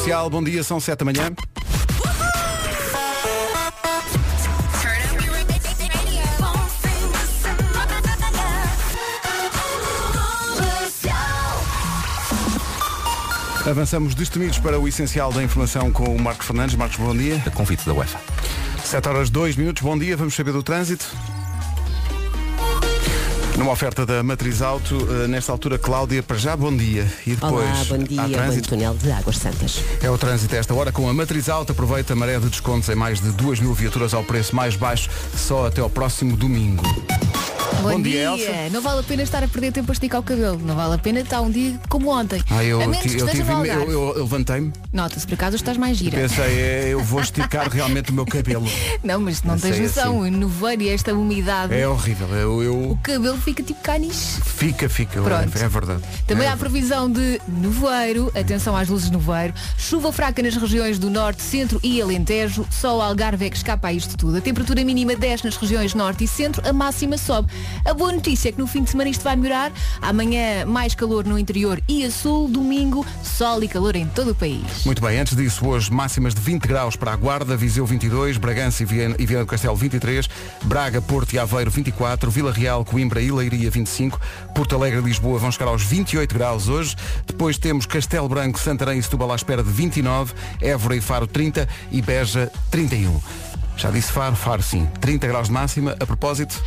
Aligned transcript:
Comercial, 0.00 0.30
bom 0.30 0.42
dia, 0.42 0.64
são 0.64 0.80
7 0.80 0.98
da 0.98 1.04
manhã. 1.04 1.30
Avançamos 13.66 14.14
destemidos 14.14 14.58
para 14.58 14.80
o 14.80 14.88
essencial 14.88 15.30
da 15.34 15.42
informação 15.42 15.92
com 15.92 16.04
o 16.04 16.18
Marcos 16.18 16.46
Fernandes. 16.46 16.76
Marcos, 16.76 16.96
bom 16.96 17.14
dia. 17.14 17.42
A 17.46 17.50
convite 17.50 17.84
da 17.84 17.92
UEFA. 17.92 18.18
7 18.82 19.06
horas 19.06 19.28
2 19.28 19.56
minutos, 19.56 19.82
bom 19.82 19.98
dia, 19.98 20.16
vamos 20.16 20.34
saber 20.34 20.52
do 20.52 20.62
trânsito. 20.62 21.04
Numa 23.60 23.72
oferta 23.72 24.06
da 24.06 24.22
Matriz 24.22 24.62
Auto, 24.62 24.96
eh, 24.96 25.26
nesta 25.28 25.52
altura, 25.52 25.78
Cláudia, 25.78 26.22
para 26.22 26.38
já, 26.38 26.56
bom 26.56 26.74
dia. 26.74 27.06
E 27.26 27.34
depois, 27.34 27.68
Olá, 27.68 27.84
bom 27.90 27.98
dia, 27.98 28.22
bom 28.22 28.30
trânsito. 28.30 28.68
túnel 28.70 28.94
de 28.94 29.12
Águas 29.12 29.36
Santas. 29.36 29.84
É 30.00 30.08
o 30.08 30.16
trânsito 30.16 30.54
a 30.54 30.58
esta 30.58 30.72
hora 30.72 30.90
com 30.90 31.06
a 31.06 31.12
Matriz 31.12 31.46
Auto. 31.50 31.72
Aproveita 31.72 32.14
a 32.14 32.16
maré 32.16 32.38
de 32.38 32.48
descontos 32.48 32.88
em 32.88 32.94
mais 32.94 33.20
de 33.20 33.30
2 33.32 33.60
mil 33.60 33.74
viaturas 33.74 34.14
ao 34.14 34.24
preço 34.24 34.56
mais 34.56 34.76
baixo, 34.76 35.10
só 35.36 35.66
até 35.66 35.82
ao 35.82 35.90
próximo 35.90 36.38
domingo. 36.38 36.82
Bom, 37.82 37.92
Bom 37.92 38.02
dia. 38.02 38.24
Elsa. 38.24 38.68
Não 38.72 38.82
vale 38.82 39.00
a 39.00 39.02
pena 39.02 39.22
estar 39.22 39.42
a 39.42 39.48
perder 39.48 39.72
tempo 39.72 39.90
a 39.90 39.94
esticar 39.94 40.20
o 40.20 40.22
cabelo. 40.22 40.58
Não 40.58 40.74
vale 40.74 40.94
a 40.94 40.98
pena 40.98 41.20
estar 41.20 41.40
um 41.40 41.50
dia 41.50 41.78
como 41.88 42.10
ontem. 42.10 42.42
Ah, 42.50 42.62
eu, 42.62 42.80
a 42.80 42.86
menos 42.86 43.00
que 43.00 43.18
eu, 43.20 43.26
esteja 43.26 43.30
tive, 43.30 43.44
no 43.44 43.50
eu, 43.52 43.72
Algarve. 43.72 43.92
eu- 43.92 44.16
eu 44.16 44.22
levantei-me, 44.24 44.72
Nota-se, 44.92 45.26
por 45.26 45.34
acaso 45.34 45.56
estás 45.56 45.78
mais 45.78 45.96
gira. 45.96 46.18
pensei, 46.18 46.44
é, 46.60 46.88
eu 46.90 47.02
vou 47.02 47.20
esticar 47.20 47.68
realmente 47.70 48.10
o 48.10 48.14
meu 48.14 48.26
cabelo. 48.26 48.66
Não, 49.02 49.18
mas 49.20 49.42
não 49.42 49.54
Pensei 49.54 49.72
tens 49.72 49.96
noção. 49.96 50.22
assim. 50.22 50.30
Nevoeiro 50.30 50.82
e 50.82 50.88
esta 50.90 51.14
umidade, 51.14 51.74
É 51.74 51.88
horrível. 51.88 52.28
Eu, 52.28 52.62
eu- 52.62 52.90
o 52.92 52.96
cabelo 53.02 53.38
fica 53.38 53.62
tipo 53.62 53.80
canis. 53.82 54.38
Fica, 54.44 54.88
fica. 54.88 55.22
Pronto. 55.22 55.56
É 55.58 55.68
verdade. 55.68 56.02
Também 56.26 56.46
é 56.46 56.50
há 56.50 56.56
previsão 56.56 57.10
de 57.10 57.40
nevoeiro, 57.48 58.30
atenção 58.38 58.76
às 58.76 58.88
luzes 58.88 59.06
de 59.10 59.16
nevoeiro, 59.16 59.54
chuva 59.78 60.12
fraca 60.12 60.42
nas 60.42 60.54
regiões 60.56 60.98
do 60.98 61.08
Norte, 61.08 61.42
Centro 61.42 61.80
e 61.82 62.00
Alentejo, 62.02 62.66
só 62.70 62.98
o 62.98 63.00
Algarve 63.00 63.46
é 63.46 63.50
que 63.50 63.56
escapa 63.56 63.88
a 63.88 63.92
isto 63.92 64.16
tudo. 64.16 64.36
A 64.36 64.40
temperatura 64.40 64.84
mínima 64.84 65.14
desce 65.16 65.44
nas 65.44 65.56
regiões 65.56 65.94
Norte 65.94 66.24
e 66.24 66.28
Centro, 66.28 66.62
a 66.68 66.72
máxima 66.72 67.16
sobe. 67.16 67.50
A 67.84 67.94
boa 67.94 68.12
notícia 68.12 68.48
é 68.48 68.52
que 68.52 68.58
no 68.58 68.66
fim 68.66 68.82
de 68.82 68.90
semana 68.90 69.10
isto 69.10 69.22
vai 69.22 69.36
melhorar. 69.36 69.72
Amanhã 70.02 70.64
mais 70.66 70.94
calor 70.94 71.24
no 71.24 71.38
interior 71.38 71.80
e 71.88 72.04
a 72.04 72.10
sul, 72.10 72.48
domingo 72.48 73.04
sol 73.22 73.62
e 73.62 73.68
calor 73.68 73.96
em 73.96 74.06
todo 74.06 74.32
o 74.32 74.34
país. 74.34 74.84
Muito 74.84 75.00
bem, 75.00 75.18
antes 75.18 75.36
disso, 75.36 75.66
hoje 75.66 75.92
máximas 75.92 76.34
de 76.34 76.40
20 76.40 76.66
graus 76.66 76.96
para 76.96 77.12
a 77.12 77.16
Guarda, 77.16 77.56
Viseu 77.56 77.86
22, 77.86 78.36
Bragança 78.36 78.82
e 78.82 78.86
Viana, 78.86 79.16
do 79.16 79.46
Castelo 79.46 79.76
23, 79.76 80.28
Braga, 80.64 81.00
Porto 81.00 81.32
e 81.32 81.38
Aveiro 81.38 81.70
24, 81.70 82.30
Vila 82.30 82.52
Real, 82.52 82.84
Coimbra 82.84 83.20
e 83.20 83.30
Leiria 83.30 83.70
25, 83.70 84.20
Porto 84.54 84.74
Alegre 84.74 85.00
e 85.00 85.02
Lisboa 85.02 85.38
vão 85.38 85.50
chegar 85.50 85.68
aos 85.68 85.82
28 85.82 86.34
graus 86.34 86.68
hoje, 86.68 86.96
depois 87.26 87.58
temos 87.58 87.86
Castelo 87.86 88.28
Branco, 88.28 88.58
Santarém 88.58 88.98
e 88.98 89.02
Setúbal 89.02 89.32
à 89.32 89.36
espera 89.36 89.62
de 89.62 89.70
29, 89.70 90.34
Évora 90.60 90.96
e 90.96 91.00
Faro 91.00 91.26
30 91.26 91.68
e 91.90 92.02
Beja 92.02 92.50
31. 92.70 93.20
Já 93.80 93.90
disse 93.90 94.12
Faro, 94.12 94.36
Faro 94.36 94.62
sim, 94.62 94.86
30 95.00 95.26
graus 95.26 95.46
de 95.46 95.54
máxima, 95.54 95.96
a 95.98 96.04
propósito. 96.06 96.62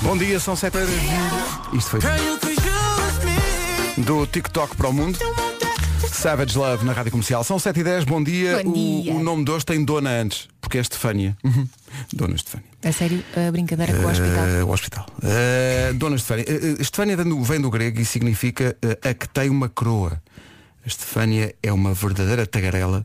Bom 0.00 0.16
dia, 0.16 0.38
são 0.38 0.54
7 0.54 0.76
horas. 0.76 0.88
Isto 1.72 1.90
foi 1.90 2.00
do 4.04 4.26
TikTok 4.28 4.76
para 4.76 4.88
o 4.88 4.92
mundo. 4.92 5.18
Savage 6.12 6.56
Love 6.56 6.84
na 6.84 6.92
Rádio 6.92 7.10
Comercial. 7.10 7.42
São 7.42 7.58
7 7.58 7.80
e 7.80 7.84
10 7.84 8.04
bom 8.04 8.22
dia. 8.22 8.62
Bom 8.62 8.72
dia. 8.72 9.12
O, 9.12 9.16
o 9.16 9.22
nome 9.22 9.44
de 9.44 9.50
hoje 9.50 9.66
tem 9.66 9.84
dona 9.84 10.10
antes, 10.10 10.48
porque 10.60 10.78
é 10.78 10.80
Estefânia. 10.80 11.36
Dona 12.12 12.36
Estefânia. 12.36 12.66
A 12.84 12.92
sério, 12.92 13.24
a 13.36 13.50
brincadeira 13.50 13.92
com 13.92 14.06
o 14.06 14.10
hospital. 14.10 14.44
Eh, 14.46 14.62
o 14.62 14.70
hospital. 14.70 15.06
Eh, 15.24 15.92
dona 15.94 16.14
Estefânia. 16.16 16.44
Eh, 16.46 16.54
eh, 16.78 16.82
Estefânia 16.82 17.16
vem 17.16 17.60
do- 17.60 17.70
grego 17.70 18.00
e 18.00 18.04
significa 18.04 18.76
eh, 18.82 19.10
a 19.10 19.14
que 19.14 19.28
tem 19.28 19.50
uma 19.50 19.68
coroa. 19.68 20.22
A 20.84 20.86
Estefânia 20.86 21.52
é 21.60 21.72
uma 21.72 21.92
verdadeira 21.92 22.46
tagarela. 22.46 23.04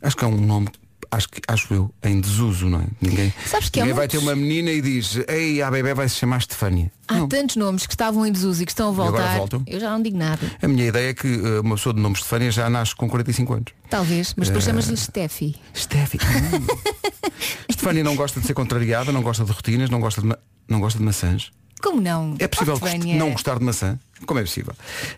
Acho 0.00 0.16
que 0.16 0.24
é 0.24 0.28
um 0.28 0.36
nome, 0.40 0.68
acho, 1.12 1.28
que, 1.28 1.40
acho 1.46 1.72
eu, 1.72 1.94
em 2.02 2.20
desuso, 2.20 2.68
não 2.68 2.80
é? 2.80 2.86
Ninguém, 3.00 3.32
Sabes 3.46 3.68
que 3.68 3.78
ninguém 3.78 3.94
vai 3.94 4.08
ter 4.08 4.16
muitos- 4.18 4.32
uma 4.32 4.36
menina 4.36 4.70
e 4.70 4.80
diz, 4.80 5.18
ei, 5.28 5.62
a 5.62 5.70
bebê 5.70 5.94
vai 5.94 6.08
se 6.08 6.16
chamar 6.16 6.38
Estefânia. 6.38 6.90
Há 7.06 7.26
tantos 7.26 7.54
nomes 7.56 7.86
que 7.86 7.92
estavam 7.94 8.26
em 8.26 8.32
desuso 8.32 8.62
e 8.62 8.66
que 8.66 8.72
estão 8.72 8.88
a 8.88 8.92
voltar. 8.92 9.38
Eu 9.66 9.78
já 9.78 9.90
não 9.90 10.02
digo 10.02 10.16
nada. 10.16 10.40
A 10.60 10.66
minha 10.66 10.86
ideia 10.88 11.10
é 11.10 11.14
que 11.14 11.28
eh, 11.28 11.60
uma 11.60 11.76
pessoa 11.76 11.94
de 11.94 12.00
nome 12.00 12.14
Estefânia 12.16 12.50
já 12.50 12.68
nasce 12.70 12.96
com 12.96 13.08
45 13.08 13.52
anos. 13.54 13.66
Talvez, 13.90 14.34
mas 14.36 14.48
depois 14.48 14.64
Eh, 14.64 14.70
chamas-lhe 14.70 14.96
Steffi. 14.96 15.54
Steffi. 15.76 16.18
Estefânia 17.68 18.02
não 18.04 18.16
gosta 18.16 18.40
de 18.40 18.46
ser 18.46 18.54
contrariada, 18.54 19.12
não 19.12 19.22
gosta 19.22 19.44
de 19.44 19.52
rotinas, 19.52 19.90
não 19.90 20.00
gosta 20.00 20.20
de, 20.20 20.26
ma- 20.26 20.38
não 20.68 20.80
gosta 20.80 20.98
de 20.98 21.04
maçãs. 21.04 21.50
Como 21.82 22.00
não? 22.00 22.36
É 22.38 22.46
possível 22.46 22.78
não 23.18 23.32
gostar 23.32 23.58
de 23.58 23.64
maçã? 23.64 23.98
Como 24.24 24.38
é 24.38 24.42
possível? 24.44 24.72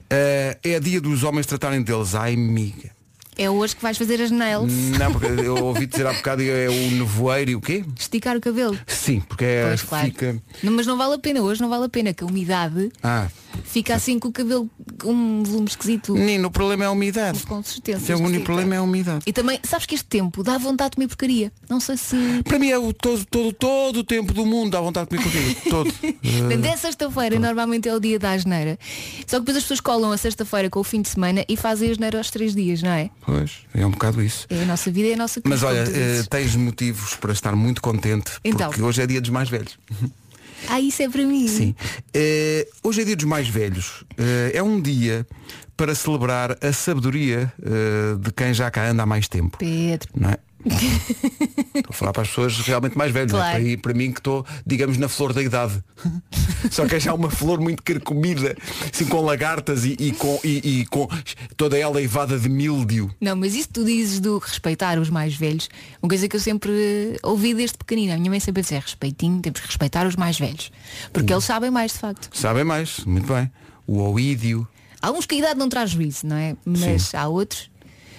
Eh, 0.09 0.59
é 0.65 0.81
dia 0.81 1.01
dos 1.01 1.23
homens 1.23 1.47
tratarem 1.47 1.83
deles. 1.83 2.15
Ai, 2.15 2.35
amiga. 2.35 2.91
É 3.37 3.51
hoje 3.51 3.75
que 3.75 3.83
vais 3.83 3.99
fazer 3.99 4.21
as 4.23 4.31
nails. 4.31 4.73
Não, 4.99 5.13
porque 5.13 5.27
eu 5.27 5.57
ouvi 5.65 5.87
dizer 5.87 6.07
há 6.07 6.13
bocado 6.13 6.43
é 6.43 6.69
o 6.69 6.91
nevoeiro 6.93 7.51
e 7.51 7.57
o 7.57 7.61
quê? 7.61 7.85
Esticar 7.99 8.37
o 8.37 8.41
cabelo. 8.41 8.79
Sim, 8.87 9.21
porque 9.21 9.45
é, 9.45 9.67
Pois, 9.69 9.83
claro. 9.83 10.07
fica. 10.07 10.43
Não, 10.63 10.73
mas 10.73 10.87
não 10.87 10.97
vale 10.97 11.15
a 11.15 11.19
pena, 11.19 11.41
hoje 11.43 11.61
não 11.61 11.69
vale 11.69 11.85
a 11.85 11.89
pena, 11.89 12.15
que 12.15 12.23
a 12.23 12.27
umidade 12.27 12.91
Ah, 13.03 13.27
fica 13.65 13.95
assim 13.95 14.19
com 14.19 14.29
o 14.29 14.33
cabelo 14.33 14.69
com 15.01 15.13
um 15.13 15.43
volume 15.43 15.69
esquisito. 15.69 16.15
menino, 16.15 16.49
o 16.49 16.51
problema 16.51 16.85
é 16.85 16.87
a 16.87 16.91
umidade. 16.91 17.41
Com 17.41 17.57
consistência. 17.57 18.17
O 18.17 18.23
único 18.23 18.45
problema 18.45 18.75
é 18.75 18.79
a 18.79 18.83
umidade. 18.83 19.23
E 19.27 19.33
também, 19.33 19.59
sabes 19.63 19.87
que 19.87 19.95
este 19.95 20.07
tempo 20.07 20.43
dá 20.43 20.59
vontade 20.59 20.91
de 20.91 20.97
comer 20.97 21.09
porcaria. 21.09 21.53
Não 21.69 21.81
sei 21.81 21.97
se. 21.97 22.17
Para 22.45 22.59
mim 22.59 22.71
é 22.71 22.79
o 22.79 22.93
todo, 22.93 23.25
todo, 23.27 23.53
todo 23.53 23.97
o 24.01 24.05
tempo 24.05 24.33
do 24.33 24.45
mundo 24.47 24.73
dá 24.73 24.81
vontade 24.81 25.09
de 25.11 25.17
comer 25.17 25.31
comigo. 25.31 25.61
Todo. 25.71 25.93
Portanto, 25.93 26.65
é 26.65 26.77
sexta-feira, 26.77 27.39
normalmente 27.39 27.89
é 27.89 27.95
o 27.95 28.01
dia 28.01 28.19
da 28.19 28.33
asneira. 28.33 28.79
Só 29.27 29.37
que 29.39 29.41
depois 29.41 29.57
as 29.57 29.63
pessoas 29.65 29.81
colam 29.81 30.13
a 30.13 30.17
sexta-feira 30.17 30.69
com 30.71 30.81
o 30.81 30.85
fim 30.85 31.03
de 31.03 31.09
semana 31.09 31.45
e 31.49 31.57
fazem 31.57 31.89
a 31.89 31.93
asneira 31.93 32.19
aos 32.19 32.31
três 32.31 32.55
dias, 32.55 32.83
não 32.83 32.91
é? 32.91 33.11
Pois, 33.25 33.53
é 33.75 33.85
um 33.85 33.91
bocado 33.91 34.23
isso. 34.23 34.47
É 34.51 34.63
a 34.63 34.67
nossa 34.67 34.91
vida, 34.91 35.09
é 35.09 35.15
a 35.15 35.17
nossa 35.17 35.41
Mas 35.45 35.63
olha, 35.63 35.85
eh, 35.89 36.23
tens 36.29 36.55
motivos 36.57 37.15
para 37.15 37.33
estar 37.33 37.55
muito 37.57 37.81
contente 37.83 38.33
Então. 38.45 38.69
porque 38.69 38.83
hoje 38.83 39.03
é 39.03 39.07
dia 39.07 39.21
dos 39.21 39.31
mais 39.31 39.49
velhos. 39.49 39.79
Ah, 40.69 40.81
isso 40.81 41.03
é 41.03 41.09
para 41.09 41.25
mim. 41.25 41.47
Sim. 41.49 41.75
Eh, 42.13 42.67
hoje 42.83 43.03
é 43.03 43.05
dia 43.05 43.17
dos 43.17 43.25
mais 43.25 43.49
velhos. 43.49 44.05
Eh, 44.19 44.53
é 44.55 44.63
um 44.63 44.81
dia 44.81 45.27
para 45.77 45.95
celebrar 45.95 46.57
a 46.63 46.73
sabedoria 46.73 47.53
eh, 47.63 48.17
de 48.19 48.33
quem 48.33 48.55
já 48.55 48.71
cá 48.71 48.89
anda 48.89 49.03
há 49.03 49.07
mais 49.07 49.29
tempo. 49.29 49.59
Pedro. 49.59 50.09
Não 50.15 50.31
é? 50.31 50.39
Estou 50.65 51.91
a 51.91 51.93
falar 51.93 52.13
para 52.13 52.23
as 52.23 52.29
pessoas 52.29 52.59
realmente 52.61 52.97
mais 52.97 53.13
velhas, 53.13 53.33
é? 53.33 53.35
Claro. 53.37 53.65
para, 53.65 53.79
para 53.79 53.95
mim 53.95 54.13
que 54.13 54.21
estou, 54.21 54.45
digamos, 54.67 54.97
na 54.97 55.09
flor 55.09 55.33
da 55.33 55.43
idade. 55.43 55.83
Só 56.71 56.87
que 56.87 56.95
é 56.95 57.01
já 57.01 57.13
uma 57.15 57.31
flor 57.31 57.61
muito 57.61 57.83
carcomida, 57.83 58.57
assim 58.93 59.05
com 59.07 59.21
lagartas 59.21 59.85
e, 59.85 59.97
e 59.99 60.13
com, 60.13 60.41
e, 60.43 60.81
e 60.81 60.87
com 60.87 61.09
toda 61.57 61.77
ela 61.79 62.01
eivada 62.01 62.39
de 62.39 62.49
míldio. 62.49 63.15
Não, 63.21 63.37
mas 63.37 63.55
isso 63.55 63.69
tu 63.73 63.85
dizes 63.85 64.21
do 64.21 64.39
respeitar 64.39 64.99
os 64.99 65.11
mais 65.11 65.35
velhos, 65.35 65.69
uma 66.03 66.09
coisa 66.09 66.29
que 66.29 66.37
eu 66.37 66.41
sempre 66.41 66.73
ouvi 67.23 67.55
desde 67.55 67.77
pequenina. 67.77 68.15
A 68.15 68.19
minha 68.19 68.31
mãe 68.31 68.41
sempre 68.41 68.63
dizia, 68.63 68.81
respeitinho, 68.81 69.41
temos 69.41 69.61
que 69.61 69.67
respeitar 69.67 70.07
os 70.07 70.17
mais 70.17 70.39
velhos. 70.39 70.71
Porque 71.13 71.33
Hum. 71.33 71.37
eles 71.37 71.45
sabem 71.45 71.71
mais 71.71 71.93
de 71.93 71.99
facto. 71.99 72.29
Sabem 72.33 72.65
mais, 72.65 73.01
muito 73.01 73.33
bem. 73.33 73.51
O 73.87 74.01
oídio. 74.11 74.67
Há 75.03 75.11
uns 75.11 75.27
que 75.27 75.35
a 75.35 75.39
idade 75.39 75.59
não 75.59 75.69
traz 75.69 75.91
juízo, 75.91 76.27
não 76.27 76.37
é? 76.37 76.57
Mas 76.65 77.15
há 77.15 77.29
outros. 77.29 77.71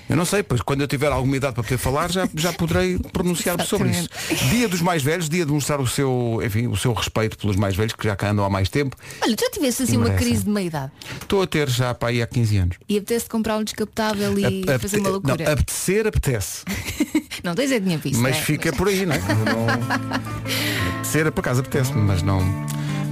Eu 0.08 0.16
não 0.16 0.26
sei, 0.26 0.44
pois 0.44 0.62
quando 0.62 0.82
eu 0.82 0.88
tiver 0.88 1.12
alguma 1.12 1.36
idade 1.36 1.54
para 1.56 1.64
poder 1.64 1.78
falar 1.78 2.12
já, 2.12 2.28
já 2.36 2.54
poderei 2.54 3.00
pronunciar 3.12 3.60
sobre 3.66 3.90
isso. 3.90 4.08
Dia 4.52 4.68
dos 4.68 4.82
mais 4.82 5.02
velhos, 5.02 5.28
dia 5.28 5.46
de 5.46 5.52
mostrar 5.52 5.80
o 5.82 5.88
seu, 5.88 6.40
enfim, 6.44 6.68
o 6.68 6.76
seu 6.78 6.94
respeito 6.94 7.38
pelos 7.38 7.56
mais 7.56 7.76
velhos, 7.76 7.94
que 7.94 8.04
já 8.04 8.16
cá 8.16 8.30
andam 8.30 8.46
há 8.46 8.50
mais 8.50 8.70
tempo. 8.70 8.96
Olha, 9.24 9.36
tu 9.36 9.42
já 9.44 9.50
tivesse 9.50 9.84
assim 9.84 9.98
uma 9.98 10.06
Merecem. 10.10 10.28
crise 10.28 10.44
de 10.44 10.50
meia-idade 10.50 10.92
Estou 11.22 11.42
a 11.42 11.48
ter 11.48 11.68
já 11.70 11.94
para 11.94 12.10
aí 12.10 12.22
há 12.22 12.28
15 12.28 12.58
anos. 12.58 12.78
e 12.88 12.98
apetece 12.98 13.28
comprar 13.28 13.58
um 13.58 13.64
descapotável 13.64 14.38
e 14.38 14.64
Ap- 14.70 14.80
fazer 14.82 15.00
uma 15.00 15.10
loucura. 15.10 15.38
Não, 15.44 15.52
apetecer, 15.54 16.06
apetece. 16.08 16.64
Não, 17.44 17.54
tens 17.56 17.72
é 17.72 17.80
dinheiro 17.80 18.02
para 18.02 18.12
isso. 18.12 18.22
mas 18.22 18.32
não 18.34 18.40
é? 18.40 18.44
fica 18.44 18.74
por 18.74 18.88
aí, 18.88 19.06
não 19.06 19.14
é? 19.16 19.20
Não... 19.46 20.96
Apetecer, 20.96 21.32
por 21.32 21.40
acaso 21.42 21.60
apetece-me, 21.62 22.02
mas 22.02 22.22
não, 22.22 22.40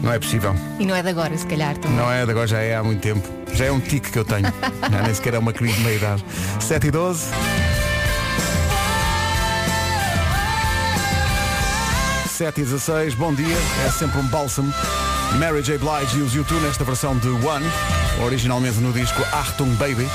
não 0.03 0.12
é 0.12 0.19
possível. 0.19 0.53
E 0.80 0.86
não 0.86 0.96
é 0.96 1.02
de 1.02 1.09
agora, 1.09 1.36
se 1.38 1.47
calhar. 1.47 1.78
também. 1.78 1.97
Não 1.97 2.12
é 2.12 2.25
de 2.25 2.31
agora, 2.31 2.46
já 2.46 2.59
é 2.59 2.75
há 2.75 2.84
muito 2.84 3.00
tempo. 3.02 3.27
Já 3.54 3.66
é 3.66 3.72
um 3.72 3.80
tique 3.80 4.12
que 4.12 4.19
eu 4.19 4.25
tenho. 4.25 4.45
Já 4.92 5.01
nem 5.01 5.13
sequer 5.13 5.33
é 5.36 5.39
uma 5.39 5.54
crise 5.54 5.75
de 5.75 5.81
meia 5.81 5.95
idade. 5.95 6.25
7 6.60 6.88
e 6.88 6.92
12. 6.92 7.25
7 12.27 12.62
e 12.62 12.63
16, 12.63 13.16
bom 13.16 13.33
dia. 13.33 13.56
É 13.86 13.89
sempre 13.92 14.19
um 14.19 14.27
bálsamo. 14.27 14.74
Mary 15.39 15.62
J. 15.62 15.77
Blige 15.77 16.19
e 16.19 16.22
os 16.22 16.36
U2 16.36 16.62
nesta 16.62 16.83
versão 16.83 17.18
de 17.18 17.27
One, 17.27 17.66
originalmente 18.24 18.80
no 18.80 18.92
disco 18.92 19.24
Achtung 19.31 19.74
Baby. 19.75 20.07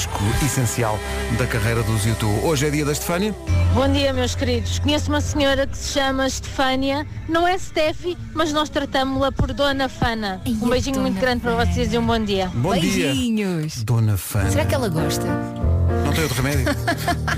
Disco 0.00 0.24
essencial 0.42 0.98
da 1.36 1.46
carreira 1.46 1.82
dos 1.82 2.06
U2. 2.06 2.42
Hoje 2.42 2.66
é 2.66 2.70
dia 2.70 2.86
da 2.86 2.92
Estefânia. 2.92 3.34
Bom 3.74 3.86
dia, 3.92 4.14
meus 4.14 4.34
queridos. 4.34 4.78
Conheço 4.78 5.10
uma 5.10 5.20
senhora 5.20 5.66
que 5.66 5.76
se 5.76 5.92
chama 5.92 6.26
Estefânia. 6.26 7.06
Não 7.28 7.46
é 7.46 7.58
Steffi, 7.58 8.16
mas 8.32 8.50
nós 8.50 8.70
tratamos-la 8.70 9.30
por 9.30 9.52
Dona 9.52 9.90
Fana. 9.90 10.40
Ai, 10.46 10.52
Um 10.52 10.70
beijinho 10.70 11.02
muito 11.02 11.20
grande 11.20 11.42
para 11.42 11.54
vocês 11.66 11.92
e 11.92 11.98
um 11.98 12.06
bom 12.06 12.18
dia. 12.18 12.50
Bom 12.54 12.74
dia. 12.78 13.08
Beijinhos. 13.08 13.84
Dona 13.84 14.16
Fana. 14.16 14.50
Será 14.50 14.64
que 14.64 14.74
ela 14.74 14.88
gosta? 14.88 15.26
Não 16.06 16.14
tem 16.14 16.22
outro 16.22 16.42
remédio? 16.42 16.64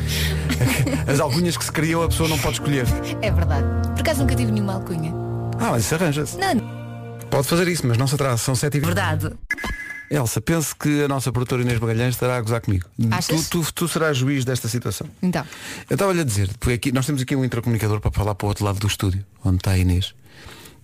As 1.13 1.19
alcunhas 1.19 1.57
que 1.57 1.65
se 1.65 1.73
criam 1.73 2.05
a 2.05 2.09
pessoa 2.09 2.29
não 2.29 2.39
pode 2.39 2.55
escolher. 2.61 2.87
É 3.23 3.31
verdade. 3.33 3.67
Por 3.89 4.03
acaso 4.03 4.21
nunca 4.21 4.37
tive 4.37 4.53
nenhuma 4.53 4.75
alcunha. 4.75 5.13
Ah, 5.59 5.73
mas 5.73 5.83
isso 5.85 5.97
arranja-se. 5.97 6.39
Não, 6.39 6.83
Pode 7.29 7.49
fazer 7.49 7.67
isso, 7.67 7.85
mas 7.89 7.99
não 7.99 8.07
se 8.07 8.15
atrasa. 8.15 8.37
São 8.37 8.55
7 8.55 8.77
e 8.77 8.81
20. 8.81 8.87
Verdade. 8.87 9.33
Elsa, 10.15 10.41
penso 10.41 10.77
que 10.77 11.03
a 11.05 11.09
nossa 11.09 11.33
produtora 11.33 11.63
Inês 11.63 11.81
Magalhães 11.81 12.15
estará 12.15 12.37
a 12.37 12.41
gozar 12.41 12.61
comigo. 12.61 12.85
Tu, 13.49 13.63
tu, 13.65 13.73
tu 13.73 13.89
serás 13.89 14.17
juiz 14.19 14.45
desta 14.45 14.69
situação. 14.69 15.07
Então, 15.23 15.45
Eu 15.89 15.95
estava-lhe 15.95 16.21
a 16.21 16.25
dizer, 16.25 16.51
porque 16.61 16.75
aqui, 16.75 16.93
nós 16.93 17.07
temos 17.07 17.23
aqui 17.23 17.35
um 17.35 17.45
intracomunicador 17.45 18.01
para 18.01 18.11
falar 18.11 18.35
para 18.35 18.45
o 18.45 18.49
outro 18.49 18.65
lado 18.65 18.79
do 18.79 18.87
estúdio, 18.87 19.25
onde 19.45 19.57
está 19.57 19.71
a 19.71 19.79
Inês. 19.79 20.15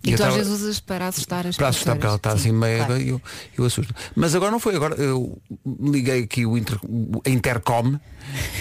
e 0.02 0.12
eu 0.12 0.16
tu 0.16 0.22
às 0.24 0.34
vezes 0.34 0.50
usas 0.52 0.80
para 0.80 1.08
assustar 1.08 1.46
as 1.46 1.56
para 1.56 1.68
assustar 1.68 1.94
porque 1.96 2.06
ela 2.06 2.16
está 2.16 2.32
assim 2.32 2.52
meio 2.52 2.78
claro. 2.86 3.00
e 3.02 3.08
eu, 3.10 3.20
eu 3.58 3.64
assusto. 3.66 3.94
Mas 4.16 4.34
agora 4.34 4.50
não 4.50 4.60
foi, 4.60 4.74
agora 4.76 4.94
eu 4.94 5.36
liguei 5.80 6.22
aqui 6.22 6.46
o 6.46 6.56
inter, 6.56 6.78
o- 6.84 7.20
Intercom 7.26 7.98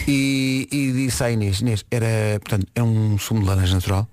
e, 0.08 0.68
e 0.72 0.92
disse 0.92 1.24
à 1.24 1.32
Inês, 1.32 1.62
Inês, 1.62 1.86
era, 1.90 2.40
portanto, 2.42 2.68
era 2.76 2.84
um 2.84 3.18
sumo 3.18 3.40
de 3.42 3.46
laranja 3.48 3.76
natural, 3.76 4.08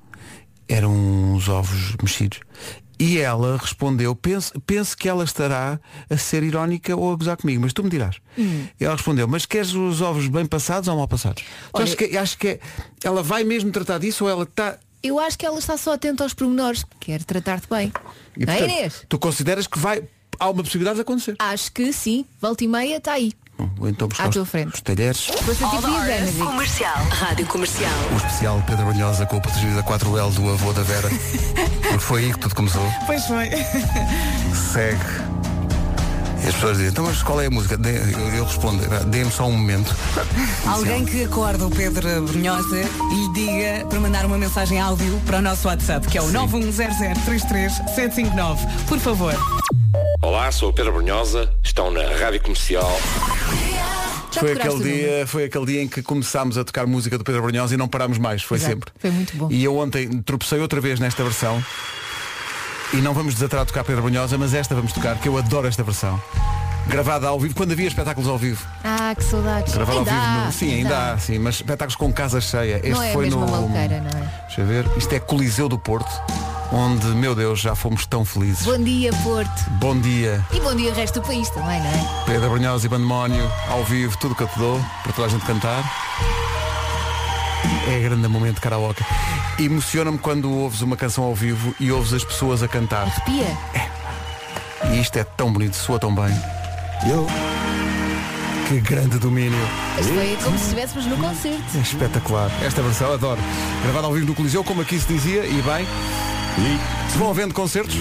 eram 0.68 0.92
uns 1.34 1.48
ovos 1.48 1.94
mexidos. 2.02 2.40
E 2.98 3.18
ela 3.18 3.56
respondeu, 3.56 4.14
penso, 4.14 4.52
penso 4.60 4.96
que 4.96 5.08
ela 5.08 5.24
estará 5.24 5.80
a 6.08 6.16
ser 6.16 6.42
irónica 6.44 6.94
ou 6.96 7.12
a 7.12 7.16
gozar 7.16 7.36
comigo, 7.36 7.60
mas 7.62 7.72
tu 7.72 7.82
me 7.82 7.90
dirás. 7.90 8.16
Hum. 8.38 8.66
Ela 8.78 8.94
respondeu, 8.94 9.26
mas 9.26 9.44
queres 9.46 9.72
os 9.74 10.00
ovos 10.00 10.28
bem 10.28 10.46
passados 10.46 10.88
ou 10.88 10.96
mal 10.96 11.08
passados? 11.08 11.42
Olha- 11.72 11.84
acho 11.84 11.96
que, 11.96 12.16
acho 12.16 12.38
que 12.38 12.48
é- 12.48 12.60
ela 13.02 13.22
vai 13.22 13.42
mesmo 13.42 13.70
tratar 13.72 13.98
disso 13.98 14.24
ou 14.24 14.30
ela 14.30 14.44
está. 14.44 14.78
Eu 15.02 15.18
acho 15.18 15.36
que 15.38 15.44
ela 15.44 15.58
está 15.58 15.76
só 15.76 15.94
atenta 15.94 16.22
aos 16.24 16.32
pormenores. 16.34 16.84
Quer 17.00 17.22
tratar-te 17.24 17.68
bem. 17.68 17.92
E, 18.36 18.42
é, 18.44 18.46
portanto, 18.46 18.70
Inês? 18.70 19.02
Tu 19.08 19.18
consideras 19.18 19.66
que 19.66 19.78
vai. 19.78 20.02
Há 20.38 20.48
uma 20.50 20.62
possibilidade 20.62 20.96
de 20.96 21.02
acontecer. 21.02 21.36
Acho 21.38 21.70
que 21.72 21.92
sim. 21.92 22.24
Volta 22.40 22.64
e 22.64 22.68
meia 22.68 22.96
está 22.96 23.12
aí. 23.12 23.32
Bom, 23.58 23.68
Vou 23.76 23.88
então 23.88 24.08
buscar 24.08 24.24
À 24.24 24.28
os, 24.28 24.34
tua 24.34 24.44
frente. 24.46 24.74
os 24.74 24.80
talheres. 24.80 25.28
Comercial. 26.38 26.96
Rádio 27.10 27.46
Comercial. 27.46 27.92
O 28.12 28.16
especial 28.16 28.62
Pedro 28.66 28.86
Banhosa 28.86 29.26
com 29.26 29.36
o 29.36 29.40
protegido 29.40 29.74
da 29.76 29.82
4L 29.82 30.32
do 30.34 30.50
avô 30.50 30.72
da 30.72 30.82
Vera. 30.82 31.08
Porque 31.08 31.98
foi 32.00 32.24
aí 32.24 32.32
que 32.32 32.38
tudo 32.40 32.54
começou. 32.54 32.92
Pois 33.06 33.24
foi. 33.26 33.50
Segue. 34.72 35.34
E 36.42 36.46
as 36.48 36.54
pessoas 36.56 36.76
dizem, 36.76 36.90
então 36.92 37.04
mas 37.06 37.22
qual 37.22 37.40
é 37.40 37.46
a 37.46 37.50
música? 37.50 37.78
Dê- 37.78 37.96
eu, 37.96 38.18
eu 38.34 38.44
respondo, 38.44 38.82
dê-me 39.06 39.30
só 39.30 39.46
um 39.46 39.52
momento. 39.56 39.96
Alguém 40.66 41.04
que 41.06 41.24
acorda 41.24 41.66
o 41.66 41.70
Pedro 41.70 42.22
Brunhosa 42.26 42.80
e 42.80 43.14
lhe 43.14 43.32
diga 43.32 43.86
para 43.86 43.98
mandar 44.00 44.26
uma 44.26 44.36
mensagem 44.36 44.78
áudio 44.78 45.18
para 45.24 45.38
o 45.38 45.42
nosso 45.42 45.68
WhatsApp, 45.68 46.06
que 46.06 46.18
é 46.18 46.22
o 46.22 46.26
910033759. 46.32 48.58
Por 48.86 48.98
favor. 48.98 49.34
Olá, 50.24 50.50
sou 50.50 50.70
o 50.70 50.72
Pedro 50.72 50.90
Brunhosa, 50.90 51.52
estão 51.62 51.90
na 51.90 52.00
Rádio 52.00 52.40
Comercial. 52.40 52.90
Foi 54.32 54.52
aquele, 54.52 54.82
dia, 54.82 55.26
foi 55.26 55.44
aquele 55.44 55.66
dia 55.66 55.82
em 55.82 55.86
que 55.86 56.02
começámos 56.02 56.56
a 56.56 56.64
tocar 56.64 56.86
música 56.86 57.18
do 57.18 57.22
Pedro 57.22 57.42
Brunhosa 57.42 57.74
e 57.74 57.76
não 57.76 57.86
parámos 57.86 58.16
mais, 58.16 58.42
foi 58.42 58.56
Exato. 58.56 58.72
sempre. 58.72 58.92
Foi 58.98 59.10
muito 59.10 59.36
bom. 59.36 59.48
E 59.50 59.62
eu 59.62 59.76
ontem 59.76 60.22
tropecei 60.22 60.58
outra 60.60 60.80
vez 60.80 60.98
nesta 60.98 61.22
versão. 61.22 61.62
E 62.94 62.96
não 62.96 63.12
vamos 63.12 63.34
desatar 63.34 63.60
a 63.60 63.64
tocar 63.66 63.84
Pedro 63.84 64.00
Brunhosa, 64.00 64.38
mas 64.38 64.54
esta 64.54 64.74
vamos 64.74 64.94
tocar, 64.94 65.20
que 65.20 65.28
eu 65.28 65.36
adoro 65.36 65.66
esta 65.66 65.82
versão. 65.82 66.18
Gravada 66.86 67.26
ao 67.28 67.40
vivo, 67.40 67.54
quando 67.54 67.72
havia 67.72 67.88
espetáculos 67.88 68.28
ao 68.28 68.36
vivo. 68.38 68.64
Ah, 68.84 69.14
que 69.16 69.24
saudades. 69.24 69.72
Gravada 69.74 69.98
ao 69.98 70.04
vivo. 70.04 70.16
no- 70.46 70.52
Sim, 70.52 70.74
ainda 70.74 71.12
há, 71.12 71.18
sim, 71.18 71.38
mas 71.38 71.56
espetáculos 71.56 71.96
com 71.96 72.12
casa 72.12 72.40
cheia. 72.40 72.76
Este 72.76 72.90
Não 72.90 73.02
é 73.02 73.12
foi 73.12 73.24
mesma 73.24 73.46
no. 73.46 73.50
maluqueira, 73.50 74.00
não 74.00 74.20
é? 74.20 74.30
Deixa 74.46 74.60
eu 74.60 74.66
ver. 74.66 74.86
Isto 74.96 75.12
é 75.14 75.18
Coliseu 75.18 75.68
do 75.68 75.78
Porto, 75.78 76.10
onde, 76.70 77.06
meu 77.08 77.34
Deus, 77.34 77.58
já 77.60 77.74
fomos 77.74 78.06
tão 78.06 78.24
felizes. 78.24 78.64
Bom 78.66 78.78
dia, 78.78 79.10
Porto. 79.22 79.70
Bom 79.80 79.98
dia, 79.98 80.44
E 80.52 80.60
bom 80.60 80.74
dia 80.74 80.92
resto 80.94 81.20
do 81.20 81.26
país 81.26 81.48
também, 81.50 81.80
não 81.80 81.86
é? 81.90 82.24
Pedro 82.26 82.50
Brunhosa 82.50 82.86
e 82.86 82.88
Bandemónio, 82.88 83.50
ao 83.70 83.82
vivo, 83.84 84.16
tudo 84.18 84.34
que 84.34 84.42
eu 84.42 84.48
te 84.48 84.58
dou, 84.58 84.78
para 85.02 85.12
toda 85.12 85.26
a 85.26 85.30
gente 85.30 85.44
cantar. 85.46 85.82
É 87.88 87.98
grande 88.00 88.28
momento 88.28 88.56
de 88.56 88.60
karaoke. 88.60 89.02
Emociona-me 89.58 90.18
quando 90.18 90.50
ouves 90.52 90.80
uma 90.82 90.96
canção 90.96 91.24
ao 91.24 91.34
vivo 91.34 91.74
e 91.80 91.90
ouves 91.90 92.12
as 92.12 92.24
pessoas 92.24 92.62
a 92.62 92.68
cantar. 92.68 93.06
Arrepia. 93.06 93.56
E 94.92 95.00
isto 95.00 95.16
é 95.18 95.24
tão 95.24 95.50
bonito, 95.52 95.74
soa 95.76 95.98
tão 95.98 96.14
bem. 96.14 96.34
Eu. 97.08 97.26
Que 98.68 98.80
grande 98.80 99.18
domínio. 99.18 99.58
Isto 100.00 100.14
foi 100.14 100.38
como 100.42 100.56
se 100.56 100.62
estivéssemos 100.64 101.04
no 101.06 101.18
concerto. 101.18 101.62
É 101.76 101.80
espetacular. 101.80 102.50
Esta 102.64 102.80
versão 102.82 103.12
adoro. 103.12 103.40
Gravada 103.82 104.06
ao 104.06 104.12
vivo 104.12 104.26
no 104.26 104.34
Coliseu, 104.34 104.64
como 104.64 104.80
aqui 104.80 104.98
se 104.98 105.06
dizia, 105.06 105.44
e 105.44 105.60
bem. 105.62 105.86
Se 107.10 107.18
vão 107.18 107.28
havendo 107.30 107.52
concertos. 107.52 107.96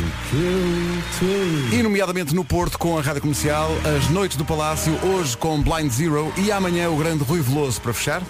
E 1.72 1.84
nomeadamente 1.84 2.36
no 2.36 2.46
Porto 2.46 2.80
com 2.80 2.98
a 2.98 3.02
Rádio 3.02 3.20
Comercial, 3.22 3.70
as 3.98 4.08
Noites 4.10 4.38
do 4.38 4.46
Palácio, 4.46 4.98
hoje 5.04 5.36
com 5.36 5.62
Blind 5.62 5.92
Zero 5.92 6.32
e 6.38 6.50
amanhã 6.52 6.90
o 6.90 6.96
grande 6.96 7.24
Rui 7.24 7.42
Veloso 7.42 7.82
para 7.82 7.94
fechar. 7.94 8.22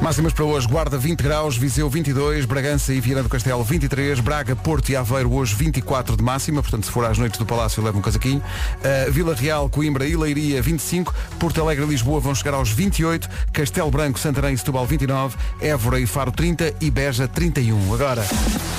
Máximas 0.00 0.32
para 0.32 0.44
hoje, 0.44 0.66
Guarda 0.66 0.98
20 0.98 1.22
graus, 1.22 1.56
Viseu 1.56 1.88
22, 1.88 2.44
Bragança 2.44 2.92
e 2.92 3.00
Viana 3.00 3.22
do 3.22 3.28
Castelo 3.28 3.62
23, 3.62 4.18
Braga, 4.18 4.56
Porto 4.56 4.88
e 4.88 4.96
Aveiro 4.96 5.32
hoje 5.32 5.54
24 5.54 6.16
de 6.16 6.24
máxima, 6.24 6.60
portanto 6.60 6.86
se 6.86 6.90
for 6.90 7.04
às 7.04 7.18
noites 7.18 7.38
do 7.38 7.46
Palácio 7.46 7.80
leva 7.84 7.96
um 7.96 8.02
casaquinho. 8.02 8.40
Uh, 8.40 9.12
Vila 9.12 9.32
Real, 9.32 9.68
Coimbra 9.68 10.04
e 10.04 10.16
Leiria 10.16 10.60
25, 10.60 11.14
Porto 11.38 11.60
Alegre 11.60 11.84
e 11.84 11.88
Lisboa 11.88 12.18
vão 12.18 12.34
chegar 12.34 12.54
aos 12.54 12.70
28, 12.70 13.28
Castelo 13.52 13.92
Branco, 13.92 14.18
Santarém 14.18 14.54
e 14.54 14.58
Setúbal 14.58 14.86
29, 14.86 15.36
Évora 15.60 16.00
e 16.00 16.06
Faro 16.06 16.32
30 16.32 16.74
e 16.80 16.90
Beja 16.90 17.28
31. 17.28 17.94
Agora, 17.94 18.26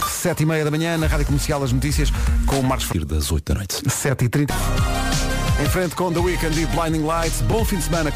7 0.10 0.44
e 0.44 0.46
meia 0.46 0.66
da 0.66 0.72
manhã, 0.72 0.98
na 0.98 1.08
Rádio 1.08 1.28
Comercial 1.28 1.64
as 1.64 1.72
notícias 1.72 2.12
com 2.46 2.60
o 2.60 2.64
Marcos. 2.64 2.90
Das 3.08 3.32
8 3.32 3.54
da 3.54 3.60
noite. 3.60 3.82
7 3.90 4.26
e 4.26 4.30
30 4.30 5.13
Em 5.62 5.66
frente 5.70 5.96
com 5.96 6.12
The 6.12 6.20
Weekend 6.20 6.60
e 6.62 6.66
Blinding 6.68 7.04
Lights, 7.06 7.42
bom 7.42 7.64
fim 7.64 7.78
de 7.78 7.84
semana. 7.84 8.12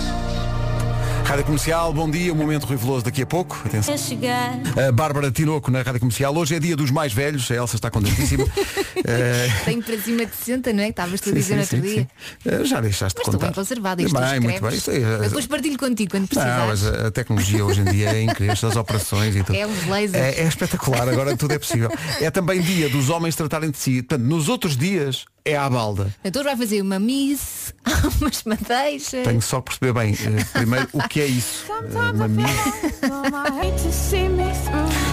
Rádio 1.25 1.43
Comercial, 1.43 1.93
bom 1.93 2.09
dia, 2.09 2.31
o 2.31 2.35
momento 2.35 2.65
riveloso 2.65 3.03
daqui 3.03 3.21
a 3.21 3.25
pouco. 3.25 3.61
Atenção. 3.65 3.93
A 4.87 4.91
Bárbara 4.93 5.29
Tinoco 5.29 5.69
na 5.69 5.81
Rádio 5.81 5.99
Comercial. 5.99 6.33
Hoje 6.35 6.55
é 6.55 6.59
dia 6.59 6.73
dos 6.75 6.89
mais 6.89 7.11
velhos, 7.11 7.49
a 7.51 7.55
Elsa 7.55 7.75
está 7.75 7.89
contentíssima. 7.89 8.45
Eh, 9.09 9.47
Tenho 9.63 9.81
para 9.83 9.95
cima 9.99 10.25
de 10.25 10.35
60, 10.35 10.73
não 10.73 10.83
é? 10.83 10.89
Estavas 10.89 11.21
tu 11.21 11.29
a 11.29 11.31
dizer 11.33 11.53
no 11.53 11.61
outro 11.61 11.77
sim, 11.77 11.81
dia. 11.83 12.01
sim. 12.01 12.49
Eh, 12.49 12.65
Já 12.65 12.81
deixaste 12.81 13.03
Mas 13.03 13.13
de 13.13 13.19
estou 13.19 13.33
contar. 13.35 13.45
bem 13.45 13.53
conservada, 13.53 14.01
isto 14.01 14.19
bem, 14.19 14.39
muito 14.39 14.59
bem. 14.61 14.73
Isso 14.75 14.89
é- 14.91 15.19
Depois 15.19 15.45
partilho 15.45 15.77
contigo 15.77 16.09
quando 16.11 16.21
Não, 16.23 16.27
precisares. 16.27 16.65
mas 16.67 16.85
a, 17.03 17.07
a 17.07 17.11
tecnologia 17.11 17.63
hoje 17.63 17.81
em 17.81 17.85
dia 17.85 18.09
é 18.09 18.21
incrível, 18.23 18.53
as 18.67 18.75
operações 18.75 19.35
e 19.35 19.43
tudo. 19.43 19.55
É 19.55 19.67
os 19.67 19.85
lasers. 19.87 20.15
É, 20.15 20.41
é 20.41 20.47
espetacular, 20.47 21.07
agora 21.07 21.37
tudo 21.37 21.53
é 21.53 21.59
possível. 21.59 21.89
É 22.19 22.31
também 22.31 22.59
dia 22.59 22.89
dos 22.89 23.09
homens 23.09 23.35
tratarem 23.35 23.69
de 23.69 23.77
si. 23.77 24.01
Portanto, 24.01 24.25
nos 24.27 24.49
outros 24.49 24.75
dias 24.75 25.25
é 25.47 25.55
à 25.57 25.69
balda. 25.69 26.13
Então 26.23 26.43
vai 26.43 26.55
fazer 26.57 26.81
uma 26.81 26.99
miss, 26.99 27.73
umas 28.19 28.43
madeixas. 28.43 29.23
Tenho 29.23 29.41
só 29.41 29.61
que 29.61 29.77
perceber 29.77 29.93
bem, 29.93 30.13
eh, 30.13 30.43
primeiro, 30.53 30.87
o 30.93 31.07
que 31.07 31.21
é 31.21 31.25
isso. 31.25 31.65
Eh, 31.71 32.11
uma 32.13 32.27
missa. 32.27 32.73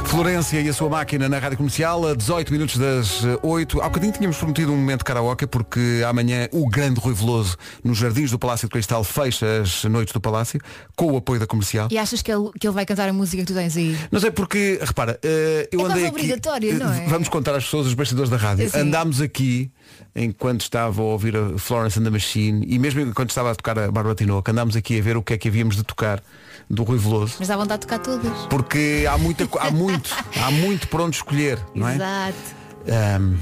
Florência 0.06 0.60
e 0.60 0.68
a 0.68 0.72
sua 0.72 0.88
máquina 0.88 1.28
na 1.28 1.38
Rádio 1.38 1.56
Comercial, 1.56 2.06
a 2.08 2.14
18 2.14 2.52
minutos 2.52 2.76
das 2.76 3.24
eh, 3.24 3.38
8. 3.42 3.80
Há 3.80 3.84
bocadinho 3.88 4.12
tínhamos 4.12 4.36
prometido 4.36 4.72
um 4.72 4.76
momento 4.76 4.98
de 5.00 5.04
karaoke, 5.04 5.46
porque 5.46 6.02
amanhã 6.06 6.48
o 6.52 6.68
grande 6.68 7.00
Rui 7.00 7.14
Veloso, 7.14 7.56
nos 7.82 7.98
Jardins 7.98 8.30
do 8.30 8.38
Palácio 8.38 8.68
de 8.68 8.72
Cristal, 8.72 9.02
fecha 9.04 9.62
as 9.62 9.84
noites 9.84 10.12
do 10.12 10.20
Palácio, 10.20 10.60
com 10.96 11.12
o 11.12 11.16
apoio 11.16 11.40
da 11.40 11.46
comercial. 11.46 11.88
E 11.90 11.98
achas 11.98 12.22
que 12.22 12.32
ele, 12.32 12.50
que 12.58 12.66
ele 12.66 12.74
vai 12.74 12.84
cantar 12.86 13.08
a 13.08 13.12
música 13.12 13.42
que 13.42 13.46
tu 13.52 13.54
tens 13.54 13.76
aí? 13.76 13.96
Não 14.10 14.20
sei 14.20 14.30
porque, 14.30 14.78
repara, 14.82 15.18
eh, 15.22 15.68
eu 15.72 15.80
É 15.80 15.82
andei 15.84 16.02
quase 16.02 16.06
aqui. 16.06 16.08
obrigatório, 16.16 16.70
eh, 16.70 16.74
não 16.74 16.92
é? 16.92 17.06
Vamos 17.06 17.28
contar 17.28 17.54
às 17.54 17.64
pessoas 17.64 17.86
os 17.86 17.94
bastidores 17.94 18.30
da 18.30 18.36
rádio. 18.36 18.68
Sim. 18.70 18.78
Andámos 18.78 19.20
aqui 19.20 19.70
enquanto 20.14 20.62
estava 20.62 21.00
a 21.00 21.04
ouvir 21.04 21.36
a 21.36 21.58
Florence 21.58 21.98
and 21.98 22.04
the 22.04 22.10
Machine 22.10 22.64
e 22.68 22.78
mesmo 22.78 23.00
enquanto 23.00 23.30
estava 23.30 23.50
a 23.50 23.54
tocar 23.54 23.78
a 23.78 23.90
Bárbara 23.90 24.16
andámos 24.48 24.76
aqui 24.76 24.98
a 24.98 25.02
ver 25.02 25.16
o 25.16 25.22
que 25.22 25.34
é 25.34 25.38
que 25.38 25.48
havíamos 25.48 25.76
de 25.76 25.82
tocar 25.82 26.22
do 26.68 26.82
Rui 26.82 26.98
Veloso. 26.98 27.36
Mas 27.38 27.48
dá 27.48 27.56
vontade 27.56 27.80
de 27.80 27.86
tocar 27.86 27.98
todas. 27.98 28.46
Porque 28.48 29.04
há, 29.08 29.18
muita, 29.18 29.48
há 29.60 29.70
muito, 29.70 30.10
há 30.42 30.50
muito 30.50 30.88
por 30.88 31.00
onde 31.00 31.16
escolher, 31.16 31.58
não 31.74 31.88
é? 31.88 31.94
Exato. 31.94 32.64
Ahm, 32.86 33.36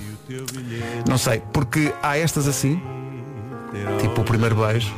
não 1.08 1.18
sei, 1.18 1.42
porque 1.52 1.92
há 2.02 2.16
estas 2.16 2.46
assim, 2.46 2.80
tipo 4.00 4.20
o 4.20 4.24
primeiro 4.24 4.54
beijo, 4.54 4.92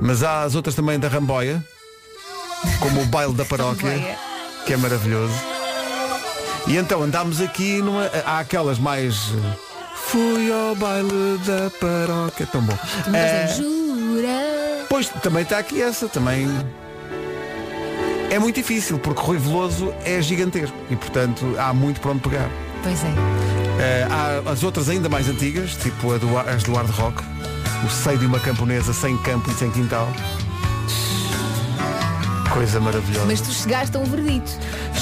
mas 0.00 0.22
há 0.22 0.42
as 0.42 0.54
outras 0.54 0.74
também 0.74 0.98
da 0.98 1.08
Ramboia, 1.08 1.64
como 2.80 3.02
o 3.02 3.06
baile 3.06 3.34
da 3.34 3.44
paróquia, 3.44 4.18
que 4.66 4.72
é 4.72 4.76
maravilhoso. 4.76 5.34
E 6.66 6.76
então 6.76 7.02
andámos 7.02 7.40
aqui 7.40 7.82
numa. 7.82 8.06
Há 8.24 8.38
aquelas 8.38 8.78
mais. 8.78 9.32
Fui 10.08 10.52
ao 10.52 10.74
baile 10.76 11.38
da 11.44 11.70
paróquia. 11.80 12.46
Tão 12.46 12.62
bom. 12.62 12.76
Mas 13.06 13.14
é, 13.14 13.54
jura. 13.56 14.86
Pois 14.88 15.08
também 15.08 15.42
está 15.42 15.58
aqui 15.58 15.82
essa, 15.82 16.08
também. 16.08 16.48
É 18.30 18.38
muito 18.38 18.56
difícil, 18.56 18.98
porque 18.98 19.20
Rui 19.20 19.38
Veloso 19.38 19.94
é 20.04 20.20
gigantesco 20.20 20.76
e 20.90 20.96
portanto 20.96 21.54
há 21.58 21.72
muito 21.72 22.00
para 22.00 22.10
onde 22.10 22.20
pegar. 22.20 22.48
Pois 22.82 23.04
é. 23.04 23.14
Eh, 23.78 24.08
há 24.10 24.50
as 24.50 24.62
outras 24.62 24.88
ainda 24.88 25.08
mais 25.08 25.28
antigas, 25.28 25.74
tipo 25.76 26.12
a 26.12 26.18
do, 26.18 26.38
as 26.38 26.62
do 26.62 26.74
hard 26.74 26.90
rock, 26.90 27.22
o 27.84 27.90
seio 27.90 28.18
de 28.18 28.26
uma 28.26 28.40
camponesa 28.40 28.92
sem 28.92 29.16
campo 29.18 29.50
e 29.50 29.54
sem 29.54 29.70
quintal. 29.70 30.08
Coisa 32.52 32.78
maravilhosa. 32.80 33.26
Mas 33.26 33.40
tu 33.40 33.52
chegaste 33.52 33.96
a 33.96 34.00
um 34.00 34.04
verdito. 34.04 34.50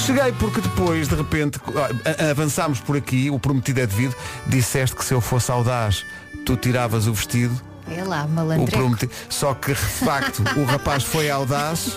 Cheguei 0.05 0.33
porque 0.33 0.61
depois, 0.61 1.07
de 1.09 1.15
repente, 1.15 1.61
a- 1.77 2.27
a- 2.27 2.31
avançámos 2.31 2.81
por 2.81 2.97
aqui, 2.97 3.31
o 3.31 3.39
prometido 3.39 3.81
é 3.81 3.87
devido, 3.87 4.15
disseste 4.47 4.97
que 4.97 5.05
se 5.05 5.15
eu 5.15 5.21
fosse 5.21 5.51
audaz, 5.51 6.05
tu 6.45 6.57
tiravas 6.57 7.07
o 7.07 7.15
vestido, 7.15 7.59
É 7.89 8.03
lá, 8.03 8.25
o 8.25 8.29
malandreco. 8.29 8.73
prometido. 8.73 9.13
Só 9.29 9.55
que, 9.55 9.69
de 9.73 9.77
facto, 9.77 10.43
o 10.57 10.65
rapaz 10.65 11.05
foi 11.05 11.31
audaz, 11.31 11.97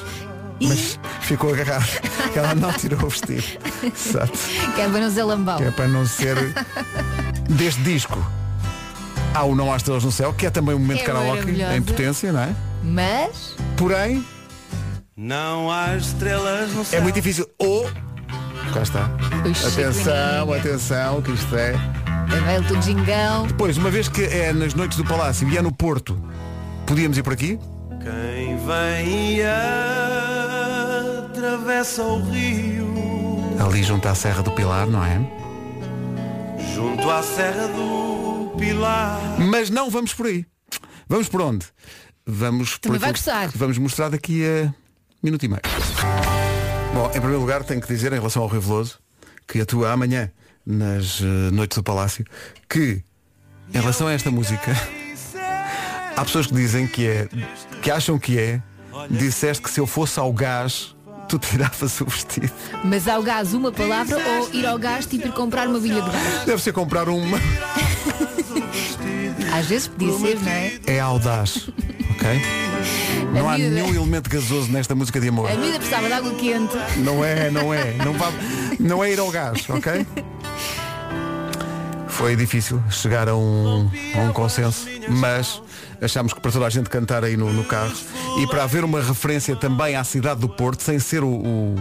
mas 0.62 1.00
ficou 1.22 1.52
agarrado. 1.54 1.88
Ela 2.36 2.54
não 2.54 2.72
tirou 2.74 3.04
o 3.04 3.10
vestido. 3.10 3.44
Exato. 3.84 4.38
Que 4.76 4.82
é 4.82 4.88
para 4.90 5.00
não 5.02 5.12
ser 5.12 5.24
lambão. 5.24 5.58
Que 5.58 5.64
é 5.64 5.72
para 5.72 5.88
não 5.88 6.06
ser 6.06 6.36
deste 7.50 7.82
disco. 7.82 8.24
Há 9.34 9.44
o 9.44 9.56
Não 9.56 9.74
Há 9.74 9.78
Estrelas 9.78 10.04
no 10.04 10.12
Céu, 10.12 10.32
que 10.32 10.46
é 10.46 10.50
também 10.50 10.76
um 10.76 10.80
momento 10.80 11.00
É 11.00 11.02
de 11.02 11.06
karaoke 11.08 11.62
em 11.76 11.82
potência, 11.82 12.32
não 12.32 12.40
é? 12.42 12.56
Mas 12.84 13.56
Porém, 13.76 14.24
Não 15.18 15.72
há 15.72 15.96
estrelas 15.96 16.74
no 16.74 16.84
céu. 16.84 17.00
é 17.00 17.02
muito 17.02 17.16
difícil. 17.16 17.48
Ou. 17.58 17.90
Cá 18.74 18.82
está. 18.82 19.10
o 19.50 19.54
Chico 19.56 19.70
Atenção, 19.70 20.54
atenção, 20.54 21.22
que 21.22 21.32
isto 21.32 21.56
é. 21.56 21.72
Também 22.30 22.60
o 22.60 22.82
Gingão. 22.82 23.48
Pois, 23.58 23.78
uma 23.78 23.90
vez 23.90 24.10
que 24.10 24.24
é 24.26 24.52
nas 24.52 24.74
noites 24.74 24.98
do 24.98 25.06
Palácio 25.06 25.48
e 25.48 25.58
é 25.58 25.62
no 25.62 25.72
Porto, 25.72 26.22
podíamos 26.86 27.18
ir 27.18 27.24
por 27.24 27.32
aqui? 27.32 27.58
Quem 28.04 28.58
vem 28.58 29.38
e 29.38 29.42
atravessa 31.24 32.04
o 32.04 32.22
rio 32.30 32.94
Ali 33.58 33.84
junto 33.84 34.10
à 34.10 34.16
Serra 34.16 34.44
do 34.44 34.52
Pilar, 34.52 34.86
não 34.86 35.02
é? 35.02 35.22
junto 36.74 37.10
à 37.10 37.24
Serra 37.24 37.70
do 37.70 38.54
Pilar. 38.58 39.18
Mas 39.40 39.70
não 39.70 39.90
vamos 39.90 40.14
por 40.14 40.26
aí. 40.26 40.46
Vamos 41.08 41.30
por 41.30 41.42
onde? 41.42 41.66
Vamos 42.28 42.74
por 42.74 42.80
Também 42.82 43.00
vai 43.00 43.12
aquilo 43.12 43.26
gostar. 43.26 43.50
Vamos 43.56 43.78
mostrar 43.78 44.10
daqui 44.10 44.44
a 44.46 44.85
minuto 45.26 45.44
e 45.44 45.48
meio. 45.48 45.62
Bom, 46.94 47.08
em 47.08 47.20
primeiro 47.20 47.40
lugar 47.40 47.64
tenho 47.64 47.82
que 47.82 47.88
dizer 47.88 48.14
em 48.14 48.18
relação 48.18 48.44
ao 48.44 48.48
Rui 48.48 48.60
Veloso 48.60 49.00
que 49.48 49.60
atua 49.60 49.92
amanhã 49.92 50.32
nas 50.66 51.20
eh, 51.22 51.52
noites 51.52 51.78
do 51.78 51.84
Palácio 51.84 52.26
que 52.70 53.04
em 53.74 53.80
relação 53.80 54.08
a 54.08 54.14
esta 54.14 54.32
música 54.32 54.72
há 56.16 56.24
pessoas 56.24 56.48
que 56.48 56.54
dizem 56.54 56.88
que 56.88 57.08
é 57.08 57.28
que 57.82 57.92
acham 57.92 58.18
que 58.18 58.40
é 58.40 58.62
disseste 59.10 59.62
que 59.62 59.70
se 59.70 59.80
eu 59.80 59.88
fosse 59.88 60.20
ao 60.20 60.32
gás 60.32 60.96
tu 61.28 61.40
tiravas 61.40 62.00
o 62.02 62.06
vestido. 62.06 62.52
Mas 62.84 63.08
ao 63.08 63.24
gás 63.24 63.54
uma 63.54 63.72
palavra 63.72 64.18
ou 64.18 64.54
ir 64.54 64.66
ao 64.66 64.78
gás 64.78 65.08
tipo 65.08 65.28
ir 65.28 65.34
comprar 65.34 65.68
uma 65.68 65.80
bilha 65.80 66.02
de 66.02 66.12
gás. 66.12 66.46
Deve 66.46 66.62
ser 66.62 66.72
comprar 66.72 67.10
uma. 67.10 67.40
Às 69.52 69.66
vezes 69.66 69.88
podia 69.88 70.14
ser, 70.14 70.40
não 70.40 70.52
é? 70.52 70.80
É 70.86 71.00
audaz. 71.00 71.68
Ok? 72.12 72.65
Não 73.36 73.50
há 73.50 73.58
miúda- 73.58 73.76
nenhum 73.76 73.96
elemento 73.96 74.30
gasoso 74.30 74.72
nesta 74.72 74.96
música 74.96 75.20
de 75.20 75.28
amor. 75.30 75.50
A 75.52 75.56
vida 75.56 75.78
precisava 75.78 76.08
de 76.08 76.14
água 76.14 76.34
quente. 76.36 76.76
Não 76.98 77.24
é, 77.24 77.52
não 77.52 77.74
é. 77.74 77.94
Não, 77.94 78.14
vá, 78.14 78.32
não 78.80 79.04
é 79.04 79.12
ir 79.12 79.20
ao 79.20 79.30
gás, 79.30 79.70
ok? 79.70 80.06
Foi 82.08 82.36
difícil 82.36 82.82
chegar 82.90 83.28
a 83.28 83.36
um, 83.36 83.90
a 84.16 84.20
um 84.22 84.32
consenso, 84.32 84.88
mas 85.10 85.62
achámos 86.02 86.34
que 86.34 86.40
para 86.40 86.52
toda 86.52 86.66
a 86.66 86.70
gente 86.70 86.90
cantar 86.90 87.26
aí 87.26 87.36
no, 87.36 87.52
no 87.52 87.64
carro 87.66 87.92
e 88.40 88.48
para 88.48 88.64
haver 88.64 88.86
uma 88.86 89.02
referência 89.02 89.54
também 89.56 89.96
à 89.98 90.04
cidade 90.04 90.40
do 90.40 90.48
Porto, 90.48 90.82
sem 90.82 90.98
ser 90.98 91.24
o, 91.24 91.28
o, 91.28 91.76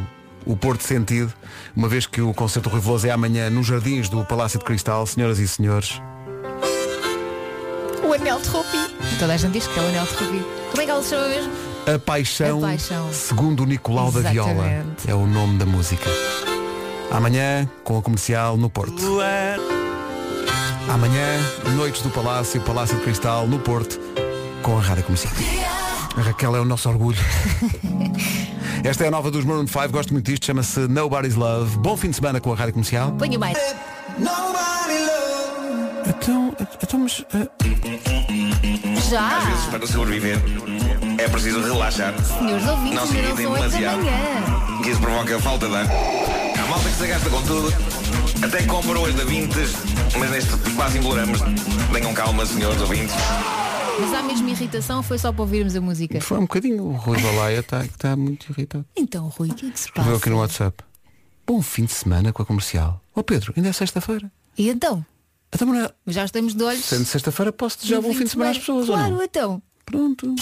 o 0.44 0.56
Porto 0.56 0.82
sentido, 0.82 1.32
uma 1.76 1.88
vez 1.88 2.04
que 2.06 2.20
o 2.20 2.34
concerto 2.34 2.68
Rui 2.68 2.80
Veloso 2.80 3.06
é 3.06 3.11
amanhã 3.12 3.49
nos 3.49 3.66
jardins 3.66 4.08
do 4.08 4.25
Palácio 4.25 4.58
de 4.58 4.64
Cristal, 4.64 5.06
senhoras 5.06 5.38
e 5.38 5.46
senhores. 5.46 6.02
O 8.02 8.12
anel 8.12 8.40
de 8.40 8.49
Rupi. 8.49 8.94
Toda 9.20 9.34
a 9.34 9.37
gente 9.37 9.52
diz 9.52 9.66
que 9.68 9.78
é 9.78 9.82
o 9.82 9.87
anel 9.87 10.04
de 10.04 10.14
Rupi. 10.14 10.44
Como 10.75 10.83
é 10.83 10.87
que 10.87 10.90
ela 10.90 11.02
se 11.04 11.11
chama 11.11 11.28
mesmo? 11.28 11.52
A 11.95 11.99
Paixão, 12.00 12.59
A 12.59 12.62
Paixão. 12.62 13.12
segundo 13.12 13.62
o 13.62 13.66
Nicolau 13.66 14.11
da 14.11 14.28
Viola. 14.28 14.50
Exatamente. 14.50 15.09
É 15.09 15.14
o 15.14 15.25
nome 15.25 15.57
da 15.57 15.64
música. 15.64 16.11
Amanhã, 17.12 17.71
com 17.85 17.97
a 17.97 18.02
comercial 18.02 18.57
no 18.57 18.69
Porto. 18.69 19.21
Amanhã, 20.88 21.38
Noites 21.76 22.02
do 22.02 22.11
Palácio, 22.11 22.61
Palácio 22.62 22.97
de 22.97 23.04
Cristal, 23.04 23.47
no 23.47 23.61
Porto, 23.61 24.00
com 24.62 24.76
a 24.76 24.81
Rádio 24.81 25.04
Comercial. 25.04 25.33
A 26.16 26.21
Raquel 26.23 26.57
é 26.57 26.61
o 26.61 26.64
nosso 26.64 26.88
orgulho. 26.88 27.19
Esta 28.83 29.04
é 29.04 29.07
a 29.07 29.11
nova 29.12 29.31
dos 29.31 29.45
Maroon 29.45 29.69
5, 29.69 29.88
gosto 29.90 30.12
muito 30.12 30.26
disto, 30.28 30.45
chama-se 30.47 30.81
Nobody's 30.88 31.37
Love. 31.37 31.78
Bom 31.78 31.97
fim 31.97 32.11
de 32.11 32.16
semana 32.16 32.40
com 32.40 32.52
a 32.52 32.57
Rádio 32.57 32.73
Comercial. 32.73 33.12
Ponha 33.12 33.38
mais. 33.38 33.57
Então, 36.21 36.54
então 36.83 37.00
mas, 37.00 37.25
eh, 37.35 37.49
Já. 39.11 39.38
Às 39.38 39.44
vezes, 39.47 39.64
para 39.66 39.87
sobreviver, 39.87 40.38
é 41.18 41.28
preciso 41.28 41.61
relaxar. 41.62 42.14
Senhores 42.25 42.66
ouvintes, 42.66 42.94
Não 42.94 43.06
se 43.06 43.16
irritem 43.16 43.44
são 43.44 43.52
oito 43.52 43.62
da 43.62 43.68
demasiado. 43.68 43.99
manhã. 43.99 44.83
Que 44.83 44.90
isso 44.90 45.00
provoca 45.00 45.40
falta 45.40 45.68
de 45.68 45.76
ar. 45.76 45.87
Há 45.87 46.66
malta 46.68 46.88
que 46.88 46.94
se 46.97 47.06
gasta 47.06 47.30
com 47.30 47.42
tudo. 47.42 47.73
Até 48.44 48.62
compram 48.66 49.04
as 49.04 49.14
da 49.14 49.25
Vintes, 49.25 49.73
mas 50.18 50.30
neste 50.30 50.54
espaço 50.68 50.99
imploramos. 50.99 51.40
Tenham 51.92 52.14
calma, 52.14 52.44
senhores 52.47 52.80
ouvintes. 52.80 53.14
Mas 54.00 54.12
há 54.12 54.23
mesmo 54.23 54.49
irritação, 54.49 55.02
foi 55.02 55.18
só 55.18 55.30
para 55.33 55.42
ouvirmos 55.42 55.76
a 55.76 55.80
música. 55.80 56.21
foi 56.21 56.38
um 56.38 56.42
bocadinho. 56.42 56.85
O 56.85 56.97
Rui 56.97 57.21
Balaia 57.21 57.61
está 57.61 57.85
tá 57.97 58.16
muito 58.16 58.50
irritado. 58.50 58.85
Então, 58.97 59.28
Rui, 59.28 59.50
o 59.50 59.54
que 59.54 59.66
é 59.66 59.71
que 59.71 59.78
se 59.80 59.92
passa? 59.92 60.14
aqui 60.16 60.30
no 60.30 60.38
WhatsApp. 60.38 60.83
Bom 61.47 61.61
fim 61.62 61.85
de 61.85 61.92
semana 61.92 62.33
com 62.33 62.42
a 62.42 62.47
comercial. 62.47 63.00
Ó 63.14 63.23
Pedro, 63.23 63.52
ainda 63.56 63.68
é 63.68 63.73
sexta-feira. 63.73 64.30
E 64.59 64.68
então? 64.68 65.04
Então, 65.54 65.68
Mas 66.04 66.14
já 66.14 66.25
estamos 66.25 66.54
de 66.54 66.62
olhos. 66.64 66.84
sendo 66.84 67.04
sexta-feira, 67.04 67.52
posso 67.52 67.78
desejar 67.78 68.00
bom 68.00 68.12
fim 68.12 68.25
de 68.25 68.30
semana 68.30 68.50
às 68.50 68.58
pessoas, 68.58 68.88
ou 68.88 68.96
Claro, 68.96 69.14
não? 69.14 69.23
então. 69.23 69.62
Pronto. 69.87 70.34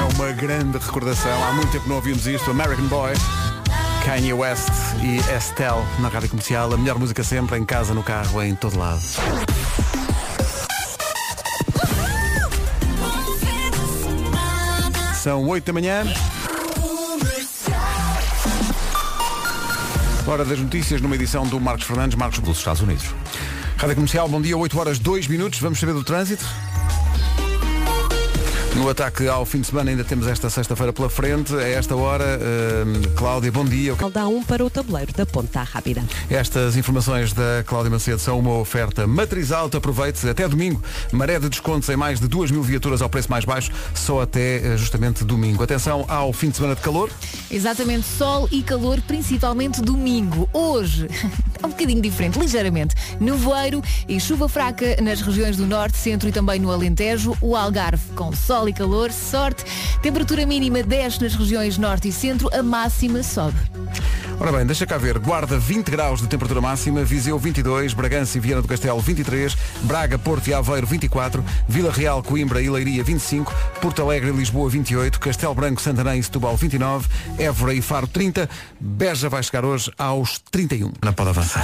É 0.00 0.14
uma 0.14 0.32
grande 0.32 0.78
recordação. 0.78 1.44
Há 1.44 1.52
muito 1.52 1.70
tempo 1.72 1.88
não 1.88 1.96
ouvimos 1.96 2.26
isto. 2.26 2.50
American 2.50 2.86
Boy, 2.86 3.12
Kanye 4.04 4.32
West 4.32 4.68
e 5.02 5.16
Estelle 5.36 5.82
na 6.00 6.08
rádio 6.08 6.28
comercial. 6.30 6.72
A 6.72 6.76
melhor 6.76 6.98
música 6.98 7.22
sempre, 7.24 7.58
em 7.58 7.64
casa, 7.64 7.92
no 7.94 8.02
carro, 8.02 8.42
em 8.42 8.54
todo 8.54 8.78
lado. 8.78 9.00
São 15.14 15.46
8 15.48 15.64
da 15.66 15.72
manhã. 15.72 16.04
Hora 20.30 20.44
das 20.44 20.60
notícias 20.60 21.00
numa 21.00 21.16
edição 21.16 21.44
do 21.44 21.58
Marcos 21.58 21.84
Fernandes, 21.84 22.16
Marcos 22.16 22.38
dos 22.38 22.58
Estados 22.58 22.80
Unidos. 22.80 23.04
Rádio 23.76 23.96
Comercial, 23.96 24.28
bom 24.28 24.40
dia, 24.40 24.56
8 24.56 24.78
horas 24.78 24.98
2 25.00 25.26
minutos. 25.26 25.58
Vamos 25.58 25.80
saber 25.80 25.92
do 25.92 26.04
trânsito. 26.04 26.46
No 28.76 28.88
ataque 28.88 29.26
ao 29.26 29.44
fim 29.44 29.60
de 29.60 29.66
semana 29.66 29.90
ainda 29.90 30.04
temos 30.04 30.28
esta 30.28 30.48
sexta-feira 30.48 30.92
pela 30.92 31.10
frente. 31.10 31.52
A 31.54 31.68
esta 31.68 31.96
hora, 31.96 32.38
hum, 32.86 33.02
Cláudia, 33.16 33.50
bom 33.50 33.64
dia. 33.64 33.94
Dá 34.12 34.28
um 34.28 34.42
para 34.44 34.64
o 34.64 34.70
tabuleiro 34.70 35.12
da 35.12 35.26
Ponta 35.26 35.62
Rápida. 35.62 36.04
Estas 36.30 36.76
informações 36.76 37.32
da 37.32 37.64
Cláudia 37.66 37.90
Macedo 37.90 38.20
são 38.20 38.38
uma 38.38 38.54
oferta 38.58 39.08
matriz 39.08 39.50
alta. 39.50 39.78
Aproveite 39.78 40.26
até 40.28 40.46
domingo. 40.46 40.82
Maré 41.10 41.40
de 41.40 41.48
descontos 41.48 41.88
em 41.88 41.96
mais 41.96 42.20
de 42.20 42.28
2 42.28 42.52
mil 42.52 42.62
viaturas 42.62 43.02
ao 43.02 43.08
preço 43.08 43.28
mais 43.28 43.44
baixo, 43.44 43.72
só 43.92 44.22
até 44.22 44.58
eh, 44.58 44.76
justamente 44.76 45.24
domingo. 45.24 45.62
Atenção 45.64 46.04
ao 46.08 46.32
fim 46.32 46.50
de 46.50 46.56
semana 46.56 46.76
de 46.76 46.80
calor. 46.80 47.10
Exatamente, 47.50 48.06
sol 48.06 48.48
e 48.52 48.62
calor, 48.62 49.00
principalmente 49.02 49.82
domingo. 49.82 50.48
Hoje, 50.52 51.08
é 51.60 51.66
um 51.66 51.70
bocadinho 51.70 52.00
diferente, 52.00 52.38
ligeiramente. 52.38 52.94
Nevoeiro 53.18 53.82
e 54.08 54.20
chuva 54.20 54.48
fraca 54.48 54.96
nas 55.02 55.20
regiões 55.20 55.56
do 55.56 55.66
Norte, 55.66 55.98
Centro 55.98 56.28
e 56.28 56.32
também 56.32 56.60
no 56.60 56.70
Alentejo. 56.70 57.36
O 57.40 57.56
Algarve 57.56 58.12
com 58.14 58.32
sol 58.32 58.59
e 58.68 58.72
calor, 58.72 59.12
sorte. 59.12 59.64
Temperatura 60.02 60.46
mínima 60.46 60.82
10 60.82 61.18
nas 61.20 61.34
regiões 61.34 61.78
Norte 61.78 62.08
e 62.08 62.12
Centro, 62.12 62.48
a 62.52 62.62
máxima 62.62 63.22
sobe. 63.22 63.56
Ora 64.40 64.52
bem, 64.52 64.64
deixa 64.64 64.86
cá 64.86 64.96
ver. 64.96 65.18
Guarda 65.18 65.58
20 65.58 65.90
graus 65.90 66.20
de 66.20 66.26
temperatura 66.26 66.62
máxima, 66.62 67.04
Viseu 67.04 67.38
22, 67.38 67.92
Bragança 67.92 68.38
e 68.38 68.40
Viana 68.40 68.62
do 68.62 68.68
Castelo 68.68 68.98
23, 68.98 69.54
Braga, 69.82 70.18
Porto 70.18 70.48
e 70.48 70.54
Aveiro 70.54 70.86
24, 70.86 71.44
Vila 71.68 71.92
Real, 71.92 72.22
Coimbra 72.22 72.62
e 72.62 72.70
Leiria 72.70 73.04
25, 73.04 73.54
Porto 73.82 74.00
Alegre 74.00 74.30
e 74.30 74.32
Lisboa 74.32 74.70
28, 74.70 75.20
Castelo 75.20 75.54
Branco, 75.54 75.82
Santarém 75.82 76.20
e 76.20 76.22
Setúbal 76.22 76.56
29, 76.56 77.06
Évora 77.38 77.74
e 77.74 77.82
Faro 77.82 78.06
30, 78.06 78.48
Beja 78.80 79.28
vai 79.28 79.42
chegar 79.42 79.64
hoje 79.64 79.92
aos 79.98 80.38
31. 80.50 80.90
Não 81.02 81.12
pode 81.12 81.28
avançar. 81.28 81.62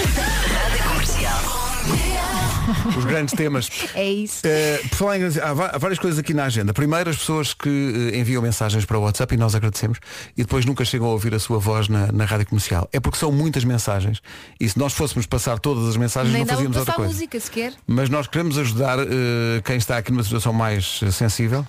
Os 2.97 3.05
grandes 3.05 3.35
temas. 3.35 3.69
É 3.95 4.05
isso. 4.09 4.41
Eh, 4.45 4.81
por 4.91 4.97
falar 4.97 5.17
em 5.17 5.21
grandes- 5.21 5.39
há, 5.39 5.53
várias 5.79 5.99
coisas 5.99 6.19
aqui 6.19 6.33
na 6.35 6.45
agenda. 6.45 6.73
Primeiro, 6.73 7.11
as 7.11 7.17
pessoas 7.17 7.55
que 7.55 8.11
eh, 8.13 8.19
enviam 8.19 8.43
mensagens 8.43 8.85
para 8.85 8.99
o 8.99 9.03
WhatsApp 9.03 9.35
e 9.35 9.37
nós 9.37 9.55
agradecemos 9.55 9.99
e 10.37 10.43
depois 10.43 10.65
nunca 10.65 10.85
chegam 10.85 11.07
a 11.09 11.11
ouvir 11.13 11.35
a 11.35 11.39
sua 11.39 11.59
voz 11.59 11.89
na, 11.89 12.11
na 12.13 12.25
rádio 12.25 12.47
comercial. 12.47 12.89
É 12.93 13.01
porque 13.01 13.19
são 13.19 13.31
muitas 13.33 13.65
mensagens 13.65 14.21
e 14.61 14.69
se 14.69 14.79
nós 14.79 14.93
fôssemos 14.93 15.27
passar 15.27 15.59
todas 15.59 15.89
as 15.89 15.97
mensagens 15.97 16.33
Nem 16.33 16.45
não 16.45 16.49
fazíamos 16.55 16.77
outra 16.77 16.95
coisa. 16.95 17.13
música 17.13 17.39
sequer. 17.41 17.73
Mas 17.87 18.09
nós 18.09 18.27
queremos 18.27 18.59
ajudar 18.59 18.99
eh, 19.01 19.61
quem 19.65 19.77
está 19.77 19.97
aqui 19.99 20.11
numa 20.13 20.23
situação 20.25 20.53
mais 20.53 21.01
sensível. 21.13 21.67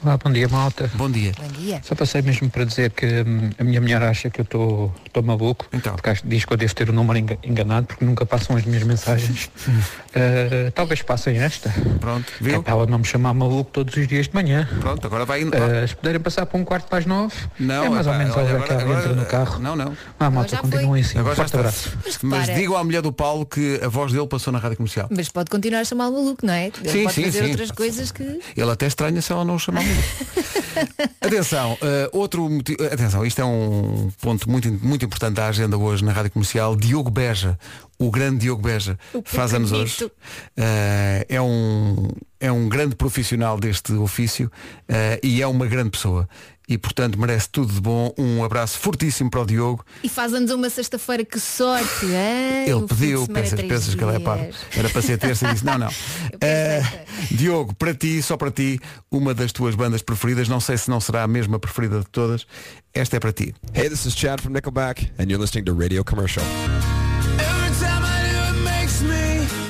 Olá, 0.00 0.16
bom 0.16 0.30
dia, 0.30 0.46
malta. 0.48 0.88
Bom 0.94 1.10
dia. 1.10 1.32
Bom 1.36 1.48
dia. 1.48 1.80
Só 1.82 1.92
passei 1.96 2.22
mesmo 2.22 2.48
para 2.48 2.62
dizer 2.64 2.92
que 2.92 3.04
hum, 3.04 3.50
a 3.58 3.64
minha 3.64 3.80
mulher 3.80 4.00
acha 4.00 4.30
que 4.30 4.40
eu 4.40 4.44
estou 4.44 4.92
maluco, 5.24 5.66
Então. 5.72 5.92
porque 5.94 6.10
acho- 6.10 6.22
diz 6.24 6.44
que 6.44 6.52
eu 6.52 6.56
devo 6.56 6.72
ter 6.72 6.88
o 6.88 6.92
número 6.92 7.18
enga- 7.18 7.38
enganado, 7.42 7.88
porque 7.88 8.04
nunca 8.04 8.24
passam 8.24 8.56
as 8.56 8.64
minhas 8.64 8.84
mensagens. 8.84 9.46
Uh, 9.66 10.70
talvez 10.72 11.02
passem 11.02 11.38
esta. 11.38 11.74
Pronto, 12.00 12.24
Que 12.38 12.44
é 12.44 12.50
viu? 12.50 12.62
para 12.62 12.72
ela 12.74 12.86
não 12.86 12.98
me 12.98 13.04
chamar 13.04 13.34
maluco 13.34 13.72
todos 13.72 13.96
os 13.96 14.06
dias 14.06 14.28
de 14.28 14.34
manhã. 14.34 14.68
Pronto, 14.78 15.04
agora 15.04 15.24
vai 15.24 15.42
indo. 15.42 15.56
Uh, 15.56 15.88
se 15.88 15.96
puderem 15.96 16.20
passar 16.20 16.46
para 16.46 16.60
um 16.60 16.64
quarto 16.64 16.86
para 16.86 16.98
as 16.98 17.04
nove, 17.06 17.34
Não, 17.58 17.84
é 17.86 17.88
mais 17.88 18.06
ou 18.06 18.14
menos 18.14 18.36
a 18.36 18.40
hora 18.40 18.60
que 18.62 18.72
ela 18.72 18.82
agora- 18.82 18.98
entra 19.00 19.14
no 19.14 19.26
carro. 19.26 19.58
Não, 19.60 19.74
não. 19.74 19.96
Ah, 20.20 20.30
malta, 20.30 20.56
continuem 20.58 21.02
assim. 21.02 21.18
Agora 21.18 21.34
Forte 21.34 21.56
abraço. 21.56 21.98
Mas 22.04 22.18
Mas 22.22 22.46
digam 22.54 22.76
à 22.76 22.84
mulher 22.84 23.02
do 23.02 23.12
Paulo 23.12 23.44
que 23.44 23.80
a 23.82 23.88
voz 23.88 24.12
dele 24.12 24.28
passou 24.28 24.52
na 24.52 24.60
rádio 24.60 24.76
comercial. 24.76 25.08
Mas 25.10 25.28
pode 25.28 25.50
continuar 25.50 25.80
a 25.80 25.84
chamar 25.84 26.08
maluco, 26.08 26.46
não 26.46 26.54
é? 26.54 26.66
Ele 26.68 26.88
Sim, 26.88 27.02
pode 27.02 27.14
sim, 27.16 27.24
fazer 27.24 27.42
sim. 27.44 27.50
outras 27.50 27.70
coisas 27.72 28.12
que. 28.12 28.22
Ele 28.56 28.70
até 28.70 28.86
estranha 28.86 29.20
se 29.20 29.32
ela 29.32 29.44
não 29.44 29.56
o 29.56 29.58
chamar. 29.58 29.87
Atenção, 31.20 31.76
eh, 31.82 32.08
outro 32.12 32.48
motivo, 32.48 32.82
atenção, 32.84 33.24
isto 33.24 33.40
é 33.40 33.44
um 33.44 34.10
ponto 34.20 34.48
muito, 34.50 34.70
muito 34.70 35.04
importante 35.04 35.34
da 35.34 35.48
agenda 35.48 35.76
hoje 35.76 36.04
na 36.04 36.12
Rádio 36.12 36.30
Comercial. 36.30 36.76
Diogo 36.76 37.10
Beja, 37.10 37.58
o 37.98 38.10
grande 38.10 38.38
Diogo 38.38 38.62
Beja, 38.62 38.98
O 39.12 39.22
faz 39.24 39.52
anos 39.52 39.72
hoje. 39.72 40.10
Eh, 40.56 41.26
é, 41.28 41.40
um, 41.40 42.08
é 42.40 42.50
um 42.50 42.68
grande 42.68 42.94
profissional 42.94 43.58
deste 43.58 43.92
ofício 43.92 44.50
eh, 44.88 45.20
e 45.22 45.42
é 45.42 45.46
uma 45.46 45.66
grande 45.66 45.90
pessoa. 45.90 46.28
E 46.68 46.76
portanto 46.76 47.18
merece 47.18 47.48
tudo 47.48 47.72
de 47.72 47.80
bom. 47.80 48.12
Um 48.18 48.44
abraço 48.44 48.78
fortíssimo 48.78 49.30
para 49.30 49.40
o 49.40 49.46
Diogo. 49.46 49.84
E 50.02 50.08
faz 50.08 50.34
anos 50.34 50.50
uma 50.50 50.68
sexta-feira, 50.68 51.24
que 51.24 51.40
sorte! 51.40 52.04
hein? 52.04 52.64
Ele 52.64 52.74
O 52.74 52.86
pediu, 52.86 53.26
pensas, 53.26 53.60
pensas 53.62 53.94
que 53.94 54.04
ele 54.04 54.16
é 54.16 54.18
dias. 54.18 54.56
Era 54.76 54.88
para 54.90 55.00
ser 55.00 55.16
terça 55.18 55.48
e 55.48 55.52
disse, 55.52 55.64
não, 55.64 55.78
não. 55.78 55.88
Eh, 56.40 56.82
Diogo, 57.30 57.74
para 57.74 57.94
ti, 57.94 58.22
só 58.22 58.36
para 58.36 58.50
ti, 58.50 58.78
uma 59.10 59.34
das 59.34 59.50
tuas 59.50 59.74
bandas 59.74 60.02
preferidas, 60.02 60.48
não 60.48 60.60
sei 60.60 60.76
se 60.76 60.88
não 60.90 61.00
será 61.00 61.22
a 61.22 61.26
mesma 61.28 61.58
preferida 61.58 61.98
de 62.00 62.06
todas, 62.06 62.46
esta 62.94 63.16
é 63.16 63.20
para 63.20 63.32
ti. 63.32 63.54
Hey, 63.74 63.88
this 63.88 64.04
is 64.04 64.14
Chad 64.14 64.40
from 64.40 64.52
Nickelback, 64.52 65.10
and 65.18 65.24
you're 65.24 65.38
listening 65.40 65.64
to 65.64 65.74
Radio 65.74 66.04
Commercial. 66.04 66.44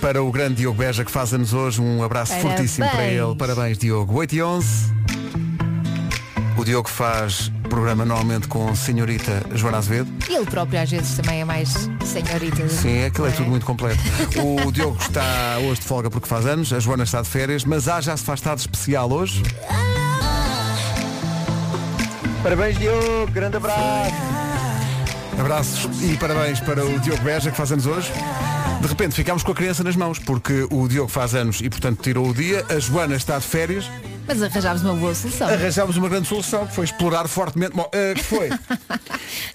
Para 0.00 0.22
o 0.22 0.30
grande 0.30 0.56
Diogo 0.56 0.78
Beja 0.78 1.04
que 1.04 1.10
faz 1.10 1.32
anos 1.34 1.52
hoje, 1.52 1.80
um 1.80 2.02
abraço 2.02 2.32
Parabéns. 2.32 2.56
fortíssimo 2.56 2.88
para 2.88 3.04
ele. 3.06 3.34
Parabéns, 3.36 3.78
Diogo. 3.78 4.14
8 4.14 4.34
e 4.36 4.42
11. 4.42 4.68
O 6.58 6.64
Diogo 6.64 6.88
faz 6.88 7.52
programa 7.70 8.04
normalmente 8.04 8.48
com 8.48 8.68
a 8.68 8.74
senhorita 8.74 9.44
Joana 9.54 9.78
Azevedo. 9.78 10.12
Ele 10.28 10.44
próprio 10.44 10.80
às 10.80 10.90
vezes 10.90 11.16
também 11.16 11.40
é 11.40 11.44
mais 11.44 11.88
senhorita. 12.04 12.68
Sim, 12.68 13.04
aquilo 13.04 13.28
é 13.28 13.30
não 13.30 13.36
tudo 13.36 13.50
muito 13.50 13.64
completo. 13.64 14.00
O 14.66 14.72
Diogo 14.72 14.96
está 15.00 15.58
hoje 15.60 15.80
de 15.80 15.86
folga 15.86 16.10
porque 16.10 16.26
faz 16.26 16.46
anos, 16.46 16.72
a 16.72 16.80
Joana 16.80 17.04
está 17.04 17.22
de 17.22 17.28
férias, 17.28 17.64
mas 17.64 17.86
há 17.86 18.00
já 18.00 18.16
se 18.16 18.24
faz 18.24 18.40
tarde 18.40 18.62
especial 18.62 19.08
hoje. 19.12 19.40
Parabéns, 22.42 22.76
Diogo. 22.76 23.30
Grande 23.30 23.56
abraço. 23.56 24.14
Abraços 25.38 26.02
e 26.02 26.16
parabéns 26.16 26.58
para 26.58 26.84
o 26.84 26.98
Diogo 26.98 27.22
Beja 27.22 27.52
que 27.52 27.56
faz 27.56 27.70
anos 27.70 27.86
hoje. 27.86 28.10
De 28.80 28.88
repente 28.88 29.14
ficámos 29.14 29.44
com 29.44 29.52
a 29.52 29.54
criança 29.54 29.84
nas 29.84 29.94
mãos, 29.94 30.18
porque 30.18 30.66
o 30.72 30.88
Diogo 30.88 31.08
faz 31.08 31.36
anos 31.36 31.60
e 31.60 31.70
portanto 31.70 32.02
tirou 32.02 32.28
o 32.28 32.34
dia, 32.34 32.66
a 32.68 32.80
Joana 32.80 33.14
está 33.14 33.38
de 33.38 33.44
férias, 33.44 33.88
Mas 34.28 34.42
arranjámos 34.42 34.82
uma 34.82 34.94
boa 34.94 35.14
solução. 35.14 35.48
arranjámos 35.48 35.96
uma 35.96 36.08
grande 36.08 36.28
solução, 36.28 36.66
que 36.66 36.74
foi 36.74 36.84
explorar 36.84 37.26
fortemente. 37.26 37.74
Bom, 37.74 37.88
eh, 37.92 38.14
que 38.14 38.22
foi? 38.22 38.50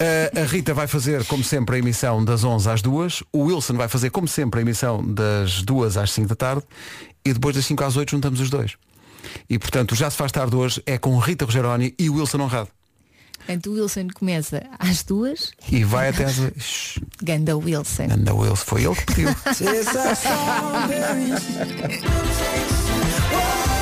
Eh, 0.00 0.32
a 0.42 0.44
Rita 0.44 0.74
vai 0.74 0.88
fazer, 0.88 1.24
como 1.26 1.44
sempre, 1.44 1.76
a 1.76 1.78
emissão 1.78 2.24
das 2.24 2.42
11 2.42 2.68
às 2.68 2.82
2, 2.82 3.22
o 3.32 3.44
Wilson 3.44 3.74
vai 3.74 3.86
fazer, 3.86 4.10
como 4.10 4.26
sempre, 4.26 4.58
a 4.58 4.62
emissão 4.62 5.04
das 5.06 5.62
2 5.62 5.96
às 5.96 6.10
5 6.10 6.28
da 6.28 6.34
tarde 6.34 6.64
e 7.24 7.32
depois 7.32 7.54
das 7.54 7.64
5 7.66 7.84
às 7.84 7.96
8 7.96 8.10
juntamos 8.10 8.40
os 8.40 8.50
dois. 8.50 8.72
E 9.48 9.56
portanto, 9.58 9.94
já 9.94 10.10
se 10.10 10.16
faz 10.16 10.32
tarde 10.32 10.56
hoje, 10.56 10.82
é 10.84 10.98
com 10.98 11.16
Rita 11.18 11.44
Rogeroni 11.44 11.94
e 11.96 12.10
Wilson 12.10 12.40
Honrado. 12.40 12.68
Portanto, 13.38 13.70
o 13.70 13.74
Wilson 13.74 14.08
começa 14.14 14.64
às 14.78 15.04
duas, 15.04 15.52
E 15.70 15.84
vai 15.84 16.08
até 16.08 16.24
às... 16.24 16.34
Shhh, 16.58 16.98
Ganda 17.22 17.56
Wilson. 17.56 18.08
Anda 18.10 18.34
Wilson, 18.34 18.64
foi 18.64 18.84
ele 18.84 18.94
que 18.96 19.06
pediu. 19.06 19.28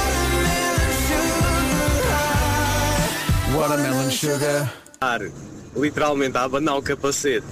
Watermelon 3.54 4.10
Sugar. 4.10 4.72
Literalmente 5.74 6.36
a 6.36 6.42
abanar 6.44 6.76
o 6.76 6.82
capacete. 6.82 7.46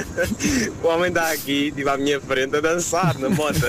o 0.82 0.86
homem 0.86 1.08
está 1.08 1.30
aqui, 1.32 1.70
tipo 1.70 1.86
à 1.90 1.98
minha 1.98 2.18
frente, 2.18 2.56
a 2.56 2.60
dançar 2.62 3.18
na 3.18 3.28
moto. 3.28 3.60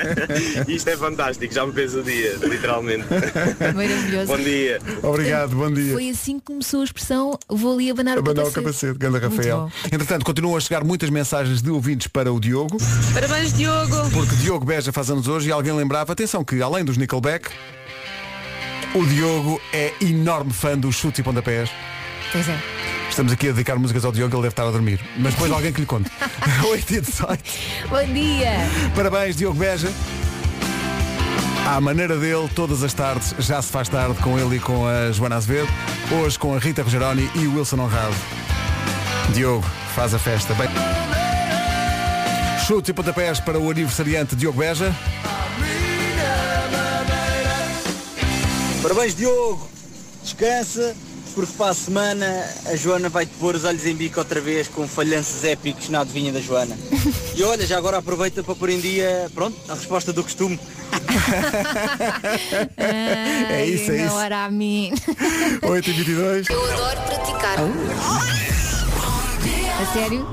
Isto 0.66 0.88
é 0.88 0.96
fantástico, 0.96 1.52
já 1.52 1.66
me 1.66 1.74
fez 1.74 1.94
o 1.94 2.02
dia, 2.02 2.38
literalmente. 2.42 3.04
Maravilhoso. 3.74 4.26
Bom 4.28 4.38
dia. 4.38 4.80
Obrigado, 5.02 5.54
bom 5.54 5.70
dia. 5.70 5.92
Foi 5.92 6.08
assim 6.08 6.38
que 6.38 6.46
começou 6.46 6.80
a 6.80 6.84
expressão 6.84 7.38
vou 7.50 7.74
ali 7.74 7.90
abanar 7.90 8.16
o 8.16 8.20
Abanar 8.20 8.46
o 8.46 8.50
capacete. 8.50 8.94
capacete, 8.94 8.98
ganda 8.98 9.20
Muito 9.20 9.36
Rafael. 9.36 9.58
bom. 9.58 9.70
Entretanto, 9.92 10.24
continuam 10.24 10.56
a 10.56 10.60
chegar 10.60 10.82
muitas 10.82 11.10
mensagens 11.10 11.60
de 11.60 11.70
ouvintes 11.70 12.06
para 12.06 12.32
o 12.32 12.40
Diogo, 12.40 12.78
Parabéns, 13.12 13.52
Diogo. 13.52 14.10
porque 14.10 14.34
Diogo 14.36 14.64
Beja 14.64 14.90
faz 14.90 15.10
anos 15.10 15.28
hoje 15.28 15.50
e 15.50 15.52
alguém 15.52 15.74
lembrava, 15.74 16.14
atenção 16.14 16.42
que 16.42 16.62
além 16.62 16.82
dos 16.82 16.96
Nickelback, 16.96 17.50
o 18.94 19.04
Diogo 19.04 19.60
é 19.72 19.92
enorme 20.00 20.52
fã 20.52 20.76
dos 20.76 20.96
chutes 20.96 21.18
e 21.18 21.22
pontapés. 21.22 21.70
Pois 22.32 22.48
é. 22.48 22.58
Estamos 23.08 23.32
aqui 23.32 23.48
a 23.48 23.52
dedicar 23.52 23.76
músicas 23.76 24.04
ao 24.04 24.12
Diogo, 24.12 24.34
ele 24.34 24.42
deve 24.42 24.52
estar 24.52 24.66
a 24.66 24.70
dormir. 24.70 25.00
Mas 25.16 25.34
depois 25.34 25.50
alguém 25.50 25.72
que 25.72 25.80
lhe 25.80 25.86
conte. 25.86 26.10
8 26.70 26.94
e 26.94 27.00
18. 27.00 27.42
Bom 27.88 28.12
dia. 28.12 28.52
Parabéns, 28.94 29.36
Diogo 29.36 29.58
Beja. 29.58 29.92
À 31.66 31.80
maneira 31.80 32.16
dele, 32.16 32.48
todas 32.54 32.82
as 32.82 32.94
tardes, 32.94 33.34
já 33.38 33.60
se 33.60 33.70
faz 33.70 33.88
tarde 33.88 34.18
com 34.22 34.38
ele 34.38 34.56
e 34.56 34.60
com 34.60 34.86
a 34.86 35.12
Joana 35.12 35.36
Azevedo. 35.36 35.68
Hoje 36.10 36.38
com 36.38 36.54
a 36.54 36.58
Rita 36.58 36.82
Rogeroni 36.82 37.30
e 37.34 37.46
o 37.46 37.56
Wilson 37.56 37.80
Honrado. 37.80 38.14
Diogo, 39.34 39.66
faz 39.94 40.14
a 40.14 40.18
festa. 40.18 40.54
Bem... 40.54 40.68
Chutes 42.66 42.88
e 42.88 42.92
pontapés 42.92 43.40
para 43.40 43.58
o 43.58 43.70
aniversariante 43.70 44.34
Diogo 44.34 44.58
Beja. 44.58 44.94
Parabéns, 48.82 49.14
Diogo. 49.14 49.68
Descansa, 50.22 50.94
porque 51.34 51.52
para 51.56 51.70
a 51.70 51.74
semana 51.74 52.44
a 52.66 52.76
Joana 52.76 53.08
vai-te 53.08 53.32
pôr 53.38 53.54
os 53.54 53.64
olhos 53.64 53.86
em 53.86 53.94
bico 53.94 54.18
outra 54.18 54.40
vez 54.40 54.68
com 54.68 54.86
falhanços 54.86 55.42
épicos 55.44 55.88
na 55.88 56.00
adivinha 56.00 56.32
da 56.32 56.40
Joana. 56.40 56.76
E 57.38 57.42
olha, 57.44 57.64
já 57.64 57.78
agora 57.78 57.98
aproveita 57.98 58.42
para 58.42 58.52
pôr 58.56 58.68
em 58.68 58.80
dia, 58.80 59.30
pronto, 59.32 59.56
a 59.68 59.74
resposta 59.74 60.12
do 60.12 60.24
costume. 60.24 60.58
É 62.76 63.64
isso, 63.66 63.90
é 63.92 63.96
isso. 63.96 64.06
Não 64.06 64.20
era 64.20 64.44
a 64.44 64.50
mim. 64.50 64.92
8 65.62 65.90
e 65.90 65.92
22. 65.92 66.48
Eu 66.48 66.64
adoro 66.64 67.00
praticar. 67.02 67.58
A 69.80 69.92
sério? 69.92 70.26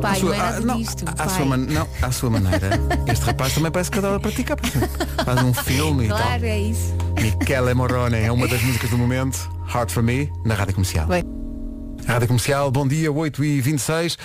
Pai, 0.00 0.20
não 0.20 0.32
é 0.32 0.38
nada 0.38 0.60
não, 0.60 0.76
disto. 0.78 1.04
à 1.08 1.12
pai. 1.12 1.28
sua 1.28 1.44
man- 1.44 1.56
não, 1.56 1.88
à 2.02 2.12
sua 2.12 2.30
maneira. 2.30 2.70
Este 3.10 3.24
rapaz 3.24 3.54
também 3.54 3.70
parece 3.70 3.90
que 3.90 3.98
adora 3.98 4.20
praticar. 4.20 4.56
porque 4.56 4.78
Faz 5.24 5.42
um 5.42 5.52
filme 5.54 6.04
e 6.04 6.08
tal. 6.08 6.18
Claro, 6.18 6.44
é 6.44 6.58
isso. 6.60 6.94
Michele 7.20 7.74
Morone 7.74 8.16
é 8.16 8.30
uma 8.30 8.46
das 8.46 8.62
músicas 8.62 8.90
do 8.90 8.98
momento. 8.98 9.50
Hard 9.66 9.90
for 9.90 10.02
Me, 10.02 10.30
na 10.44 10.54
Rádio 10.54 10.74
Comercial. 10.74 11.06
Bem. 11.06 11.24
Rádio 12.06 12.28
Comercial, 12.28 12.70
bom 12.70 12.86
dia, 12.86 13.10
8 13.12 13.44
e 13.44 13.60
26 13.60 14.16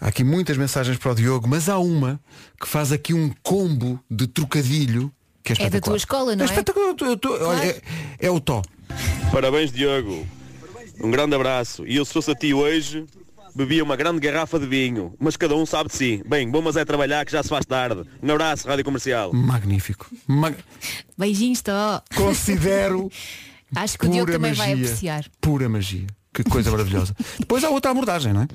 Há 0.00 0.06
aqui 0.08 0.22
muitas 0.22 0.56
mensagens 0.56 0.96
para 0.96 1.10
o 1.10 1.14
Diogo, 1.14 1.48
mas 1.48 1.68
há 1.68 1.76
uma 1.78 2.20
que 2.60 2.68
faz 2.68 2.92
aqui 2.92 3.12
um 3.12 3.32
combo 3.42 3.98
de 4.08 4.28
trocadilho 4.28 5.12
que 5.42 5.52
é 5.52 5.54
É 5.54 5.58
da 5.58 5.64
espetacular. 5.64 5.82
tua 5.82 5.96
escola, 5.96 6.36
não 6.36 6.42
é? 6.44 6.48
espetacular. 6.48 6.94
Eu 7.00 7.16
tô- 7.16 7.44
olha, 7.44 7.64
é, 7.66 7.80
é 8.20 8.30
o 8.30 8.38
Tó. 8.38 8.62
Parabéns, 9.32 9.72
Diogo. 9.72 10.24
Um 11.02 11.10
grande 11.10 11.34
abraço. 11.34 11.84
E 11.86 11.96
eu, 11.96 12.04
se 12.04 12.12
fosse 12.12 12.30
a 12.30 12.34
ti 12.34 12.54
hoje, 12.54 13.04
bebia 13.58 13.82
uma 13.82 13.96
grande 13.96 14.20
garrafa 14.20 14.58
de 14.58 14.66
vinho. 14.66 15.12
Mas 15.18 15.36
cada 15.36 15.56
um 15.56 15.66
sabe 15.66 15.90
de 15.90 15.96
si. 15.96 16.22
Bem, 16.26 16.48
vou 16.50 16.62
mas 16.62 16.76
é 16.76 16.84
trabalhar 16.84 17.26
que 17.26 17.32
já 17.32 17.42
se 17.42 17.48
faz 17.48 17.66
tarde. 17.66 18.02
Um 18.22 18.30
abraço, 18.32 18.68
Rádio 18.68 18.84
Comercial. 18.84 19.32
Magnífico. 19.32 20.06
Mag- 20.28 20.56
Beijinhos, 21.18 21.60
Tó. 21.60 22.00
Considero 22.14 23.10
Acho 23.74 23.98
que 23.98 24.06
o 24.06 24.08
Diogo 24.08 24.30
também 24.30 24.52
vai 24.52 24.68
magia. 24.70 24.84
apreciar. 24.86 25.24
Pura 25.40 25.68
magia. 25.68 26.06
Que 26.32 26.44
coisa 26.44 26.70
maravilhosa. 26.70 27.14
Depois 27.38 27.64
há 27.64 27.70
outra 27.70 27.90
abordagem, 27.90 28.32
não 28.32 28.42
é? 28.42 28.48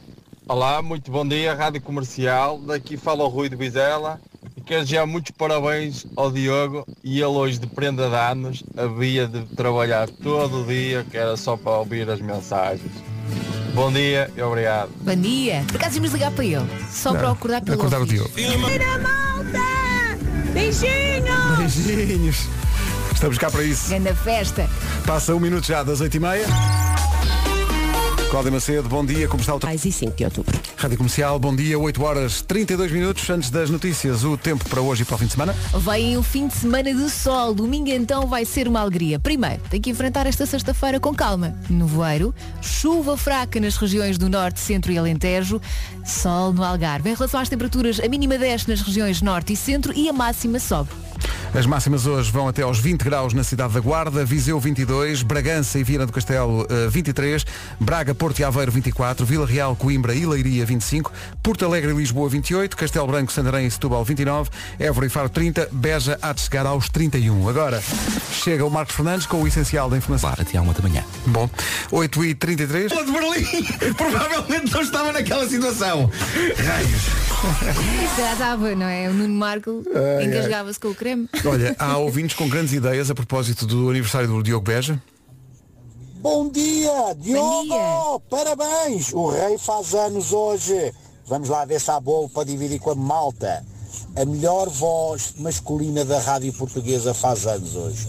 Olá, 0.47 0.81
muito 0.81 1.11
bom 1.11 1.27
dia, 1.27 1.53
Rádio 1.53 1.81
Comercial. 1.81 2.59
Daqui 2.59 2.95
fala 2.97 3.23
o 3.23 3.27
Rui 3.27 3.49
de 3.49 3.55
Vizela 3.57 4.19
e 4.57 4.61
quero 4.61 4.81
desejar 4.83 5.05
muitos 5.05 5.31
parabéns 5.31 6.05
ao 6.15 6.31
Diogo 6.31 6.85
e 7.03 7.17
ele 7.17 7.25
hoje 7.27 7.59
de 7.59 7.67
prenda 7.67 8.09
de 8.09 8.15
anos 8.15 8.63
havia 8.77 9.27
de 9.27 9.43
trabalhar 9.55 10.09
todo 10.09 10.61
o 10.63 10.65
dia, 10.65 11.05
que 11.09 11.17
era 11.17 11.35
só 11.37 11.55
para 11.57 11.77
ouvir 11.77 12.09
as 12.09 12.19
mensagens. 12.21 12.91
Bom 13.73 13.91
dia 13.91 14.29
e 14.35 14.41
obrigado. 14.41 14.89
Bom 15.01 15.15
dia. 15.15 15.63
Por 15.67 15.77
acaso 15.77 15.95
íamos 15.95 16.11
ligar 16.11 16.31
para 16.31 16.45
ele. 16.45 16.67
Só 16.91 17.11
para 17.13 17.29
o 17.29 17.31
acordar 17.31 17.61
pelo 17.61 17.77
Acordar 17.77 18.01
o. 18.01 18.05
Diogo. 18.05 18.29
Tira 18.29 18.99
malta! 18.99 19.59
Beijinhos! 20.53 21.75
Beijinhos. 21.75 22.47
Estamos 23.13 23.37
cá 23.37 23.49
para 23.49 23.63
isso. 23.63 23.89
Grande 23.89 24.13
festa. 24.15 24.69
Passa 25.05 25.33
um 25.33 25.39
minuto 25.39 25.65
já 25.65 25.81
das 25.83 26.01
8h30. 26.01 26.45
Cláudia 28.33 28.51
Macedo, 28.51 28.89
bom 28.89 29.05
dia, 29.05 29.27
como 29.27 29.41
está 29.41 29.53
o 29.53 29.59
Mais 29.61 29.85
e 29.85 29.91
5 29.91 30.15
de 30.15 30.25
outubro. 30.25 30.59
Rádio 30.75 30.97
Comercial, 30.97 31.37
bom 31.37 31.55
dia, 31.55 31.77
8 31.77 32.03
horas 32.03 32.41
32 32.41 32.91
minutos 32.91 33.29
antes 33.29 33.51
das 33.51 33.69
notícias, 33.69 34.23
o 34.23 34.35
tempo 34.35 34.67
para 34.67 34.81
hoje 34.81 35.03
e 35.03 35.05
para 35.05 35.13
o 35.13 35.17
fim 35.19 35.27
de 35.27 35.33
semana. 35.33 35.55
Vem 35.77 36.17
um 36.17 36.23
fim 36.23 36.47
de 36.47 36.55
semana 36.55 36.91
de 36.91 37.11
sol. 37.11 37.53
Domingo 37.53 37.91
então 37.91 38.25
vai 38.25 38.43
ser 38.43 38.67
uma 38.67 38.79
alegria. 38.79 39.19
Primeiro, 39.19 39.61
tem 39.69 39.79
que 39.79 39.91
enfrentar 39.91 40.25
esta 40.25 40.47
sexta-feira 40.47 40.99
com 40.99 41.13
calma. 41.13 41.55
Nevoeiro, 41.69 42.33
chuva 42.59 43.15
fraca 43.15 43.59
nas 43.59 43.77
regiões 43.77 44.17
do 44.17 44.27
Norte, 44.27 44.59
Centro 44.59 44.91
e 44.91 44.97
Alentejo, 44.97 45.61
sol 46.03 46.51
no 46.51 46.63
Algarve. 46.63 47.11
Em 47.11 47.13
relação 47.13 47.39
às 47.39 47.49
temperaturas, 47.49 47.99
a 47.99 48.09
mínima 48.09 48.35
desce 48.39 48.67
nas 48.67 48.81
regiões 48.81 49.21
Norte 49.21 49.53
e 49.53 49.55
Centro 49.55 49.93
e 49.95 50.09
a 50.09 50.13
máxima 50.13 50.57
sobe. 50.57 50.89
As 51.53 51.67
máximas 51.67 52.07
hoje 52.07 52.31
vão 52.31 52.47
até 52.47 52.63
aos 52.63 52.79
20 52.79 53.03
graus 53.03 53.33
na 53.33 53.43
cidade 53.43 53.73
da 53.73 53.79
Guarda, 53.79 54.25
Viseu 54.25 54.59
22, 54.59 55.21
Bragança 55.21 55.77
e 55.77 55.83
Viana 55.83 56.07
do 56.07 56.11
Castelo 56.11 56.65
eh, 56.67 56.89
23, 56.89 57.45
Braga, 57.79 58.15
Porto 58.15 58.39
e 58.39 58.43
Aveiro 58.43 58.71
24, 58.71 59.23
Vila 59.23 59.45
Real, 59.45 59.75
Coimbra 59.75 60.15
e 60.15 60.25
Leiria 60.25 60.65
25, 60.65 61.11
Porto 61.43 61.63
Alegre 61.63 61.91
e 61.91 61.95
Lisboa 61.95 62.27
28, 62.27 62.75
Castelo 62.75 63.05
Branco, 63.05 63.31
Santarém 63.31 63.67
e 63.67 63.71
Setúbal 63.71 64.03
29, 64.03 64.49
Évora 64.79 65.05
e 65.05 65.09
Faro 65.09 65.29
30, 65.29 65.69
Beja 65.71 66.17
há 66.21 66.33
de 66.33 66.41
chegar 66.41 66.65
aos 66.65 66.89
31. 66.89 67.47
Agora 67.47 67.83
chega 68.31 68.65
o 68.65 68.69
Marcos 68.71 68.95
Fernandes 68.95 69.27
com 69.27 69.41
o 69.43 69.47
essencial 69.47 69.89
da 69.89 69.97
informação. 69.97 70.31
Para 70.31 70.41
até 70.41 70.57
à 70.57 70.61
uma 70.61 70.73
da 70.73 70.81
manhã. 70.81 71.03
Bom, 71.27 71.47
8 71.91 72.25
e 72.25 72.33
33. 72.33 72.91
de 72.91 73.11
Berlim 73.11 73.93
provavelmente 73.95 74.73
não 74.73 74.81
estava 74.81 75.11
naquela 75.11 75.47
situação. 75.47 76.09
Raios. 76.57 77.23
Já 78.17 78.33
estava, 78.33 78.73
não 78.73 78.87
é? 78.87 79.09
O 79.09 79.13
Nuno 79.13 79.33
Marco 79.33 79.83
engasgava-se 80.23 80.79
com 80.79 80.87
o 80.87 80.95
creme. 80.95 81.12
Olha, 81.45 81.75
há 81.79 81.97
ouvintes 81.97 82.35
com 82.35 82.47
grandes 82.47 82.73
ideias 82.73 83.09
a 83.09 83.15
propósito 83.15 83.65
do 83.65 83.89
aniversário 83.89 84.27
do 84.27 84.43
Diogo 84.43 84.65
Beja. 84.65 85.01
Bom 86.15 86.49
dia, 86.49 87.13
Diogo! 87.17 88.19
Parabéns! 88.29 89.13
O 89.13 89.27
rei 89.29 89.57
faz 89.57 89.93
anos 89.93 90.31
hoje. 90.31 90.93
Vamos 91.25 91.49
lá 91.49 91.65
ver 91.65 91.81
se 91.81 91.91
há 91.91 91.99
bolo 91.99 92.29
para 92.29 92.45
dividir 92.45 92.79
com 92.79 92.91
a 92.91 92.95
malta. 92.95 93.65
A 94.15 94.25
melhor 94.25 94.69
voz 94.69 95.33
masculina 95.37 96.05
da 96.05 96.19
rádio 96.19 96.53
portuguesa 96.53 97.13
faz 97.13 97.45
anos 97.45 97.75
hoje. 97.75 98.07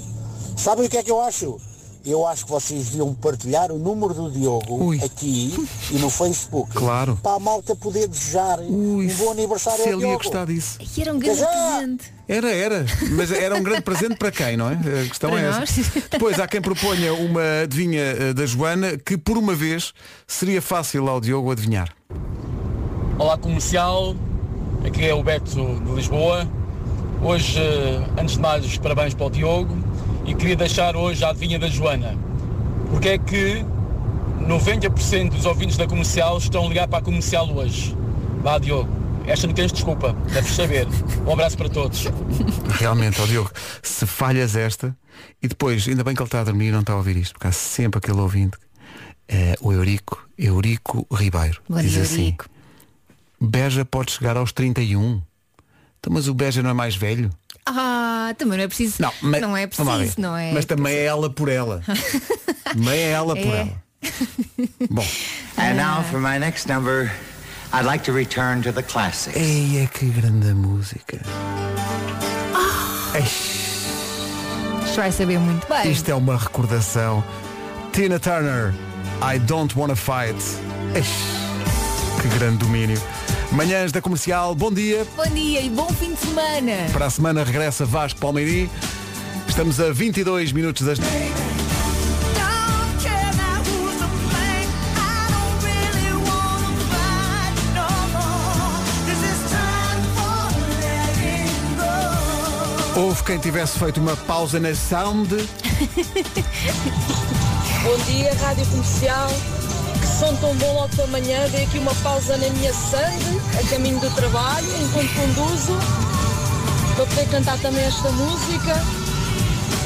Sabem 0.56 0.86
o 0.86 0.90
que 0.90 0.98
é 0.98 1.02
que 1.02 1.10
eu 1.10 1.20
acho? 1.20 1.60
Eu 2.06 2.26
acho 2.26 2.44
que 2.44 2.50
vocês 2.50 2.90
deviam 2.90 3.14
partilhar 3.14 3.72
o 3.72 3.78
número 3.78 4.12
do 4.12 4.30
Diogo 4.30 4.92
aqui 5.02 5.54
e 5.90 5.94
no 5.94 6.10
Facebook. 6.10 6.70
Claro. 6.74 7.18
Para 7.22 7.36
a 7.36 7.38
malta 7.38 7.74
poder 7.74 8.06
desejar 8.06 8.60
um 8.60 9.06
bom 9.16 9.30
aniversário 9.30 9.82
se 9.82 9.88
ao 9.88 9.94
ele 9.94 10.02
ia 10.02 10.08
Diogo. 10.08 10.22
gostar 10.22 10.44
disso. 10.44 10.78
E 10.96 11.00
era 11.00 11.14
um 11.14 11.18
grande 11.18 11.40
presente. 11.40 12.12
Era, 12.28 12.50
era. 12.54 12.86
Mas 13.16 13.32
era 13.32 13.54
um 13.56 13.62
grande 13.62 13.80
presente 13.80 14.16
para 14.16 14.30
quem, 14.30 14.54
não 14.54 14.68
é? 14.68 14.74
A 14.74 15.08
questão 15.08 15.30
Para 15.30 15.40
é 15.40 15.50
nós. 15.50 15.78
essa. 15.78 16.00
Depois 16.10 16.38
há 16.38 16.46
quem 16.46 16.60
proponha 16.60 17.14
uma 17.14 17.62
adivinha 17.62 18.02
eh, 18.02 18.32
da 18.34 18.44
Joana 18.44 18.98
que 18.98 19.16
por 19.16 19.38
uma 19.38 19.54
vez 19.54 19.94
seria 20.26 20.60
fácil 20.60 21.08
ao 21.08 21.20
Diogo 21.22 21.50
adivinhar. 21.52 21.88
Olá 23.18 23.38
comercial, 23.38 24.14
aqui 24.86 25.06
é 25.06 25.14
o 25.14 25.22
Beto 25.22 25.50
de 25.54 25.92
Lisboa. 25.92 26.46
Hoje, 27.24 27.58
antes 28.20 28.34
de 28.34 28.40
mais, 28.40 28.66
os 28.66 28.76
parabéns 28.76 29.14
para 29.14 29.24
o 29.24 29.30
Diogo 29.30 29.74
e 30.26 30.34
queria 30.34 30.54
deixar 30.54 30.94
hoje 30.94 31.24
a 31.24 31.30
adivinha 31.30 31.58
da 31.58 31.68
Joana. 31.68 32.14
Porque 32.90 33.08
é 33.08 33.18
que 33.18 33.64
90% 34.46 35.30
dos 35.30 35.46
ouvintes 35.46 35.78
da 35.78 35.86
comercial 35.86 36.36
estão 36.36 36.66
a 36.66 36.68
ligar 36.68 36.86
para 36.86 36.98
a 36.98 37.02
comercial 37.02 37.50
hoje? 37.50 37.96
Vá 38.42 38.58
Diogo, 38.58 38.90
esta 39.26 39.46
não 39.46 39.54
tens 39.54 39.72
desculpa, 39.72 40.12
deves 40.34 40.54
saber. 40.54 40.86
Um 41.26 41.32
abraço 41.32 41.56
para 41.56 41.70
todos. 41.70 42.04
Realmente, 42.78 43.18
ó 43.22 43.24
Diogo, 43.24 43.50
se 43.82 44.04
falhas 44.04 44.54
esta 44.54 44.94
e 45.42 45.48
depois, 45.48 45.88
ainda 45.88 46.04
bem 46.04 46.14
que 46.14 46.20
ele 46.20 46.26
está 46.26 46.42
a 46.42 46.44
dormir 46.44 46.68
e 46.68 46.72
não 46.72 46.80
está 46.80 46.92
a 46.92 46.96
ouvir 46.96 47.16
isto, 47.16 47.32
porque 47.32 47.46
há 47.46 47.52
sempre 47.52 47.96
aquele 48.00 48.20
ouvinte, 48.20 48.58
eh, 49.26 49.56
o 49.62 49.72
Eurico, 49.72 50.28
Eurico 50.36 51.06
Ribeiro, 51.10 51.62
Bom 51.66 51.80
diz 51.80 51.96
assim, 51.96 52.24
Eurico. 52.24 52.44
Beja 53.40 53.82
pode 53.82 54.12
chegar 54.12 54.36
aos 54.36 54.52
31. 54.52 55.22
Então, 56.04 56.12
mas 56.12 56.28
o 56.28 56.34
Beja 56.34 56.62
não 56.62 56.68
é 56.68 56.74
mais 56.74 56.94
velho? 56.94 57.30
Ah, 57.64 58.34
também 58.36 58.58
não 58.58 58.64
é 58.64 58.68
preciso. 58.68 58.96
Não, 59.00 59.10
mas, 59.22 59.40
não 59.40 59.56
é 59.56 59.66
preciso, 59.66 60.20
não 60.20 60.36
é? 60.36 60.52
Mas 60.52 60.66
também 60.66 60.92
é 60.92 61.04
ela 61.06 61.30
por 61.30 61.48
ela. 61.48 61.82
também 62.62 62.98
é 63.00 63.10
ela 63.12 63.34
por 63.34 63.46
É. 63.46 63.60
ela. 63.60 63.82
Bom. 64.90 65.06
And 65.56 65.74
now 65.76 66.02
for 66.10 66.20
my 66.20 66.38
next 66.38 66.68
number, 66.70 67.10
I'd 67.72 67.86
like 67.86 68.04
to 68.04 68.12
return 68.12 68.60
to 68.64 68.72
the 68.74 68.82
classics. 68.82 69.34
Ei, 69.34 69.78
é 69.82 69.86
que 69.86 70.04
grande 70.10 70.52
música. 70.52 71.18
Isto 74.84 74.96
vai 74.96 75.10
saber 75.10 75.38
muito 75.38 75.66
bem. 75.66 75.90
Isto 75.90 76.10
é 76.10 76.14
uma 76.14 76.36
recordação. 76.36 77.24
Tina 77.94 78.18
Turner, 78.20 78.74
I 79.22 79.38
Don't 79.38 79.74
Wanna 79.78 79.96
Fight. 79.96 80.36
Eish, 80.94 81.08
que 82.20 82.28
grande 82.38 82.58
domínio. 82.58 83.00
Manhãs 83.54 83.92
da 83.92 84.02
Comercial, 84.02 84.52
bom 84.52 84.72
dia. 84.72 85.06
Bom 85.14 85.32
dia 85.32 85.60
e 85.60 85.70
bom 85.70 85.86
fim 85.86 86.12
de 86.12 86.18
semana. 86.18 86.72
Para 86.92 87.06
a 87.06 87.10
semana 87.10 87.44
regressa 87.44 87.86
Vasco 87.86 88.18
Palmeiri. 88.18 88.68
Estamos 89.48 89.78
a 89.78 89.92
22 89.92 90.50
minutos 90.50 90.84
das... 90.84 90.98
Houve 102.96 103.22
quem 103.22 103.38
tivesse 103.38 103.78
feito 103.78 104.00
uma 104.00 104.16
pausa 104.16 104.58
na 104.58 104.74
sound. 104.74 105.28
Bom 107.84 107.98
dia, 108.06 108.34
Rádio 108.34 108.66
Comercial. 108.66 109.30
Som 110.18 110.34
tão 110.36 110.54
bom 110.54 110.74
logo 110.74 110.88
pela 110.94 111.08
manhã. 111.08 111.48
Dei 111.50 111.64
aqui 111.64 111.78
uma 111.78 111.94
pausa 111.96 112.36
na 112.36 112.48
minha 112.50 112.72
sangue, 112.72 113.40
a 113.58 113.68
caminho 113.68 113.98
do 113.98 114.08
trabalho, 114.14 114.66
enquanto 114.80 115.12
conduzo, 115.14 115.78
para 116.94 117.06
poder 117.06 117.28
cantar 117.28 117.58
também 117.58 117.84
esta 117.84 118.10
música. 118.12 118.80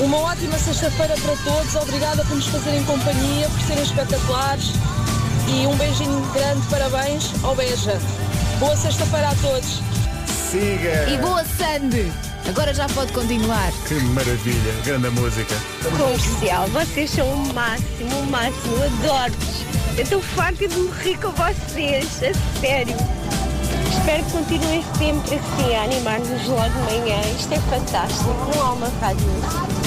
Uma 0.00 0.18
ótima 0.18 0.58
sexta-feira 0.58 1.14
para 1.16 1.36
todos. 1.36 1.74
Obrigada 1.76 2.24
por 2.24 2.36
nos 2.36 2.46
fazerem 2.46 2.84
companhia, 2.84 3.48
por 3.48 3.60
serem 3.62 3.82
espetaculares. 3.82 4.72
E 5.48 5.66
um 5.66 5.74
beijinho 5.76 6.20
grande, 6.32 6.66
parabéns 6.68 7.32
ao 7.42 7.56
Beja. 7.56 7.98
Boa 8.58 8.76
sexta-feira 8.76 9.30
a 9.30 9.34
todos. 9.36 9.80
Siga! 10.50 11.08
E 11.10 11.16
boa 11.18 11.42
Sandy. 11.44 12.12
Agora 12.46 12.72
já 12.72 12.86
pode 12.88 13.12
continuar. 13.12 13.72
Que 13.86 13.94
maravilha, 13.94 14.72
grande 14.84 15.10
música. 15.10 15.54
Comercial, 15.82 16.66
vocês 16.68 17.10
são 17.10 17.26
o 17.26 17.54
máximo, 17.54 18.18
o 18.20 18.26
máximo, 18.26 18.76
adoro-vos. 18.76 19.67
Eu 19.98 20.04
estou 20.04 20.22
farta 20.22 20.68
de 20.68 20.76
me 20.76 20.92
rir 21.02 21.18
com 21.18 21.32
vocês, 21.32 22.22
a 22.22 22.60
sério. 22.60 22.94
Espero 23.90 24.24
que 24.24 24.30
continuem 24.30 24.84
sempre 24.96 25.34
assim 25.34 25.74
a 25.74 25.82
animar-nos 25.82 26.46
logo 26.46 26.68
de 26.68 27.00
manhã. 27.00 27.20
Isto 27.36 27.54
é 27.54 27.58
fantástico, 27.62 28.30
não 28.54 28.62
há 28.62 28.72
uma 28.74 28.88
rádio. 29.00 29.26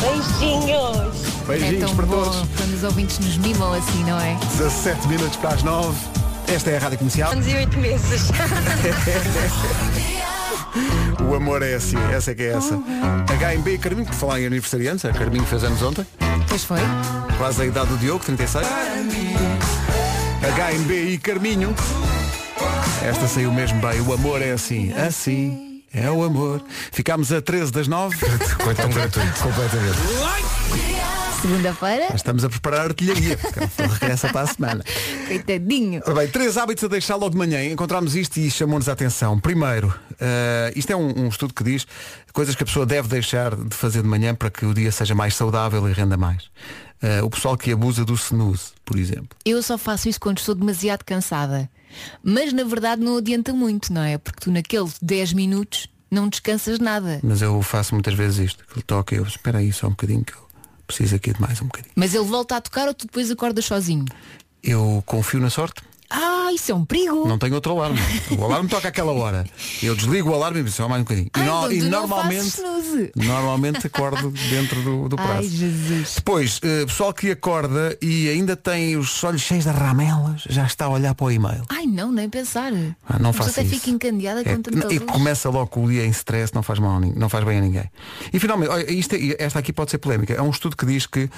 Beijinhos! 0.02 1.16
Beijinhos 1.48 1.76
é 1.76 1.86
tão 1.86 1.96
para 1.96 2.06
bom 2.06 2.26
todos. 2.26 2.50
quando 2.58 2.74
os 2.74 2.84
ouvintes 2.84 3.20
nos 3.20 3.38
mimam 3.38 3.72
assim, 3.72 4.04
não 4.04 4.20
é? 4.20 4.38
17 4.58 5.08
minutos 5.08 5.38
para 5.38 5.52
as 5.52 5.64
9. 5.64 5.98
Esta 6.54 6.72
é 6.72 6.76
a 6.76 6.80
Rádio 6.82 6.98
Comercial. 6.98 7.32
Anos 7.32 7.48
e 7.48 7.56
oito 7.56 7.78
meses. 7.78 8.24
O 11.30 11.36
amor 11.36 11.62
é 11.62 11.76
assim, 11.76 11.98
essa 12.14 12.32
é 12.32 12.36
que 12.36 12.44
é 12.44 12.54
essa. 12.54 12.76
HMB 12.76 13.78
Carminho, 13.80 14.06
por 14.06 14.16
falar 14.16 14.42
em 14.42 14.48
aniversariantes, 14.48 15.06
a 15.06 15.12
Carminho 15.12 15.46
fez 15.46 15.64
anos 15.64 15.82
ontem. 15.82 16.06
Pois 16.48 16.64
foi. 16.64 16.80
Quase 17.38 17.62
a 17.62 17.66
idade 17.66 17.88
do 17.90 17.98
Diogo, 17.98 18.24
36. 18.24 18.68
HMB 20.42 20.92
e 20.92 21.18
Carminho. 21.20 21.76
Esta 23.04 23.28
saiu 23.28 23.52
mesmo 23.54 23.80
bem. 23.80 24.02
O 24.02 24.12
amor 24.14 24.42
é 24.42 24.52
assim. 24.52 24.92
Assim 24.94 25.84
é 25.94 26.10
o 26.10 26.24
amor. 26.24 26.64
Ficámos 26.92 27.32
a 27.32 27.42
13 27.42 27.72
das 27.72 27.88
9. 27.88 28.18
Coitão 28.64 28.90
gratuito. 28.90 29.42
Completamente. 29.42 31.01
Segunda-feira, 31.42 32.14
Estamos 32.14 32.44
a 32.44 32.50
preparar 32.50 32.82
a 32.82 32.84
artilharia. 32.84 33.36
porque 33.36 33.60
regressa 33.82 34.30
para 34.32 34.42
a 34.42 34.48
semana. 34.48 34.84
coitadinho. 35.28 36.00
Ora 36.06 36.14
bem, 36.14 36.28
três 36.28 36.56
hábitos 36.56 36.84
a 36.84 36.88
deixar 36.88 37.16
logo 37.16 37.32
de 37.32 37.38
manhã. 37.38 37.64
Encontramos 37.66 38.16
isto 38.16 38.38
e 38.38 38.52
chamou-nos 38.52 38.88
a 38.88 38.92
atenção. 38.94 39.40
Primeiro, 39.40 39.92
eh, 40.20 40.72
isto 40.76 40.92
é 40.92 40.96
um, 40.96 41.26
um 41.26 41.28
estudo 41.30 41.52
que 41.54 41.64
diz 41.64 41.88
coisas 42.32 42.54
que 42.54 42.62
a 42.62 42.66
pessoa 42.66 42.86
deve 42.86 43.08
deixar 43.08 43.56
de 43.56 43.76
fazer 43.76 44.04
de 44.04 44.08
manhã 44.08 44.36
para 44.36 44.52
que 44.52 44.68
o 44.68 44.74
dia 44.74 44.92
seja 44.92 45.16
mais 45.16 45.36
saudável 45.36 45.90
e 45.90 45.94
renda 45.94 46.16
mais. 46.16 46.44
Eh, 47.02 47.24
o 47.24 47.30
pessoal 47.30 47.58
que 47.58 47.72
abusa 47.72 48.06
do 48.06 48.14
snooze, 48.14 48.74
por 48.86 49.00
exemplo. 49.00 49.30
Eu 49.44 49.64
só 49.64 49.80
faço 49.80 50.08
isso 50.08 50.20
quando 50.20 50.38
estou 50.38 50.54
demasiado 50.54 51.04
cansada. 51.04 51.68
Mas 52.24 52.54
na 52.54 52.64
verdade 52.64 53.02
não 53.02 53.18
adianta 53.18 53.52
muito, 53.52 53.92
não 53.92 54.04
é? 54.04 54.20
Porque 54.20 54.42
tu 54.42 54.52
naqueles 54.52 54.94
10 55.02 55.34
minutos 55.34 55.88
não 56.12 56.30
descansas 56.30 56.78
nada. 56.78 57.20
Mas 57.24 57.42
eu 57.42 57.60
faço 57.64 57.96
muitas 57.96 58.14
vezes 58.14 58.52
isto. 58.52 58.64
Que 58.72 58.84
toca 58.84 59.16
eu, 59.16 59.24
espera 59.24 59.58
aí 59.58 59.74
só 59.74 59.88
um 59.88 59.92
bocadinho 59.92 60.24
que 60.24 60.34
eu 60.34 60.51
preciso 60.92 61.16
aqui 61.16 61.34
de 61.34 61.42
mais 61.42 61.62
um 61.62 61.66
bocadinho. 61.66 61.94
Mas 61.96 62.14
ele 62.14 62.26
volta 62.26 62.58
a 62.58 62.62
tocar 62.62 62.88
ou 62.88 62.94
tu 62.94 63.06
depois 63.06 63.32
acordas 63.32 63.66
sozinho? 63.66 64.06
Eu 64.62 65.02
confio 65.06 65.40
na 65.40 65.50
sorte. 65.50 65.82
Ah, 66.14 66.52
isso 66.54 66.72
é 66.72 66.76
um 66.76 66.84
perigo. 66.84 67.26
Não 67.28 67.38
tenho 67.38 67.56
outro 67.56 67.72
alarme. 67.72 67.98
O 68.38 68.44
alarme 68.44 68.68
toca 68.70 68.90
àquela 68.90 69.12
hora. 69.14 69.46
Eu 69.82 69.96
desligo 69.96 70.30
o 70.30 70.34
alarme 70.34 70.62
e 70.62 70.72
só 70.72 70.88
mais 70.90 71.02
um 71.02 71.06
bocadinho. 71.06 71.28
E, 71.28 71.40
Ai, 71.40 71.46
no- 71.46 71.72
e 71.72 71.80
tu 71.80 71.86
não 71.86 72.00
normalmente. 72.02 72.62
Normalmente 73.16 73.88
acordo 73.88 74.32
dentro 74.50 74.82
do, 74.84 75.10
do 75.10 75.16
prazo. 75.16 75.34
Ai, 75.40 75.44
Jesus. 75.48 76.14
Depois, 76.16 76.60
eh, 76.64 76.86
pessoal 76.86 77.14
que 77.14 77.32
acorda 77.32 77.98
e 78.02 78.28
ainda 78.30 78.56
tem 78.56 78.98
os 78.98 79.24
olhos 79.24 79.42
cheios 79.42 79.64
de 79.64 79.70
ramelas, 79.70 80.44
já 80.50 80.66
está 80.66 80.86
a 80.86 80.90
olhar 80.90 81.16
para 81.16 81.26
o 81.26 81.32
e-mail. 81.32 81.64
Ai, 81.70 81.86
não, 81.86 82.12
nem 82.12 82.30
pensar. 82.30 82.72
Ah, 83.08 83.18
não 83.20 83.30
até 83.32 83.62
isso. 83.64 83.76
fica 83.76 83.90
encandeada 83.90 84.42
É, 84.42 84.44
com 84.56 84.92
e 84.92 85.00
começa 85.00 85.50
logo 85.50 85.82
o 85.84 85.90
dia 85.90 86.06
em 86.06 86.10
stress, 86.10 86.54
não 86.54 86.62
faz 86.64 86.80
mal, 86.80 87.00
não 87.00 87.30
faz 87.30 87.44
bem 87.46 87.58
a 87.58 87.62
ninguém. 87.62 87.90
E 88.34 88.40
finalmente, 88.40 88.70
olha, 88.70 88.92
isto 88.92 89.16
é- 89.16 89.36
esta 89.40 89.60
aqui 89.60 89.72
pode 89.72 89.92
ser 89.92 89.98
polémica. 89.98 90.34
É 90.34 90.42
um 90.42 90.50
estudo 90.50 90.76
que 90.76 90.86
diz 90.86 91.06
que 91.06 91.30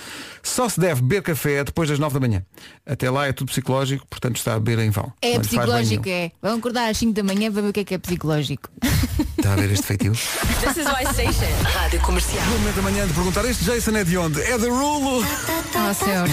só 0.42 0.68
se 0.68 0.80
deve 0.80 1.02
beber 1.02 1.22
café 1.22 1.64
depois 1.64 1.90
das 1.90 2.00
9 2.00 2.14
da 2.14 2.20
manhã. 2.20 2.44
Até 2.86 3.10
lá 3.10 3.28
é 3.28 3.34
tudo 3.34 3.50
psicológico, 3.50 4.06
portanto 4.10 4.38
está 4.38 4.60
beber 4.64 4.84
em 4.84 4.90
vão. 4.90 5.12
É 5.22 5.34
Não 5.36 5.42
psicológico, 5.42 6.08
é. 6.08 6.32
Vão 6.42 6.58
acordar 6.58 6.90
às 6.90 6.98
5 6.98 7.14
da 7.14 7.24
manhã 7.24 7.52
para 7.52 7.62
ver 7.62 7.70
o 7.70 7.74
que 7.74 7.82
é 7.82 7.84
que 7.84 7.94
é 7.94 7.98
psicológico. 7.98 8.70
Está 9.38 9.54
a 9.54 9.56
ver 9.56 9.72
este 9.72 9.86
feitiço? 9.86 10.28
This 10.62 10.78
is 10.78 10.86
my 10.86 11.06
station. 11.14 11.52
Rádio 11.64 12.00
Comercial. 12.00 12.46
No 12.46 12.60
momento 12.60 12.76
da 12.76 12.82
manhã 12.82 13.06
de 13.06 13.14
perguntar, 13.14 13.46
este 13.46 13.66
Jason 13.66 13.92
é 13.98 14.04
de 14.04 14.18
onde? 14.18 14.42
É 14.42 14.58
de 14.58 14.68
Rulo! 14.68 15.24
Oh, 15.24 15.94
céus. 15.94 16.30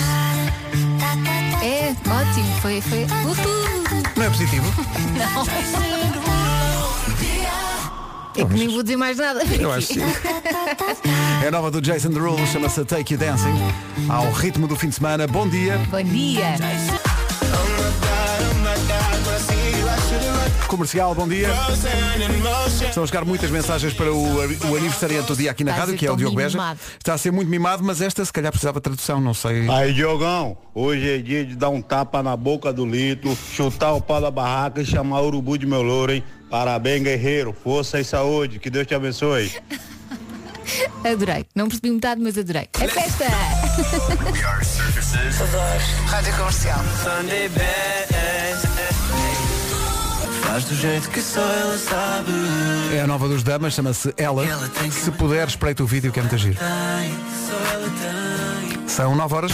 É, 1.62 1.90
ótimo. 2.08 2.60
Foi, 2.62 2.80
foi. 2.80 3.04
Uhul. 3.24 3.80
Não 4.16 4.24
é 4.24 4.30
positivo? 4.30 4.66
É 8.36 8.44
que 8.44 8.54
nem 8.54 8.68
vou 8.68 8.82
dizer 8.82 8.96
mais 8.96 9.18
nada. 9.18 9.42
Eu 9.58 9.72
acho 9.72 9.88
que 9.88 9.94
sim. 9.94 10.00
É 11.42 11.48
a 11.48 11.50
nova 11.50 11.70
do 11.70 11.80
Jason 11.80 12.10
Derulo, 12.10 12.46
chama-se 12.46 12.84
Take 12.84 13.14
You 13.14 13.18
Dancing. 13.20 13.58
Ao 14.08 14.30
ritmo 14.30 14.68
do 14.68 14.76
fim 14.76 14.88
de 14.88 14.94
semana. 14.94 15.26
Bom 15.26 15.48
dia. 15.48 15.78
Bom 15.90 16.02
dia. 16.02 16.54
Comercial, 20.70 21.12
bom 21.16 21.26
dia. 21.26 21.48
Estão 22.88 23.02
a 23.02 23.06
chegar 23.06 23.24
muitas 23.24 23.50
mensagens 23.50 23.92
para 23.92 24.12
o, 24.12 24.36
o 24.36 24.76
aniversariante 24.76 25.26
do 25.26 25.36
dia 25.36 25.50
aqui 25.50 25.64
na 25.64 25.72
Está 25.72 25.82
a 25.82 25.86
rádio, 25.86 25.94
ser 25.94 25.98
que 25.98 26.06
é 26.06 26.08
o 26.08 26.12
tão 26.12 26.16
Diogo 26.18 26.36
Beja. 26.36 26.56
mimado. 26.56 26.78
Está 26.96 27.14
a 27.14 27.18
ser 27.18 27.32
muito 27.32 27.48
mimado, 27.48 27.82
mas 27.82 28.00
esta 28.00 28.24
se 28.24 28.32
calhar 28.32 28.52
precisava 28.52 28.78
de 28.78 28.84
tradução, 28.84 29.20
não 29.20 29.34
sei. 29.34 29.68
Aí, 29.68 29.92
Diogão, 29.92 30.56
hoje 30.72 31.16
é 31.16 31.18
dia 31.18 31.44
de 31.44 31.56
dar 31.56 31.70
um 31.70 31.82
tapa 31.82 32.22
na 32.22 32.36
boca 32.36 32.72
do 32.72 32.86
litro, 32.86 33.36
chutar 33.52 33.94
o 33.94 34.00
pau 34.00 34.20
da 34.20 34.30
barraca 34.30 34.80
e 34.80 34.86
chamar 34.86 35.22
o 35.22 35.26
urubu 35.26 35.58
de 35.58 35.66
meu 35.66 35.82
louro, 35.82 36.12
hein? 36.12 36.22
Parabéns, 36.48 37.02
guerreiro. 37.02 37.52
Força 37.52 37.98
e 37.98 38.04
saúde. 38.04 38.60
Que 38.60 38.70
Deus 38.70 38.86
te 38.86 38.94
abençoe. 38.94 39.50
Adorei. 41.04 41.46
Não 41.52 41.66
percebi 41.66 41.90
metade, 41.90 42.20
mas 42.20 42.38
adorei. 42.38 42.68
É 42.78 42.86
festa! 42.86 43.24
Rádio 46.06 46.36
Comercial. 46.36 46.78
Faz 50.50 50.64
do 50.64 50.74
jeito 50.74 51.08
que 51.10 51.22
só 51.22 51.40
ela 51.40 51.78
sabe. 51.78 52.32
É 52.92 53.02
a 53.02 53.06
nova 53.06 53.28
dos 53.28 53.44
damas, 53.44 53.72
chama-se 53.72 54.12
Ela. 54.16 54.44
Se 54.90 55.12
puder, 55.12 55.46
espreita 55.46 55.84
o 55.84 55.86
vídeo 55.86 56.10
que 56.10 56.18
é 56.18 56.22
muito 56.22 56.36
giro. 56.36 56.58
Ela 56.60 57.88
tem. 58.68 58.88
São 58.88 59.14
9 59.14 59.32
horas. 59.32 59.52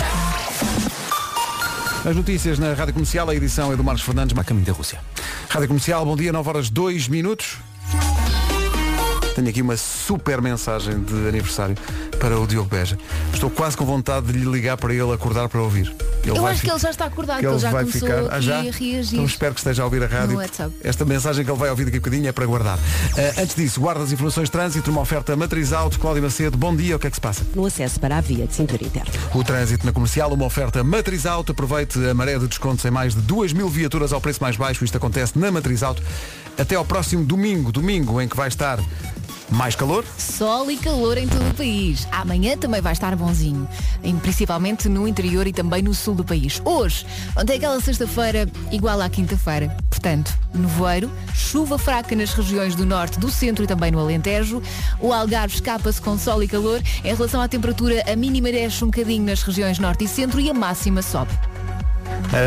As 2.02 2.16
notícias 2.16 2.58
na 2.58 2.72
Rádio 2.72 2.94
Comercial, 2.94 3.28
a 3.28 3.34
edição 3.34 3.70
é 3.70 3.76
do 3.76 3.84
Marcos 3.84 4.04
Fernandes, 4.04 4.34
a 4.38 4.42
caminho 4.42 4.64
da 4.64 4.72
Rússia. 4.72 4.98
Rádio 5.50 5.68
Comercial, 5.68 6.02
bom 6.06 6.16
dia, 6.16 6.32
9 6.32 6.48
horas 6.48 6.70
2 6.70 7.08
minutos. 7.08 7.58
Tenho 9.36 9.50
aqui 9.50 9.60
uma 9.60 9.76
super 9.76 10.40
mensagem 10.40 10.98
de 11.02 11.28
aniversário 11.28 11.76
para 12.18 12.40
o 12.40 12.46
Diogo 12.46 12.70
Beja. 12.70 12.96
Estou 13.34 13.50
quase 13.50 13.76
com 13.76 13.84
vontade 13.84 14.32
de 14.32 14.38
lhe 14.38 14.50
ligar 14.50 14.78
para 14.78 14.94
ele 14.94 15.12
acordar 15.12 15.46
para 15.46 15.60
ouvir. 15.60 15.94
Ele 16.24 16.30
Eu 16.38 16.40
vai 16.42 16.52
acho 16.52 16.62
que 16.62 16.66
fi- 16.68 16.72
ele 16.72 16.80
já 16.80 16.88
está 16.90 17.04
acordado, 17.04 17.36
que 17.36 17.40
que 17.42 17.46
ele 17.46 17.54
ele 17.54 17.60
já 17.60 17.70
vai 17.70 17.84
começou 17.84 18.08
ficar. 18.08 18.34
Ah, 18.34 18.40
já? 18.40 18.58
a 18.58 18.62
reagir. 18.62 19.12
Então 19.12 19.26
espero 19.26 19.52
que 19.52 19.60
esteja 19.60 19.82
a 19.82 19.84
ouvir 19.84 20.02
a 20.02 20.06
rádio. 20.06 20.38
Esta 20.82 21.04
mensagem 21.04 21.44
que 21.44 21.50
ele 21.50 21.58
vai 21.58 21.68
ouvir 21.68 21.84
daqui 21.84 21.98
a 21.98 22.00
bocadinho 22.00 22.26
é 22.26 22.32
para 22.32 22.46
guardar. 22.46 22.78
Ah, 23.14 23.42
antes 23.42 23.54
disso, 23.54 23.78
guarda 23.78 24.02
as 24.04 24.10
informações 24.10 24.44
de 24.48 24.52
trânsito, 24.52 24.90
uma 24.90 25.02
oferta 25.02 25.36
matriz 25.36 25.70
auto, 25.74 26.00
Cláudio 26.00 26.22
Macedo. 26.22 26.56
Bom 26.56 26.74
dia, 26.74 26.96
o 26.96 26.98
que 26.98 27.06
é 27.06 27.10
que 27.10 27.16
se 27.16 27.20
passa? 27.20 27.44
No 27.54 27.66
acesso 27.66 28.00
para 28.00 28.16
a 28.16 28.20
via 28.22 28.46
de 28.46 28.54
cintura 28.54 28.82
interna. 28.82 29.10
O 29.34 29.44
trânsito 29.44 29.84
na 29.84 29.92
comercial, 29.92 30.32
uma 30.32 30.46
oferta 30.46 30.82
Matriz 30.82 31.26
Auto. 31.26 31.52
Aproveite 31.52 31.98
a 32.08 32.14
maré 32.14 32.38
de 32.38 32.46
descontos 32.48 32.82
em 32.86 32.90
mais 32.90 33.14
de 33.14 33.20
2 33.20 33.52
mil 33.52 33.68
viaturas 33.68 34.14
ao 34.14 34.20
preço 34.20 34.42
mais 34.42 34.56
baixo. 34.56 34.82
Isto 34.82 34.96
acontece 34.96 35.38
na 35.38 35.50
Matriz 35.52 35.82
Auto. 35.82 36.02
Até 36.58 36.74
ao 36.74 36.86
próximo 36.86 37.22
domingo, 37.22 37.70
domingo 37.70 38.18
em 38.18 38.26
que 38.26 38.34
vai 38.34 38.48
estar 38.48 38.78
mais 39.50 39.74
calor. 39.74 40.04
Sol 40.18 40.70
e 40.70 40.76
calor 40.76 41.16
em 41.18 41.28
todo 41.28 41.48
o 41.50 41.54
país. 41.54 42.06
Amanhã 42.10 42.56
também 42.56 42.80
vai 42.80 42.92
estar 42.92 43.14
bonzinho, 43.16 43.68
principalmente 44.22 44.88
no 44.88 45.06
interior 45.06 45.46
e 45.46 45.52
também 45.52 45.82
no 45.82 45.94
sul 45.94 46.14
do 46.14 46.24
país. 46.24 46.60
Hoje, 46.64 47.06
onde 47.36 47.52
é 47.52 47.56
aquela 47.56 47.80
sexta-feira 47.80 48.48
igual 48.70 49.00
à 49.00 49.08
quinta-feira. 49.08 49.76
Portanto, 49.90 50.36
nevoeiro, 50.54 51.10
chuva 51.34 51.78
fraca 51.78 52.14
nas 52.14 52.32
regiões 52.32 52.74
do 52.74 52.84
norte, 52.84 53.18
do 53.18 53.30
centro 53.30 53.64
e 53.64 53.66
também 53.66 53.90
no 53.90 53.98
Alentejo. 53.98 54.62
O 55.00 55.12
Algarve 55.12 55.54
escapa-se 55.54 56.00
com 56.00 56.18
sol 56.18 56.42
e 56.42 56.48
calor. 56.48 56.82
Em 57.02 57.14
relação 57.14 57.40
à 57.40 57.48
temperatura, 57.48 58.04
a 58.06 58.14
mínima 58.16 58.50
desce 58.50 58.84
um 58.84 58.88
bocadinho 58.88 59.24
nas 59.24 59.42
regiões 59.42 59.78
norte 59.78 60.04
e 60.04 60.08
centro 60.08 60.40
e 60.40 60.50
a 60.50 60.54
máxima 60.54 61.02
sobe. 61.02 61.32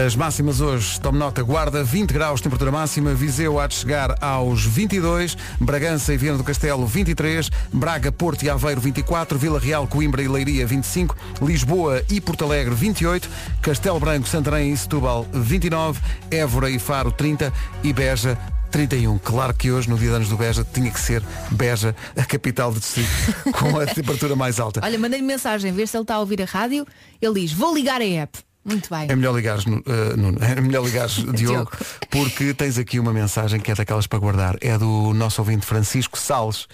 As 0.05 0.15
máximas 0.15 0.61
hoje, 0.61 0.99
tome 0.99 1.17
nota, 1.17 1.41
Guarda 1.41 1.83
20 1.83 2.11
graus, 2.11 2.41
temperatura 2.41 2.71
máxima, 2.71 3.13
Viseu 3.13 3.59
há 3.59 3.65
de 3.65 3.75
chegar 3.75 4.21
aos 4.21 4.65
22, 4.65 5.37
Bragança 5.59 6.13
e 6.13 6.17
Viana 6.17 6.37
do 6.37 6.43
Castelo 6.43 6.85
23, 6.85 7.49
Braga, 7.73 8.11
Porto 8.11 8.43
e 8.43 8.49
Aveiro 8.49 8.81
24, 8.81 9.39
Vila 9.39 9.59
Real, 9.59 9.87
Coimbra 9.87 10.21
e 10.21 10.27
Leiria 10.27 10.67
25, 10.67 11.15
Lisboa 11.41 12.03
e 12.09 12.19
Porto 12.19 12.45
Alegre 12.45 12.75
28, 12.75 13.29
Castelo 13.61 13.99
Branco, 13.99 14.27
Santarém 14.27 14.71
e 14.71 14.77
Setúbal 14.77 15.25
29, 15.33 15.99
Évora 16.29 16.69
e 16.69 16.77
Faro 16.77 17.11
30 17.11 17.51
e 17.83 17.93
Beja 17.93 18.37
31. 18.69 19.17
Claro 19.17 19.53
que 19.53 19.71
hoje, 19.71 19.89
no 19.89 19.97
dia 19.97 20.09
de 20.09 20.15
anos 20.15 20.29
do 20.29 20.37
Beja, 20.37 20.63
tinha 20.71 20.91
que 20.91 20.99
ser 20.99 21.23
Beja, 21.51 21.95
a 22.15 22.25
capital 22.25 22.71
do 22.71 22.79
distrito, 22.79 23.09
com 23.53 23.79
a 23.79 23.85
temperatura 23.87 24.35
mais 24.35 24.59
alta. 24.59 24.81
Olha, 24.83 24.99
mandei-lhe 24.99 25.25
mensagem, 25.25 25.71
ver 25.71 25.87
se 25.87 25.97
ele 25.97 26.03
está 26.03 26.15
a 26.15 26.19
ouvir 26.19 26.41
a 26.41 26.45
rádio. 26.45 26.85
Ele 27.21 27.41
diz, 27.41 27.53
vou 27.53 27.73
ligar 27.73 28.01
a 28.01 28.05
app. 28.05 28.48
Muito 28.69 28.89
bem. 28.89 29.07
É 29.09 29.15
melhor 29.15 29.35
ligares, 29.35 29.65
eh, 29.65 30.15
Nuno, 30.15 30.37
é 30.43 30.61
melhor 30.61 30.85
ligares, 30.85 31.15
Diogo, 31.33 31.71
porque 32.09 32.53
tens 32.53 32.77
aqui 32.77 32.99
uma 32.99 33.11
mensagem 33.11 33.59
que 33.59 33.71
é 33.71 33.75
daquelas 33.75 34.07
para 34.07 34.19
guardar. 34.19 34.57
É 34.61 34.77
do 34.77 35.13
nosso 35.13 35.41
ouvinte 35.41 35.65
Francisco 35.65 36.17
Salles. 36.17 36.67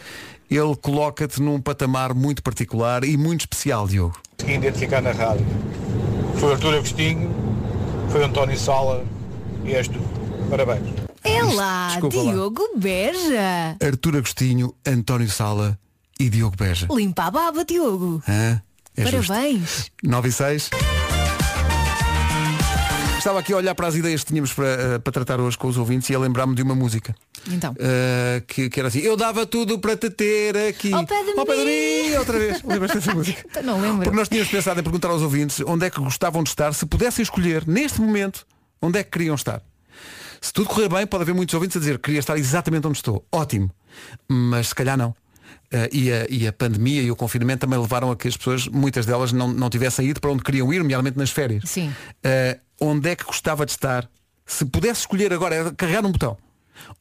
Ele 0.50 0.76
coloca-te 0.76 1.42
num 1.42 1.60
patamar 1.60 2.14
muito 2.14 2.44
particular 2.44 3.04
e 3.04 3.18
muito 3.18 3.42
especial, 3.42 3.88
Diogo. 3.88 4.20
Consegui 4.38 4.58
identificar 4.58 5.02
na 5.02 5.12
rádio. 5.12 5.46
Foi 6.38 6.52
Artur 6.54 6.76
Agostinho, 6.76 7.34
foi 8.12 8.24
António 8.24 8.58
Sala 8.58 9.04
e 9.64 9.74
és 9.74 9.88
tu. 9.88 10.00
Parabéns. 10.50 10.84
É 11.24 11.42
lá, 11.42 11.88
Desculpa 11.90 12.18
lá. 12.22 12.32
Diogo 12.32 12.62
Beja. 12.78 13.76
Artur 13.84 14.18
Agostinho, 14.18 14.76
António 14.86 15.30
Sala 15.30 15.80
e 16.20 16.30
Diogo 16.30 16.56
Beja. 16.56 16.88
Limpa 16.92 17.24
a 17.24 17.32
baba, 17.32 17.66
Diogo. 17.66 18.22
Hã? 18.28 18.62
É 18.96 19.06
justo. 19.08 19.34
Parabéns. 19.34 19.92
9 20.04 20.30
e 20.30 20.32
6. 20.32 20.70
Estava 23.26 23.40
aqui 23.40 23.54
a 23.54 23.58
olhar 23.58 23.74
para 23.74 23.88
as 23.88 23.96
ideias 23.96 24.24
que 24.24 24.28
tínhamos 24.28 24.54
para, 24.54 24.68
eh, 24.68 25.00
para 25.00 25.12
tratar 25.12 25.42
hoje 25.42 25.58
com 25.58 25.68
os 25.68 25.80
ouvintes 25.80 26.08
e 26.12 26.14
a 26.14 26.20
lembrar-me 26.20 26.54
de 26.54 26.62
uma 26.62 26.76
música. 26.76 27.16
Então. 27.50 27.76
Eh, 27.80 28.44
que, 28.46 28.70
que 28.70 28.80
era 28.80 28.88
assim, 28.88 29.00
eu 29.00 29.18
dava 29.18 29.48
tudo 29.48 29.80
para 29.80 29.98
te 29.98 30.12
ter 30.12 30.56
aqui. 30.56 30.94
Ao 30.94 31.04
pé 31.04 31.24
de 31.24 31.32
Ao 31.32 31.44
pé 31.44 31.56
de 31.56 31.66
mim. 31.66 32.10
mim, 32.12 32.16
outra 32.18 32.38
vez. 32.38 32.62
Lembras 32.62 32.92
dessa 32.92 33.16
música? 33.16 33.44
Então 33.50 33.64
não 33.64 33.82
lembro. 33.82 34.04
Porque 34.04 34.16
nós 34.16 34.30
tínhamos 34.30 34.52
pensado 34.52 34.80
em 34.80 34.84
perguntar 34.84 35.08
aos 35.08 35.24
ouvintes 35.24 35.60
onde 35.66 35.88
é 35.88 35.90
que 35.90 36.00
gostavam 36.00 36.44
de 36.44 36.50
estar, 36.50 36.72
se 36.72 36.86
pudessem 36.86 37.24
escolher, 37.24 37.68
neste 37.68 38.00
momento, 38.00 38.46
onde 38.80 39.00
é 39.00 39.04
que 39.04 39.10
queriam 39.10 39.34
estar. 39.34 39.60
Se 40.40 40.54
tudo 40.54 40.70
correr 40.70 40.88
bem, 40.88 41.08
pode 41.08 41.24
haver 41.24 41.34
muitos 41.34 41.56
ouvintes 41.56 41.78
a 41.78 41.80
dizer 41.80 41.96
que 41.98 42.04
queria 42.04 42.20
estar 42.20 42.38
exatamente 42.38 42.86
onde 42.86 43.00
estou. 43.00 43.26
Ótimo. 43.32 43.72
Mas 44.30 44.68
se 44.68 44.76
calhar 44.76 44.96
não. 44.96 45.16
Eh, 45.72 45.90
e, 45.92 46.12
a, 46.12 46.28
e 46.30 46.48
a 46.48 46.54
pandemia 46.54 47.02
e 47.02 47.10
o 47.12 47.16
confinamento 47.16 47.62
também 47.62 47.80
levaram 47.80 48.12
a 48.12 48.16
que 48.16 48.28
as 48.28 48.38
pessoas, 48.38 48.68
muitas 48.68 49.06
delas, 49.06 49.32
não, 49.32 49.48
não 49.48 49.70
tivessem 49.70 50.08
ido 50.08 50.20
para 50.22 50.32
onde 50.32 50.44
queriam 50.44 50.72
ir, 50.74 50.80
nomeadamente 50.80 51.18
nas 51.18 51.32
férias. 51.32 51.64
Sim. 51.70 51.94
Eh, 52.24 52.60
onde 52.80 53.10
é 53.10 53.16
que 53.16 53.24
gostava 53.24 53.66
de 53.66 53.72
estar? 53.72 54.08
Se 54.46 54.64
pudesse 54.66 55.02
escolher 55.02 55.34
agora, 55.34 55.56
era 55.56 55.72
carregar 55.72 56.02
num 56.04 56.12
botão. 56.12 56.38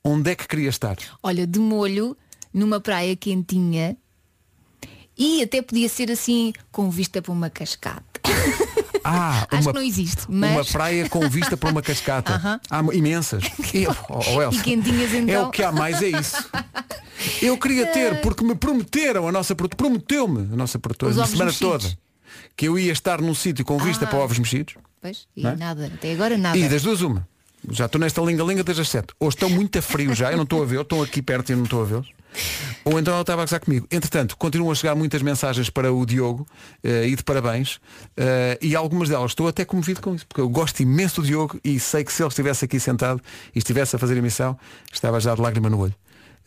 Onde 0.03 0.31
é 0.31 0.35
que 0.35 0.47
queria 0.49 0.69
estar? 0.71 0.97
Olha, 1.23 1.47
de 1.47 1.59
molho, 1.59 2.17
numa 2.53 2.81
praia 2.81 3.15
quentinha. 3.17 3.97
E 5.17 5.43
até 5.43 5.61
podia 5.63 5.89
ser 5.89 6.11
assim, 6.11 6.53
com 6.73 6.91
vista 6.91 7.21
para 7.23 7.33
uma 7.33 7.51
cascata. 7.51 8.03
Ah, 9.05 9.47
Acho 9.53 9.63
uma, 9.63 9.73
que 9.73 9.79
não 9.79 9.87
existe, 9.87 10.25
mas- 10.29 10.51
uma 10.53 10.65
praia 10.65 11.09
com 11.09 11.29
vista 11.29 11.57
para 11.57 11.71
uma 11.71 11.83
cascata. 11.83 12.33
Aham. 12.37 12.61
Há 12.71 12.95
imensas. 12.95 13.45
E, 13.73 13.87
oh, 13.87 13.95
oh, 14.09 14.53
E 14.53 14.61
quentinhas, 14.63 15.13
É 15.13 15.19
então. 15.19 15.49
o 15.49 15.51
que 15.51 15.63
há 15.63 15.71
mais, 15.71 16.03
é 16.03 16.09
isso. 16.09 16.49
Eu 17.43 17.57
queria 17.59 17.87
ter, 17.87 18.21
porque 18.21 18.45
me 18.45 18.55
prometeram, 18.55 19.27
a 19.29 19.33
nossa 19.33 19.55
prometeu-me, 19.55 20.53
a 20.53 20.57
nossa 20.57 20.79
produtora, 20.79 21.13
ovos 21.13 21.31
semana 21.31 21.51
mexidos. 21.51 21.83
toda, 21.85 21.99
que 22.57 22.67
eu 22.69 22.79
ia 22.79 22.93
estar 22.93 23.21
num 23.21 23.35
sítio 23.35 23.65
com 23.65 23.79
vista 23.79 24.05
Ah. 24.05 24.09
para 24.09 24.19
ovos 24.19 24.39
mexidos. 24.39 24.75
Pois, 25.01 25.27
e 25.37 25.47
é? 25.47 25.55
nada, 25.57 25.87
até 25.95 26.13
agora 26.13 26.37
nada. 26.39 26.57
E 26.57 26.69
das 26.69 26.83
duas 26.83 27.01
uma. 27.03 27.27
Já 27.71 27.87
estou 27.87 27.99
nesta 27.99 28.21
linga-linga 28.21 28.63
desde 28.63 28.83
as 28.83 28.89
7. 28.91 29.15
Ou 29.19 29.29
estão 29.29 29.49
muito 29.49 29.79
a 29.79 29.83
frio 29.83 30.15
já, 30.15 30.31
eu 30.31 30.37
não 30.37 30.45
estou 30.45 30.63
a 30.63 30.67
ver, 30.67 30.81
estão 30.81 31.03
aqui 31.03 31.23
perto 31.23 31.49
e 31.49 31.53
eu 31.53 31.57
não 31.57 31.65
estou 31.65 31.81
a 31.83 31.85
vê-los. 31.85 32.09
Ou 32.85 32.99
então 32.99 33.13
ela 33.15 33.23
estava 33.23 33.41
a 33.43 33.45
gozar 33.45 33.61
comigo. 33.61 33.87
Entretanto, 33.91 34.37
continuam 34.37 34.71
a 34.71 34.75
chegar 34.75 34.95
muitas 34.95 35.23
mensagens 35.23 35.71
para 35.71 35.91
o 35.93 36.05
Diogo 36.05 36.47
eh, 36.83 37.07
e 37.07 37.17
de 37.17 37.23
parabéns. 37.23 37.79
eh, 38.17 38.59
e 38.61 38.75
algumas 38.77 39.09
delas 39.09 39.31
estou 39.31 39.47
até 39.49 39.65
comovido 39.65 40.03
com 40.03 40.15
isso, 40.15 40.27
porque 40.27 40.41
eu 40.41 40.49
gosto 40.49 40.81
imenso 40.81 41.23
do 41.23 41.27
Diogo 41.27 41.59
e 41.65 41.79
sei 41.81 42.05
que 42.05 42.13
se 42.13 42.23
ele 42.23 42.29
estivesse 42.29 42.65
aqui 42.67 42.79
sentado 42.81 43.21
e 43.55 43.59
estivesse 43.59 43.97
a 43.97 43.99
fazer 43.99 44.17
emissão, 44.19 44.59
estava 44.93 45.19
já 45.21 45.35
de 45.35 45.41
lágrima 45.41 45.71
no 45.71 45.79
olho. 45.79 45.95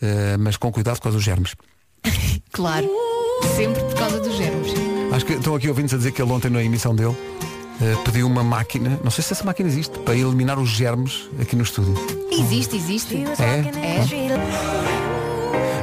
Eh, 0.02 0.38
mas 0.38 0.58
com 0.58 0.72
cuidado 0.72 0.96
por 0.98 1.04
causa 1.04 1.18
dos 1.18 1.26
germes. 1.26 1.56
Claro. 2.52 2.90
Sempre 3.56 3.84
por 3.84 3.94
causa 3.94 4.20
dos 4.20 4.36
germes. 4.36 4.74
Acho 5.12 5.26
que 5.26 5.34
estão 5.34 5.54
aqui 5.54 5.68
ouvintes 5.70 5.94
a 5.94 5.98
dizer 5.98 6.12
que 6.12 6.20
ele 6.22 6.32
ontem 6.32 6.50
na 6.50 6.64
emissão 6.64 6.96
dele 6.96 7.16
eh, 7.80 7.96
pediu 8.04 8.26
uma 8.26 8.44
máquina, 8.44 9.00
não 9.04 9.12
sei 9.12 9.24
se 9.24 9.34
essa 9.34 9.44
máquina 9.44 9.70
existe, 9.70 10.00
para 10.00 10.16
eliminar 10.16 10.58
os 10.58 10.70
germes 10.70 11.30
aqui 11.40 11.56
no 11.56 11.62
estúdio. 11.62 11.94
Existe, 12.32 12.76
existe. 12.76 13.24
É? 13.40 13.62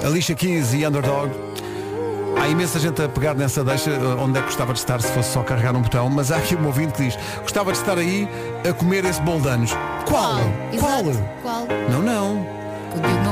É. 0.03 0.07
Alicia 0.07 0.35
Keys 0.35 0.73
e 0.75 0.85
Underdog. 0.85 1.31
Há 2.41 2.49
imensa 2.49 2.81
gente 2.81 3.01
a 3.01 3.09
pegar 3.09 3.35
nessa 3.35 3.63
deixa 3.63 3.91
eh, 3.91 3.99
onde 4.19 4.39
é 4.39 4.41
que 4.41 4.49
gostava 4.49 4.73
de 4.73 4.81
estar 4.81 5.01
se 5.01 5.13
fosse 5.13 5.33
só 5.33 5.43
carregar 5.45 5.77
um 5.77 5.83
botão, 5.83 6.11
mas 6.11 6.33
há 6.33 6.39
aqui 6.39 6.57
um 6.57 6.67
ouvinte 6.67 6.95
que 6.95 7.05
diz 7.05 7.17
gostava 7.41 7.71
de 7.71 7.79
estar 7.79 7.97
aí 7.97 8.29
a 8.69 8.73
comer 8.73 9.05
esse 9.05 9.21
bolo 9.23 9.41
de 9.41 9.49
anos. 9.49 9.71
Qual? 10.07 10.41
Qual? 10.79 11.01
Exato. 11.01 11.25
Qual? 11.43 11.67
Não, 11.91 12.03
não. 12.03 12.64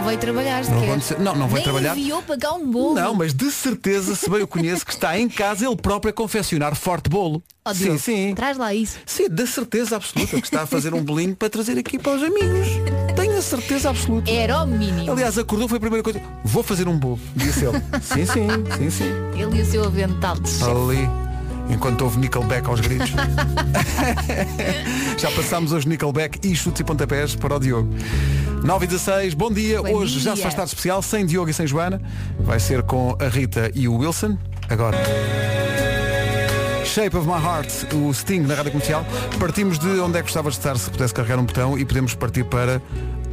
Não 0.03 0.09
veio 0.09 0.19
trabalhar 0.19 0.65
Não 0.65 0.81
sequer. 0.81 0.91
aconteceu- 0.91 1.21
não, 1.21 1.35
não 1.37 1.47
vai 1.47 1.55
Nem 1.55 1.63
trabalhar. 1.63 1.97
enviou 1.97 2.23
pagar 2.23 2.53
um 2.55 2.69
bolo. 2.69 2.95
Não, 2.97 3.15
mas 3.15 3.33
de 3.33 3.51
certeza, 3.53 4.17
se 4.17 4.29
bem 4.29 4.43
o 4.43 4.49
conheço, 4.49 4.85
que 4.85 4.91
está 4.93 5.17
em 5.17 5.29
casa 5.29 5.65
ele 5.65 5.77
próprio 5.77 6.11
a 6.11 6.13
confeccionar 6.13 6.75
forte 6.75 7.09
bolo. 7.09 7.41
Ó, 7.65 7.73
sim, 7.73 7.97
sim. 7.99 8.35
Traz 8.35 8.59
lá 8.59 8.75
isso. 8.75 8.99
Sim, 9.07 9.29
de 9.29 9.47
certeza 9.47 9.95
absoluta 9.95 10.41
que 10.41 10.45
está 10.47 10.63
a 10.63 10.67
fazer 10.67 10.93
um 10.93 11.05
bolinho 11.05 11.37
para 11.37 11.49
trazer 11.49 11.79
aqui 11.79 12.01
para 12.01 12.17
os 12.17 12.23
amigos. 12.25 12.67
Tenho 13.15 13.39
a 13.39 13.43
certeza 13.43 13.91
absoluta. 13.91 14.29
Era 14.29 14.65
o 14.65 14.67
mínimo. 14.67 15.13
Aliás, 15.13 15.39
acordou, 15.39 15.69
foi 15.69 15.77
a 15.77 15.81
primeira 15.81 16.03
coisa. 16.03 16.21
Vou 16.45 16.65
fazer 16.65 16.89
um 16.89 16.99
bolo. 16.99 17.21
Disse 17.37 17.65
ele. 17.65 17.79
sim, 18.03 18.27
sim, 18.27 18.49
sim, 18.77 18.91
sim. 18.91 19.41
Ele 19.41 19.59
e 19.59 19.63
o 19.63 19.65
seu 19.65 19.85
avental 19.85 20.35
de 20.41 20.51
chefe. 20.51 20.65
Ali. 20.69 21.09
Enquanto 21.73 22.03
houve 22.03 22.19
Nickelback 22.19 22.69
aos 22.69 22.81
gritos. 22.81 23.11
Já 25.17 25.31
passámos 25.31 25.73
hoje 25.73 25.89
Nickelback 25.89 26.47
e 26.47 26.55
chutes 26.55 26.81
e 26.81 26.85
pontapés 26.85 27.35
para 27.35 27.57
o 27.57 27.59
Diogo. 27.59 27.89
9 28.63 28.85
e 28.85 28.89
16, 28.89 29.35
bom 29.35 29.51
dia. 29.51 29.83
Bom 29.83 29.95
hoje 29.95 30.21
já 30.21 30.33
se 30.33 30.37
dia. 30.37 30.43
faz 30.45 30.55
tarde 30.55 30.69
especial, 30.69 31.03
sem 31.03 31.25
Diogo 31.25 31.51
e 31.51 31.55
sem 31.55 31.67
Joana. 31.67 32.01
Vai 32.39 32.61
ser 32.61 32.83
com 32.83 33.17
a 33.19 33.29
Rita 33.29 33.71
e 33.75 33.89
o 33.89 33.97
Wilson. 33.97 34.37
Agora. 34.69 34.99
Shape 36.85 37.17
of 37.17 37.27
My 37.27 37.43
Heart, 37.43 37.95
o 37.95 38.13
Sting 38.13 38.41
na 38.41 38.55
rádio 38.55 38.73
comercial. 38.73 39.07
Partimos 39.41 39.79
de 39.79 39.89
onde 39.99 40.19
é 40.19 40.21
que 40.21 40.27
gostavas 40.27 40.55
de 40.55 40.61
estar 40.61 40.77
se 40.77 40.91
pudesse 40.91 41.15
carregar 41.15 41.39
um 41.39 41.45
botão 41.45 41.79
e 41.79 41.87
podemos 41.87 42.15
partir 42.15 42.45
para 42.45 42.83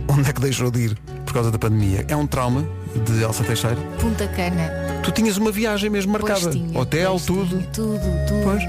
onde 0.07 0.29
é 0.29 0.33
que 0.33 0.39
deixou 0.39 0.71
de 0.71 0.79
ir 0.79 0.97
por 1.25 1.33
causa 1.33 1.51
da 1.51 1.59
pandemia. 1.59 2.05
É 2.07 2.15
um 2.15 2.25
trauma 2.25 2.65
de 2.95 3.21
Elsa 3.23 3.43
Teixeira. 3.43 3.75
Punta 3.99 4.27
Cana. 4.29 4.99
Tu 5.03 5.11
tinhas 5.11 5.37
uma 5.37 5.51
viagem 5.51 5.89
mesmo 5.89 6.11
Pois 6.17 6.31
marcada. 6.31 6.51
tinha, 6.51 6.79
Hotel, 6.79 7.11
pois 7.11 7.25
tudo. 7.25 7.47
tinha, 7.49 7.67
tudo, 7.71 7.99
tudo. 8.27 8.43
Pois. 8.43 8.63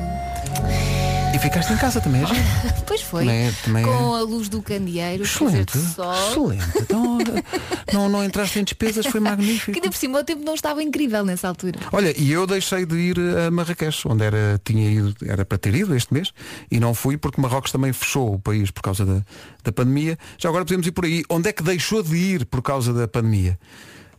E 1.32 1.38
ficaste 1.38 1.72
em 1.72 1.76
casa 1.76 2.00
também, 2.00 2.22
é 2.22 2.26
giro. 2.26 2.40
Pois 2.86 3.02
foi. 3.02 3.20
Também 3.24 3.46
é- 3.46 3.52
também 3.64 3.84
é- 3.84 3.86
Com 3.86 4.14
a 4.14 4.20
luz 4.22 4.48
do 4.48 4.60
candeeiro, 4.60 5.22
Excelente, 5.22 5.78
sol. 5.78 6.12
excelente. 6.52 6.64
Então, 6.80 7.18
não, 7.94 8.08
não 8.08 8.24
entraste 8.24 8.58
em 8.58 8.64
despesas, 8.64 9.06
foi 9.06 9.20
magnífico. 9.20 9.70
Que 9.70 9.78
ainda 9.78 9.88
por 9.90 9.96
cima 9.96 10.18
o 10.18 10.24
tempo 10.24 10.42
não 10.44 10.54
estava 10.54 10.82
incrível 10.82 11.24
nessa 11.24 11.46
altura. 11.46 11.78
Olha, 11.92 12.12
e 12.20 12.32
eu 12.32 12.48
deixei 12.48 12.84
de 12.84 12.96
ir 12.96 13.16
a 13.46 13.50
Marrakech, 13.50 14.08
onde 14.08 14.24
era, 14.24 14.60
tinha 14.64 14.90
ido, 14.90 15.14
era 15.24 15.44
para 15.44 15.56
ter 15.56 15.72
ido 15.72 15.94
este 15.94 16.12
mês, 16.12 16.32
e 16.68 16.80
não 16.80 16.92
fui 16.94 17.16
porque 17.16 17.40
Marrocos 17.40 17.70
também 17.70 17.92
fechou 17.92 18.34
o 18.34 18.38
país 18.40 18.72
por 18.72 18.82
causa 18.82 19.06
da, 19.06 19.22
da 19.62 19.70
pandemia. 19.70 20.18
Já 20.36 20.48
agora 20.48 20.64
podemos 20.64 20.84
ir 20.88 20.90
por 20.92 21.04
aí. 21.04 21.22
Onde 21.30 21.48
é 21.48 21.52
que 21.52 21.62
deixou 21.62 22.02
de 22.02 22.16
ir 22.16 22.44
por 22.46 22.60
causa 22.60 22.92
da 22.92 23.06
pandemia? 23.06 23.56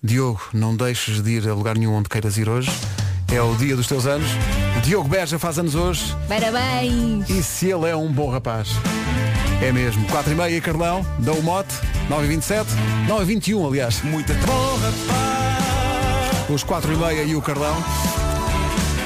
Diogo, 0.04 0.42
não 0.52 0.76
deixes 0.76 1.22
de 1.22 1.30
ir 1.30 1.48
a 1.48 1.54
lugar 1.54 1.78
nenhum 1.78 1.94
onde 1.94 2.10
queiras 2.10 2.36
ir 2.36 2.50
hoje. 2.50 2.72
É 3.32 3.40
o 3.40 3.54
dia 3.56 3.76
dos 3.76 3.86
teus 3.88 4.08
anos. 4.08 4.28
Diogo 4.84 5.08
Beja 5.08 5.38
faz 5.38 5.60
anos 5.60 5.76
hoje. 5.76 6.16
Parabéns! 6.28 7.30
E 7.30 7.44
se 7.44 7.70
ele 7.70 7.88
é 7.88 7.96
um 7.96 8.12
bom 8.12 8.28
rapaz? 8.28 8.70
É 9.62 9.72
mesmo. 9.72 10.04
4 10.08 10.32
e 10.32 10.36
meia, 10.36 10.60
Carlão, 10.60 11.06
dá 11.20 11.32
o 11.34 11.44
mote. 11.44 11.76
9 12.10 12.26
e 12.26 12.28
27 12.30 12.68
9 13.08 13.24
e 13.24 13.26
21 13.28 13.68
aliás. 13.68 14.02
Muita 14.02 14.34
bom 14.34 14.78
rapaz. 14.78 16.50
Os 16.50 16.64
4 16.64 16.92
e 16.92 16.96
meia 16.98 17.24
e 17.24 17.36
o 17.36 17.42
Carlão. 17.42 17.76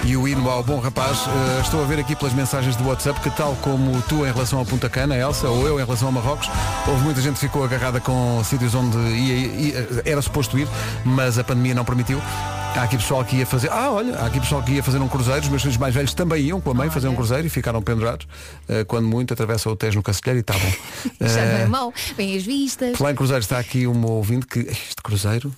E 0.06 0.15
o 0.15 0.28
hino 0.28 0.48
ao 0.50 0.63
bom 0.63 0.80
rapaz. 0.80 1.18
Eh, 1.28 1.62
estou 1.62 1.82
a 1.84 1.86
ver 1.88 2.00
aqui 2.00 2.15
pelas 2.15 2.34
mensagens 2.34 2.76
do 2.76 2.88
WhatsApp 2.88 3.20
que 3.22 3.30
tal 3.32 3.56
como 3.62 4.02
tu 4.04 4.26
em 4.26 4.32
relação 4.32 4.60
a 4.62 4.65
Punta 4.65 4.88
Cana, 4.89 5.15
Elsa, 5.18 5.48
ou 5.50 5.68
eu 5.68 5.80
em 5.80 5.84
relação 5.84 6.08
a 6.08 6.12
Marrocos, 6.12 6.48
houve 6.88 7.02
muita 7.04 7.22
gente 7.22 7.34
que 7.36 7.39
ficou 7.39 7.63
agarrada 7.63 8.00
com 8.00 8.41
sítios 8.44 8.76
onde 8.76 8.98
ia, 8.98 9.36
ia- 9.48 9.88
era 10.06 10.22
suposto 10.22 10.60
ir, 10.60 10.68
mas 11.04 11.39
a 11.39 11.44
pandemia 11.44 11.74
não 11.74 11.84
permitiu. 11.84 12.22
Há 12.76 12.84
aqui 12.84 12.98
pessoal 12.98 13.24
que 13.24 13.38
ia 13.38 13.46
fazer. 13.46 13.72
Ah, 13.72 13.89
olha, 13.89 14.15
há 14.20 14.26
aqui 14.28 14.39
pessoal 14.39 14.62
que 14.62 14.74
ia 14.74 14.84
fazer 14.84 15.00
um 15.00 15.08
cruzeiro. 15.08 15.39
Os 15.41 15.48
meus 15.48 15.62
filhos 15.62 15.78
mais 15.78 15.96
velhos 15.96 16.13
também 16.13 16.44
iam 16.44 16.60
com 16.60 16.70
a 16.72 16.74
mãe 16.74 16.89
fazer 16.89 17.08
um 17.08 17.15
cruzeiro 17.15 17.48
e 17.48 17.50
ficaram 17.50 17.82
pendurados. 17.82 18.28
Eh, 18.68 18.84
quando 18.84 19.08
muito, 19.08 19.34
atravessam 19.34 19.72
o 19.72 19.76
Tejo 19.78 19.96
no 19.98 20.04
Cacilheiro 20.04 20.39
e 20.39 20.41
estavam. 20.41 20.70
Já 21.22 21.46
não 21.46 21.52
Eh, 21.58 21.62
é 21.62 21.65
mau. 21.68 21.94
Vem 22.18 22.36
as 22.38 22.44
vistas. 22.44 22.98
Falar 22.98 23.12
em 23.12 23.15
cruzeiro, 23.15 23.41
está 23.41 23.58
aqui 23.58 23.88
uma 23.88 24.10
ouvinte 24.10 24.46
que 24.46 24.60
este 24.60 25.02
cruzeiro, 25.02 25.54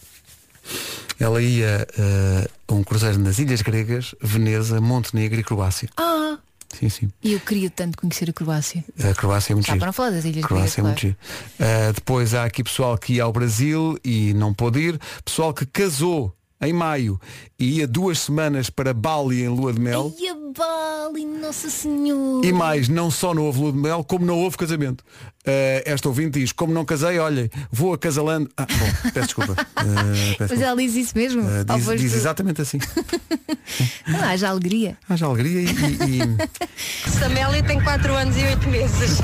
ela 1.19 1.41
ia 1.41 1.87
eh, 1.97 2.47
a 2.67 2.73
um 2.73 2.83
cruzeiro 2.83 3.17
nas 3.19 3.39
Ilhas 3.39 3.61
Gregas, 3.61 4.13
Veneza, 4.21 4.79
Montenegro 4.81 5.39
e 5.39 5.43
Croácia. 5.43 5.89
Ah! 5.97 6.37
Sim, 6.77 6.89
sim. 6.89 7.09
E 7.23 7.33
eu 7.33 7.39
queria 7.39 7.69
tanto 7.69 7.97
conhecer 7.97 8.29
a 8.29 8.33
Croácia. 8.33 8.83
A 8.99 9.13
Croácia 9.13 9.53
é 9.53 9.55
muito 9.55 9.65
Já 9.65 9.73
giro. 9.73 9.79
para 9.79 9.85
não 9.87 9.93
falar 9.93 10.09
das 10.09 10.25
Ilhas 10.25 10.45
Croácia 10.45 10.81
é 10.81 10.83
Gregas, 10.83 11.03
muito 11.03 11.17
claro. 11.57 11.77
giro. 11.79 11.89
Uh, 11.89 11.93
depois 11.93 12.33
há 12.33 12.43
aqui 12.43 12.63
pessoal 12.63 12.97
que 12.97 13.13
ia 13.13 13.23
ao 13.23 13.31
Brasil 13.31 13.97
e 14.03 14.33
não 14.33 14.53
pôde 14.53 14.79
ir. 14.79 14.99
Pessoal 15.23 15.53
que 15.53 15.65
casou 15.65 16.35
em 16.59 16.73
maio 16.73 17.19
e 17.59 17.77
ia 17.79 17.87
duas 17.87 18.19
semanas 18.19 18.69
para 18.69 18.93
Bali 18.93 19.43
em 19.43 19.47
lua 19.47 19.71
de 19.73 19.79
mel. 19.79 20.13
E 20.19 20.27
a 20.27 20.33
Bali, 20.35 21.25
Nossa 21.25 21.69
Senhora. 21.69 22.45
E 22.45 22.51
mais, 22.51 22.89
não 22.89 23.11
só 23.11 23.33
não 23.33 23.43
houve 23.43 23.59
lua 23.59 23.71
de 23.71 23.77
mel, 23.77 24.03
como 24.03 24.25
não 24.25 24.37
houve 24.39 24.57
casamento. 24.57 25.01
Uh, 25.45 25.79
esta 25.85 26.07
ouvinte 26.09 26.39
diz, 26.39 26.51
como 26.51 26.73
não 26.73 26.83
casei, 26.83 27.19
olhem, 27.19 27.49
vou 27.71 27.93
a 27.93 27.97
casalando. 27.97 28.49
Ah, 28.57 28.65
bom, 28.65 29.11
peço 29.11 29.27
desculpa. 29.27 29.53
Uh, 29.53 30.37
peço 30.37 30.53
Mas 30.55 30.61
ela 30.61 30.75
diz 30.81 30.95
isso 30.95 31.13
mesmo. 31.17 31.41
Uh, 31.43 31.63
diz, 31.63 31.85
diz 32.01 32.11
tu? 32.11 32.17
exatamente 32.17 32.61
assim. 32.61 32.79
Não, 34.07 34.23
haja 34.23 34.49
alegria. 34.49 34.97
Haja 35.07 35.25
alegria 35.25 35.61
e, 35.61 35.65
e- 35.65 36.21
e- 36.21 37.09
Samélia 37.19 37.63
tem 37.63 37.81
4 37.81 38.13
anos 38.15 38.35
e 38.37 38.43
8 38.43 38.67
meses. 38.69 39.19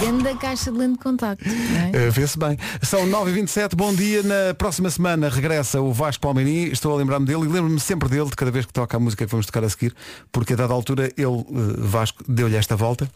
Grande 0.00 0.34
caixa 0.38 0.70
de 0.70 0.78
lente 0.78 0.94
de 0.94 0.98
contacto. 0.98 1.44
é? 1.48 2.08
Uh, 2.08 2.10
Vê-se 2.10 2.38
bem. 2.38 2.58
São 2.82 3.06
9h27, 3.06 3.74
bom 3.74 3.94
dia. 3.94 4.22
Na 4.22 4.54
próxima 4.54 4.90
semana 4.90 5.28
regressa 5.28 5.80
o 5.80 5.92
Vasco 5.92 6.20
Palmeirim. 6.20 6.70
Estou 6.70 6.92
a 6.92 6.96
lembrar-me 6.96 7.26
dele 7.26 7.44
e 7.44 7.48
lembro-me 7.48 7.80
sempre 7.80 8.08
dele 8.08 8.26
de 8.26 8.36
cada 8.36 8.50
vez 8.50 8.66
que 8.66 8.72
toca 8.72 8.96
a 8.96 9.00
música 9.00 9.24
que 9.24 9.30
vamos 9.30 9.46
tocar 9.46 9.64
a 9.64 9.68
seguir, 9.68 9.94
porque 10.32 10.52
a 10.52 10.56
dada 10.56 10.74
altura 10.74 11.10
ele, 11.16 11.26
uh, 11.26 11.44
Vasco, 11.78 12.22
deu-lhe 12.28 12.56
esta 12.56 12.76
volta. 12.76 13.08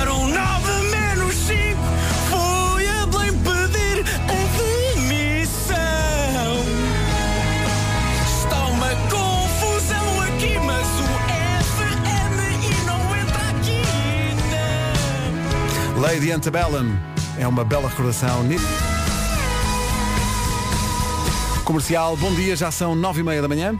Eram 0.00 0.15
Lady 15.96 16.30
Antebellum 16.30 16.94
é 17.38 17.48
uma 17.48 17.64
bela 17.64 17.88
recordação. 17.88 18.44
Comercial, 21.64 22.16
bom 22.18 22.34
dia, 22.34 22.54
já 22.54 22.70
são 22.70 22.94
9h30 22.94 23.40
da 23.40 23.48
manhã. 23.48 23.78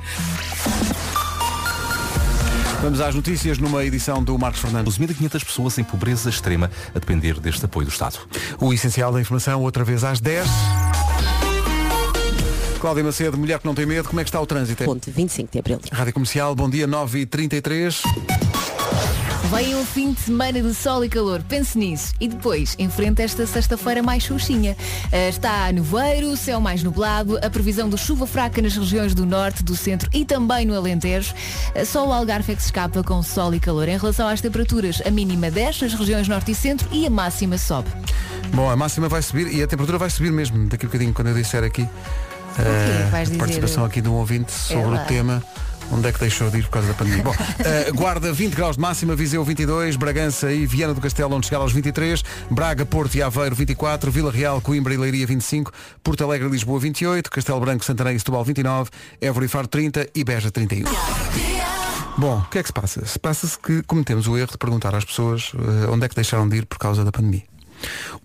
Vamos 2.80 3.00
às 3.02 3.14
notícias 3.14 3.58
numa 3.58 3.84
edição 3.84 4.22
do 4.22 4.38
Marcos 4.38 4.62
Fernandes. 4.62 4.98
12.500 4.98 5.44
pessoas 5.44 5.78
em 5.78 5.84
pobreza 5.84 6.30
extrema 6.30 6.70
a 6.94 6.98
depender 6.98 7.38
deste 7.38 7.64
apoio 7.66 7.86
do 7.86 7.92
Estado. 7.92 8.18
O 8.60 8.72
essencial 8.72 9.12
da 9.12 9.20
informação, 9.20 9.60
outra 9.60 9.84
vez 9.84 10.02
às 10.02 10.18
10. 10.18 10.48
Cláudia 12.80 13.04
Macedo, 13.04 13.36
mulher 13.36 13.58
que 13.58 13.66
não 13.66 13.74
tem 13.74 13.84
medo, 13.84 14.08
como 14.08 14.20
é 14.20 14.24
que 14.24 14.28
está 14.28 14.40
o 14.40 14.46
trânsito? 14.46 14.84
Ponte 14.84 15.10
25 15.10 15.52
de 15.52 15.58
Abril. 15.58 15.80
Rádio 15.92 16.14
Comercial, 16.14 16.54
bom 16.54 16.70
dia, 16.70 16.88
9h33. 16.88 18.35
Vem 19.50 19.76
um 19.76 19.84
fim 19.84 20.12
de 20.12 20.20
semana 20.20 20.60
de 20.60 20.74
sol 20.74 21.04
e 21.04 21.08
calor, 21.08 21.40
pense 21.48 21.78
nisso. 21.78 22.12
E 22.20 22.26
depois, 22.28 22.74
enfrenta 22.78 23.22
esta 23.22 23.46
sexta-feira 23.46 24.02
mais 24.02 24.24
xuxinha. 24.24 24.76
Ah, 25.12 25.28
Está 25.28 25.70
nevoeiro, 25.72 26.36
céu 26.36 26.60
mais 26.60 26.82
nublado, 26.82 27.38
a 27.42 27.48
previsão 27.48 27.88
de 27.88 27.96
chuva 27.96 28.26
fraca 28.26 28.60
nas 28.60 28.76
regiões 28.76 29.14
do 29.14 29.24
norte, 29.24 29.62
do 29.62 29.76
centro 29.76 30.10
e 30.12 30.24
também 30.24 30.66
no 30.66 30.74
Alentejo. 30.74 31.32
Ah, 31.74 31.84
Só 31.84 32.06
o 32.08 32.12
Algarve 32.12 32.52
é 32.52 32.56
que 32.56 32.62
se 32.62 32.68
escapa 32.68 33.02
com 33.04 33.22
sol 33.22 33.54
e 33.54 33.60
calor. 33.60 33.88
Em 33.88 33.96
relação 33.96 34.26
às 34.26 34.40
temperaturas, 34.40 35.00
a 35.06 35.10
mínima 35.10 35.50
10 35.50 35.82
nas 35.82 35.94
regiões 35.94 36.26
norte 36.28 36.50
e 36.50 36.54
centro 36.54 36.88
e 36.90 37.06
a 37.06 37.10
máxima 37.10 37.56
sobe. 37.56 37.88
Bom, 38.52 38.68
a 38.68 38.76
máxima 38.76 39.08
vai 39.08 39.22
subir 39.22 39.46
e 39.54 39.62
a 39.62 39.66
temperatura 39.66 39.98
vai 39.98 40.10
subir 40.10 40.32
mesmo 40.32 40.68
daqui 40.68 40.86
a 40.86 40.88
bocadinho 40.88 41.12
quando 41.14 41.28
eu 41.28 41.34
disser 41.34 41.62
aqui 41.64 41.88
eh, 42.58 43.08
Vais 43.10 43.30
a 43.30 43.34
participação 43.36 43.84
aqui 43.84 44.00
de 44.00 44.08
um 44.08 44.14
ouvinte 44.14 44.52
sobre 44.52 44.96
lá. 44.96 45.02
o 45.02 45.06
tema 45.06 45.42
Onde 45.92 46.08
é 46.08 46.12
que 46.12 46.18
deixou 46.18 46.50
de 46.50 46.58
ir 46.58 46.62
por 46.64 46.70
causa 46.70 46.88
da 46.88 46.94
pandemia? 46.94 47.22
Bom, 47.22 47.34
eh, 47.64 47.90
Guarda 47.92 48.32
20 48.32 48.54
graus 48.54 48.76
de 48.76 48.82
máxima, 48.82 49.14
Viseu 49.14 49.44
22, 49.44 49.96
Bragança 49.96 50.52
e 50.52 50.66
Viana 50.66 50.92
do 50.92 51.00
Castelo 51.00 51.34
onde 51.34 51.46
chegar 51.46 51.60
aos 51.60 51.72
23, 51.72 52.22
Braga, 52.50 52.84
Porto 52.84 53.14
e 53.14 53.22
Aveiro 53.22 53.54
24, 53.54 54.10
Vila 54.10 54.30
Real, 54.30 54.60
Coimbra 54.60 54.92
e 54.92 54.96
Leiria 54.96 55.26
25, 55.26 55.72
Porto 56.02 56.24
Alegre 56.24 56.48
e 56.48 56.50
Lisboa 56.50 56.80
28, 56.80 57.30
Castelo 57.30 57.60
Branco, 57.60 57.84
Santarém 57.84 58.16
e 58.16 58.18
Setúbal 58.18 58.44
29, 58.44 58.90
Évora 59.20 59.44
e 59.44 59.48
Faro 59.48 59.68
30 59.68 60.08
e 60.14 60.24
Beja 60.24 60.50
31. 60.50 60.86
Bom, 62.18 62.38
o 62.38 62.50
que 62.50 62.58
é 62.58 62.62
que 62.62 62.68
se 62.68 62.72
passa? 62.72 63.04
Se 63.04 63.18
passa-se 63.18 63.58
que 63.58 63.82
cometemos 63.82 64.26
o 64.26 64.36
erro 64.36 64.50
de 64.50 64.58
perguntar 64.58 64.94
às 64.94 65.04
pessoas 65.04 65.52
eh, 65.54 65.86
onde 65.90 66.06
é 66.06 66.08
que 66.08 66.14
deixaram 66.14 66.48
de 66.48 66.56
ir 66.56 66.66
por 66.66 66.78
causa 66.78 67.04
da 67.04 67.12
pandemia. 67.12 67.42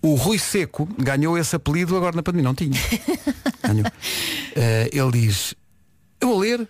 O 0.02 0.16
Rui 0.16 0.40
Seco 0.40 0.88
ganhou 0.98 1.38
esse 1.38 1.56
apelido 1.56 1.96
agora 1.98 2.16
na 2.16 2.24
pandemia, 2.24 2.46
não 2.46 2.56
tinha. 2.56 2.80
Ganhou. 3.62 3.86
Eh, 4.56 4.90
ele 4.94 5.12
diz, 5.12 5.54
eu 6.22 6.30
vou 6.30 6.40
ler, 6.40 6.68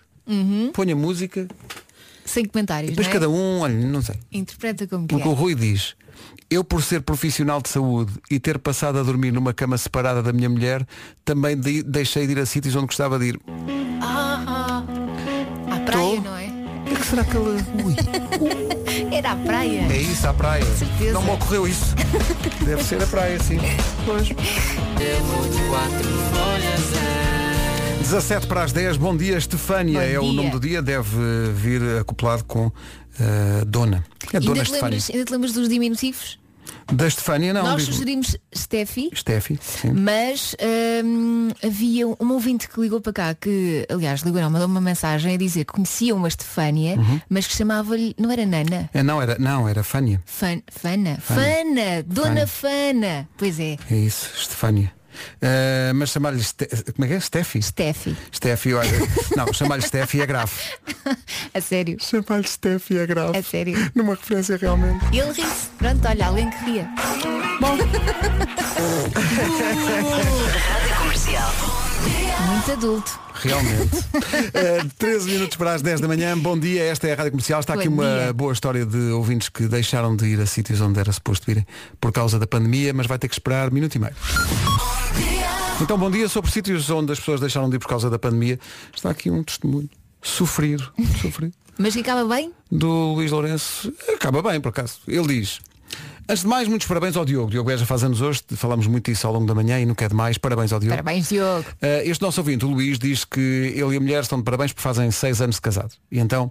ponho 0.72 0.92
a 0.92 0.96
música, 0.98 1.46
Sem 2.24 2.44
comentários, 2.44 2.90
depois 2.90 3.06
não 3.06 3.10
é? 3.10 3.14
cada 3.14 3.28
um, 3.28 3.60
olha, 3.60 3.74
não 3.74 4.02
sei. 4.02 4.16
Interpreta 4.32 4.86
como 4.86 5.06
que 5.06 5.14
Porque 5.14 5.28
o 5.28 5.32
é. 5.32 5.34
Rui 5.34 5.54
diz, 5.54 5.94
eu 6.50 6.62
por 6.64 6.82
ser 6.82 7.00
profissional 7.02 7.60
de 7.62 7.68
saúde 7.68 8.12
e 8.30 8.38
ter 8.38 8.58
passado 8.58 8.98
a 8.98 9.02
dormir 9.02 9.32
numa 9.32 9.52
cama 9.52 9.76
separada 9.78 10.22
da 10.22 10.32
minha 10.32 10.48
mulher, 10.48 10.86
também 11.24 11.56
de- 11.58 11.82
deixei 11.82 12.26
de 12.26 12.32
ir 12.32 12.38
a 12.38 12.46
sítios 12.46 12.74
onde 12.76 12.86
gostava 12.86 13.18
de 13.18 13.26
ir. 13.30 13.40
Ah, 14.00 14.84
à 15.70 15.80
praia, 15.80 16.20
não 16.20 16.36
é? 16.36 16.46
O 16.82 16.84
que 16.84 16.92
é 16.94 16.96
que 16.96 17.06
será 17.06 17.24
que 17.24 17.36
ele... 17.36 17.64
Ui. 17.84 17.96
Era 19.16 19.32
a 19.32 19.36
praia. 19.36 19.80
É 19.90 19.96
isso, 19.98 20.26
à 20.26 20.34
praia. 20.34 20.64
certeza. 20.76 21.12
Não 21.12 21.22
me 21.22 21.30
ocorreu 21.30 21.66
isso. 21.66 21.94
Deve 22.64 22.82
ser 22.84 23.02
a 23.02 23.06
praia, 23.06 23.38
sim. 23.40 23.58
Pois. 24.04 24.28
17 28.02 28.46
para 28.46 28.64
as 28.64 28.72
10, 28.72 28.96
bom 28.96 29.16
dia, 29.16 29.36
Estefânia 29.38 30.00
Bom 30.00 30.04
é 30.06 30.18
o 30.18 30.22
dia. 30.22 30.32
nome 30.32 30.50
do 30.50 30.60
dia, 30.60 30.82
deve 30.82 31.08
vir 31.54 31.80
acoplado 32.00 32.44
com 32.44 32.70
eh, 33.20 33.64
Dona. 33.66 34.04
É 34.32 34.40
Dona 34.40 34.52
ainda, 34.52 34.64
te 34.64 34.66
Estefânia. 34.66 34.82
lembras, 34.82 35.10
ainda 35.10 35.24
te 35.24 35.32
lembras 35.32 35.52
dos 35.52 35.68
diminutivos? 35.68 36.38
Da 36.92 37.06
Estefânia 37.06 37.52
não. 37.54 37.62
Nós 37.62 37.82
digo- 37.82 37.92
sugerimos 37.92 38.36
Steffi, 38.54 39.10
Steffi, 39.14 39.58
sim. 39.62 39.92
mas 39.92 40.54
hum, 41.04 41.48
havia 41.64 42.06
um 42.08 42.32
ouvinte 42.32 42.68
que 42.68 42.80
ligou 42.80 43.00
para 43.00 43.12
cá, 43.12 43.34
que, 43.34 43.86
aliás, 43.88 44.20
ligou 44.22 44.40
não, 44.40 44.50
mandou 44.50 44.66
uma 44.68 44.80
mensagem 44.80 45.34
a 45.34 45.38
dizer 45.38 45.64
que 45.64 45.72
conhecia 45.72 46.14
uma 46.14 46.28
Estefânia, 46.28 46.96
Uhum. 46.96 47.20
mas 47.28 47.46
que 47.46 47.54
chamava-lhe, 47.56 48.14
não 48.18 48.30
era 48.30 48.44
Nana? 48.44 48.90
É, 48.92 49.02
não, 49.02 49.22
era, 49.22 49.36
não, 49.38 49.68
era 49.68 49.82
Fânia. 49.84 50.20
Fan, 50.26 50.60
Fana? 50.70 51.18
Fana. 51.20 51.40
Fana, 51.42 52.02
Dona 52.06 52.46
Fana. 52.46 53.28
Pois 53.38 53.58
é. 53.60 53.76
É 53.90 53.96
isso, 53.96 54.28
Estefânia. 54.36 54.92
Eh, 55.40 55.92
mas 55.94 56.10
chamar-lhe 56.10 56.42
Ste- 56.42 56.68
como 56.94 57.04
é 57.04 57.08
que 57.08 57.14
é? 57.14 57.20
Steffi? 57.20 57.62
Steffi. 57.62 58.16
Steffi, 58.34 58.74
olha. 58.74 58.90
Não, 59.36 59.52
chamar-lhe 59.52 59.82
Steffi 59.82 60.20
é 60.20 60.26
grave. 60.26 60.52
A 61.54 61.60
sério. 61.60 61.96
Chamar-lhe 62.00 62.46
Steffi 62.48 62.98
é 62.98 63.06
grave. 63.06 63.36
A 63.38 63.42
sério. 63.42 63.90
Numa 63.94 64.14
referência 64.14 64.56
realmente. 64.56 65.04
E 65.12 65.18
ele 65.18 65.32
ri-se. 65.32 65.68
Pronto, 65.78 66.06
olha, 66.08 66.26
alguém 66.26 66.50
que 66.50 66.64
ria. 66.64 66.88
Bom. 67.60 67.76
Rádio 70.72 70.96
Comercial. 70.98 71.81
Muito 72.62 72.72
adulto. 72.78 73.20
Realmente. 73.34 74.04
Eh, 74.54 74.84
13 74.98 75.30
minutos 75.30 75.56
para 75.56 75.74
as 75.74 75.82
10 75.82 76.00
da 76.00 76.06
manhã. 76.06 76.38
Bom 76.38 76.56
dia, 76.58 76.84
esta 76.84 77.08
é 77.08 77.12
a 77.12 77.16
Rádio 77.16 77.32
Comercial. 77.32 77.58
Está 77.60 77.74
aqui 77.74 77.88
Bom 77.88 77.96
uma 77.96 78.04
dia. 78.04 78.32
boa 78.32 78.52
história 78.52 78.86
de 78.86 79.10
ouvintes 79.10 79.48
que 79.48 79.66
deixaram 79.66 80.14
de 80.14 80.26
ir 80.26 80.40
a 80.40 80.46
sítios 80.46 80.80
onde 80.80 81.00
era 81.00 81.12
suposto 81.12 81.50
irem 81.50 81.66
por 82.00 82.12
causa 82.12 82.38
da 82.38 82.46
pandemia, 82.46 82.92
mas 82.92 83.06
vai 83.06 83.18
ter 83.18 83.26
que 83.28 83.34
esperar 83.34 83.70
minuto 83.72 83.96
e 83.96 83.98
meio. 83.98 84.14
Então, 85.80 85.98
bom 85.98 86.10
dia. 86.10 86.28
Sobre 86.28 86.52
sítios 86.52 86.88
onde 86.90 87.12
as 87.12 87.18
pessoas 87.18 87.40
deixaram 87.40 87.68
de 87.68 87.76
ir 87.76 87.78
por 87.80 87.88
causa 87.88 88.08
da 88.08 88.18
pandemia, 88.18 88.60
está 88.94 89.10
aqui 89.10 89.28
um 89.28 89.42
testemunho. 89.42 89.90
Sofrido. 90.22 90.92
Sofrido. 91.20 91.54
Mas 91.76 91.94
que 91.94 92.00
acaba 92.00 92.24
bem? 92.24 92.52
do 92.70 93.14
Luís 93.14 93.32
Lourenço 93.32 93.92
acaba 94.14 94.40
bem, 94.40 94.60
por 94.60 94.68
acaso. 94.68 95.00
Ele 95.08 95.40
diz. 95.40 95.60
Antes 96.28 96.42
de 96.42 96.48
mais, 96.48 96.68
muitos 96.68 96.86
parabéns 96.86 97.16
ao 97.16 97.24
Diogo. 97.24 97.50
Diogo 97.50 97.68
Beja 97.68 97.84
faz 97.84 98.04
anos 98.04 98.20
hoje, 98.20 98.42
falamos 98.54 98.86
muito 98.86 99.10
disso 99.10 99.26
ao 99.26 99.32
longo 99.32 99.46
da 99.46 99.54
manhã 99.54 99.80
e 99.80 99.84
nunca 99.84 100.04
é 100.04 100.08
demais. 100.08 100.38
Parabéns 100.38 100.72
ao 100.72 100.78
Diogo. 100.80 100.96
Parabéns, 100.96 101.28
Diogo. 101.28 101.68
Uh, 101.82 102.02
este 102.08 102.22
nosso 102.22 102.40
ouvinte, 102.40 102.64
o 102.64 102.68
Luís, 102.68 102.98
diz 102.98 103.24
que 103.24 103.40
ele 103.40 103.94
e 103.94 103.96
a 103.96 104.00
mulher 104.00 104.22
estão 104.22 104.38
de 104.38 104.44
parabéns 104.44 104.72
porque 104.72 104.82
fazem 104.82 105.10
seis 105.10 105.40
anos 105.42 105.56
de 105.56 105.60
casado. 105.60 105.92
E 106.10 106.18
então, 106.20 106.50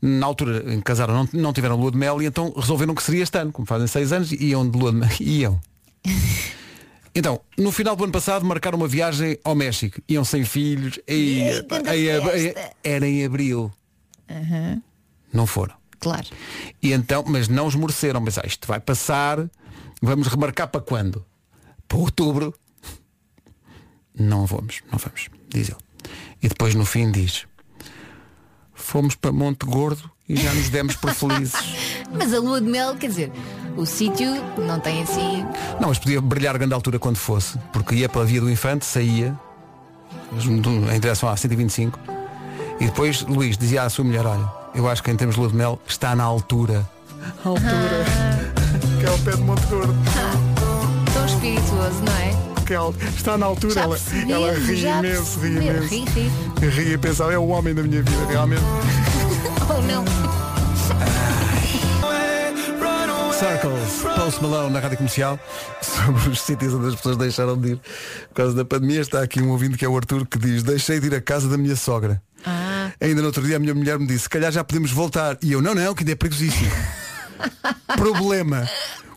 na 0.00 0.26
altura 0.26 0.64
em 0.72 0.78
que 0.78 0.82
casaram, 0.82 1.14
não, 1.14 1.28
não 1.32 1.52
tiveram 1.52 1.76
lua 1.76 1.90
de 1.90 1.98
mel 1.98 2.20
e 2.22 2.26
então 2.26 2.52
resolveram 2.56 2.94
que 2.94 3.02
seria 3.02 3.22
este 3.22 3.38
ano. 3.38 3.52
Como 3.52 3.66
fazem 3.66 3.86
seis 3.86 4.12
anos, 4.12 4.32
iam 4.32 4.68
de 4.68 4.76
lua 4.78 4.90
de 4.90 4.98
mel. 4.98 5.10
Iam. 5.20 5.60
Então, 7.14 7.42
no 7.58 7.70
final 7.70 7.94
do 7.94 8.04
ano 8.04 8.12
passado 8.14 8.42
marcaram 8.46 8.78
uma 8.78 8.88
viagem 8.88 9.36
ao 9.44 9.54
México. 9.54 10.00
Iam 10.08 10.24
sem 10.24 10.46
filhos. 10.46 10.98
E, 11.06 11.40
em- 11.42 12.54
era 12.82 13.06
em 13.06 13.22
abril. 13.26 13.70
Aham, 14.30 14.80
Não 15.30 15.46
foram. 15.46 15.74
Claro. 16.02 16.26
E 16.82 16.92
então, 16.92 17.24
mas 17.24 17.46
não 17.46 17.68
esmoreceram, 17.68 18.20
mas 18.20 18.36
ah, 18.36 18.42
isto 18.44 18.66
vai 18.66 18.80
passar, 18.80 19.48
vamos 20.02 20.26
remarcar 20.26 20.66
para 20.66 20.80
quando? 20.80 21.24
Para 21.86 21.96
outubro. 21.96 22.52
Não 24.18 24.44
vamos, 24.44 24.82
não 24.90 24.98
vamos, 24.98 25.28
diz 25.48 25.68
ele. 25.68 25.78
E 26.42 26.48
depois 26.48 26.74
no 26.74 26.84
fim 26.84 27.12
diz, 27.12 27.46
fomos 28.74 29.14
para 29.14 29.30
Monte 29.30 29.64
Gordo 29.64 30.10
e 30.28 30.34
já 30.34 30.52
nos 30.52 30.68
demos 30.68 30.96
por 30.96 31.14
felizes. 31.14 31.54
Mas 32.12 32.34
a 32.34 32.40
lua 32.40 32.60
de 32.60 32.68
mel, 32.68 32.96
quer 32.96 33.06
dizer, 33.06 33.32
o 33.76 33.86
sítio 33.86 34.26
não 34.58 34.80
tem 34.80 35.02
assim. 35.04 35.46
Não, 35.80 35.88
mas 35.88 35.98
podia 35.98 36.20
brilhar 36.20 36.58
grande 36.58 36.74
altura 36.74 36.98
quando 36.98 37.16
fosse, 37.16 37.56
porque 37.72 37.94
ia 37.94 38.08
pela 38.08 38.24
via 38.24 38.38
do 38.38 38.50
infante, 38.50 38.84
saía 38.84 39.38
em 40.94 41.00
direção 41.00 41.28
à 41.28 41.36
125 41.36 41.98
e 42.80 42.86
depois 42.86 43.22
Luís 43.22 43.56
dizia 43.56 43.84
à 43.84 43.88
sua 43.88 44.04
mulher, 44.04 44.26
olha, 44.26 44.61
eu 44.74 44.88
acho 44.88 45.02
que 45.02 45.10
em 45.10 45.16
termos 45.16 45.34
de 45.34 45.40
lua 45.40 45.50
de 45.50 45.56
mel 45.56 45.78
está 45.86 46.14
na 46.14 46.24
altura. 46.24 46.88
Altura. 47.44 48.04
Que 48.98 49.06
é 49.06 49.10
o 49.10 49.18
pé 49.18 49.32
de 49.32 49.42
Monte 49.42 49.66
Gordo. 49.66 49.94
Tão 51.12 51.26
espirituoso, 51.26 52.02
não 52.04 52.12
é? 52.14 52.64
Que 52.64 52.74
ela 52.74 52.94
está 53.16 53.36
na 53.36 53.46
altura, 53.46 53.80
ela, 53.80 53.96
percebi, 53.96 54.32
ela 54.32 54.52
ri 54.52 54.76
já 54.76 54.98
imenso, 54.98 55.40
ri 55.40 55.48
imenso. 55.48 55.88
Ri, 55.88 56.04
ri. 56.04 56.68
Ri 56.68 56.92
e 56.92 56.98
pensa, 56.98 57.24
é 57.24 57.38
o 57.38 57.48
homem 57.48 57.74
da 57.74 57.82
minha 57.82 58.02
vida, 58.02 58.26
realmente. 58.28 58.62
Oh 59.70 59.80
não. 59.82 60.04
Circles, 63.42 64.02
Post 64.14 64.40
Malone 64.40 64.72
na 64.72 64.78
Rádio 64.78 64.98
Comercial, 64.98 65.36
sobre 65.80 66.30
os 66.30 66.40
sítios 66.40 66.74
onde 66.74 66.88
as 66.88 66.94
pessoas 66.94 67.16
deixaram 67.16 67.58
de 67.58 67.72
ir 67.72 67.80
por 68.28 68.34
causa 68.34 68.54
da 68.54 68.64
pandemia. 68.64 69.00
Está 69.00 69.20
aqui 69.20 69.42
um 69.42 69.50
ouvinte 69.50 69.76
que 69.76 69.84
é 69.84 69.88
o 69.88 69.96
Arthur 69.96 70.26
que 70.26 70.38
diz, 70.38 70.62
deixei 70.62 71.00
de 71.00 71.08
ir 71.08 71.14
à 71.14 71.20
casa 71.20 71.48
da 71.48 71.58
minha 71.58 71.74
sogra. 71.74 72.22
Ainda 73.00 73.20
no 73.20 73.26
outro 73.28 73.42
dia 73.42 73.56
a 73.56 73.58
minha 73.58 73.74
mulher 73.74 73.98
me 73.98 74.06
disse, 74.06 74.24
se 74.24 74.28
calhar 74.28 74.52
já 74.52 74.62
podemos 74.64 74.90
voltar. 74.90 75.38
E 75.42 75.52
eu, 75.52 75.62
não, 75.62 75.74
não, 75.74 75.94
que 75.94 76.02
ainda 76.02 76.12
é 76.12 76.16
perigosíssimo. 76.16 76.70
Problema. 77.96 78.68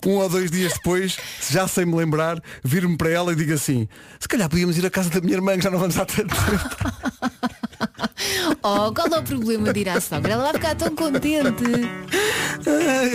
Um 0.06 0.18
ou 0.18 0.30
dois 0.30 0.52
dias 0.52 0.74
depois, 0.74 1.18
já 1.50 1.68
sem 1.68 1.84
me 1.84 1.96
lembrar, 1.96 2.40
vir-me 2.64 2.96
para 2.96 3.10
ela 3.10 3.32
e 3.34 3.36
digo 3.36 3.52
assim, 3.54 3.90
se 4.20 4.28
calhar 4.28 4.48
podíamos 4.48 4.78
ir 4.78 4.86
à 4.86 4.90
casa 4.90 5.10
da 5.10 5.20
minha 5.20 5.34
irmã, 5.34 5.58
que 5.58 5.64
já 5.64 5.72
não 5.72 5.80
vamos 5.80 5.98
há 5.98 6.06
tanto 6.06 6.36
tempo. 6.46 6.76
oh, 8.62 8.94
qual 8.94 9.08
é 9.08 9.18
o 9.18 9.24
problema 9.24 9.74
de 9.74 9.80
ir 9.80 9.90
à 9.90 10.00
sogra? 10.00 10.34
Ela 10.34 10.44
vai 10.44 10.54
ficar 10.54 10.76
tão 10.76 10.96
contente. 10.96 11.64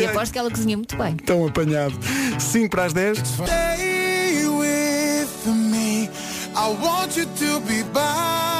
E 0.00 0.04
aposto 0.04 0.32
que 0.32 0.38
ela 0.38 0.50
cozinha 0.50 0.76
muito 0.76 0.96
bem. 0.96 1.16
Tão 1.16 1.46
apanhado. 1.46 1.94
5 2.40 2.68
para 2.68 2.84
as 2.86 2.92
10. 2.92 3.18
Stay 3.18 4.48
with 4.48 5.46
me. 5.46 6.10
I 6.56 6.76
want 6.82 7.16
you 7.16 7.26
to 7.26 7.60
be 7.60 7.84
by 7.84 8.59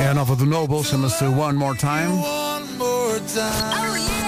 É 0.00 0.08
a 0.08 0.14
nova 0.14 0.36
do 0.36 0.46
Noble, 0.46 0.84
chama-se 0.84 1.24
One 1.24 1.58
More 1.58 1.76
Time. 1.76 2.06
one 2.06 2.78
more 2.78 3.20
time. 3.26 4.20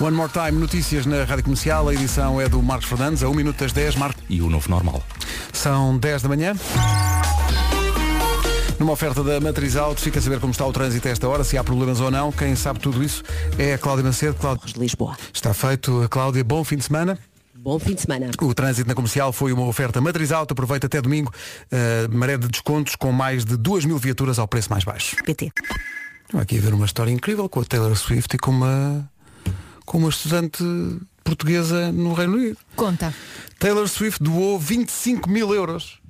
One 0.00 0.16
More 0.16 0.30
Time, 0.32 0.52
notícias 0.52 1.06
na 1.06 1.24
Rádio 1.24 1.44
Comercial. 1.44 1.88
A 1.88 1.94
edição 1.94 2.40
é 2.40 2.48
do 2.48 2.60
Marcos 2.60 2.88
Fernandes, 2.88 3.22
a 3.22 3.28
1 3.28 3.34
minuto 3.34 3.58
das 3.58 3.72
10. 3.72 3.94
Marcos. 3.94 4.22
E 4.28 4.42
o 4.42 4.50
novo 4.50 4.68
normal. 4.68 5.02
São 5.52 5.96
10 5.96 6.22
da 6.22 6.28
manhã. 6.28 6.54
Numa 8.82 8.94
oferta 8.94 9.22
da 9.22 9.38
Matriz 9.38 9.76
Auto, 9.76 10.00
fica 10.00 10.18
a 10.18 10.22
saber 10.22 10.40
como 10.40 10.50
está 10.50 10.66
o 10.66 10.72
trânsito 10.72 11.06
a 11.06 11.12
esta 11.12 11.28
hora, 11.28 11.44
se 11.44 11.56
há 11.56 11.62
problemas 11.62 12.00
ou 12.00 12.10
não. 12.10 12.32
Quem 12.32 12.56
sabe 12.56 12.80
tudo 12.80 13.00
isso 13.00 13.22
é 13.56 13.74
a 13.74 13.78
Cláudia 13.78 14.02
Macedo. 14.02 14.34
Cláudia... 14.34 14.66
de 14.66 14.80
Lisboa. 14.80 15.16
Está 15.32 15.54
feito. 15.54 16.08
Cláudia, 16.10 16.42
bom 16.42 16.64
fim 16.64 16.76
de 16.76 16.82
semana. 16.82 17.16
Bom 17.54 17.78
fim 17.78 17.94
de 17.94 18.00
semana. 18.00 18.32
O 18.40 18.52
trânsito 18.52 18.88
na 18.88 18.94
comercial 18.96 19.32
foi 19.32 19.52
uma 19.52 19.64
oferta 19.66 20.00
Matriz 20.00 20.32
Auto. 20.32 20.50
Aproveita 20.50 20.88
até 20.88 21.00
domingo. 21.00 21.32
Uh, 21.70 22.12
maré 22.12 22.36
de 22.36 22.48
descontos 22.48 22.96
com 22.96 23.12
mais 23.12 23.44
de 23.44 23.56
2 23.56 23.84
mil 23.84 23.98
viaturas 23.98 24.40
ao 24.40 24.48
preço 24.48 24.68
mais 24.68 24.82
baixo. 24.82 25.14
PT. 25.24 25.52
Estou 26.24 26.40
aqui 26.40 26.58
a 26.58 26.60
ver 26.60 26.74
uma 26.74 26.86
história 26.86 27.12
incrível 27.12 27.48
com 27.48 27.60
a 27.60 27.64
Taylor 27.64 27.94
Swift 27.94 28.34
e 28.34 28.38
com 28.40 28.50
uma, 28.50 29.08
com 29.86 29.98
uma 29.98 30.08
estudante 30.08 30.64
portuguesa 31.22 31.92
no 31.92 32.14
Reino 32.14 32.34
Unido. 32.34 32.58
Conta. 32.74 33.14
Taylor 33.60 33.86
Swift 33.86 34.20
doou 34.20 34.58
25 34.58 35.30
mil 35.30 35.54
euros 35.54 36.01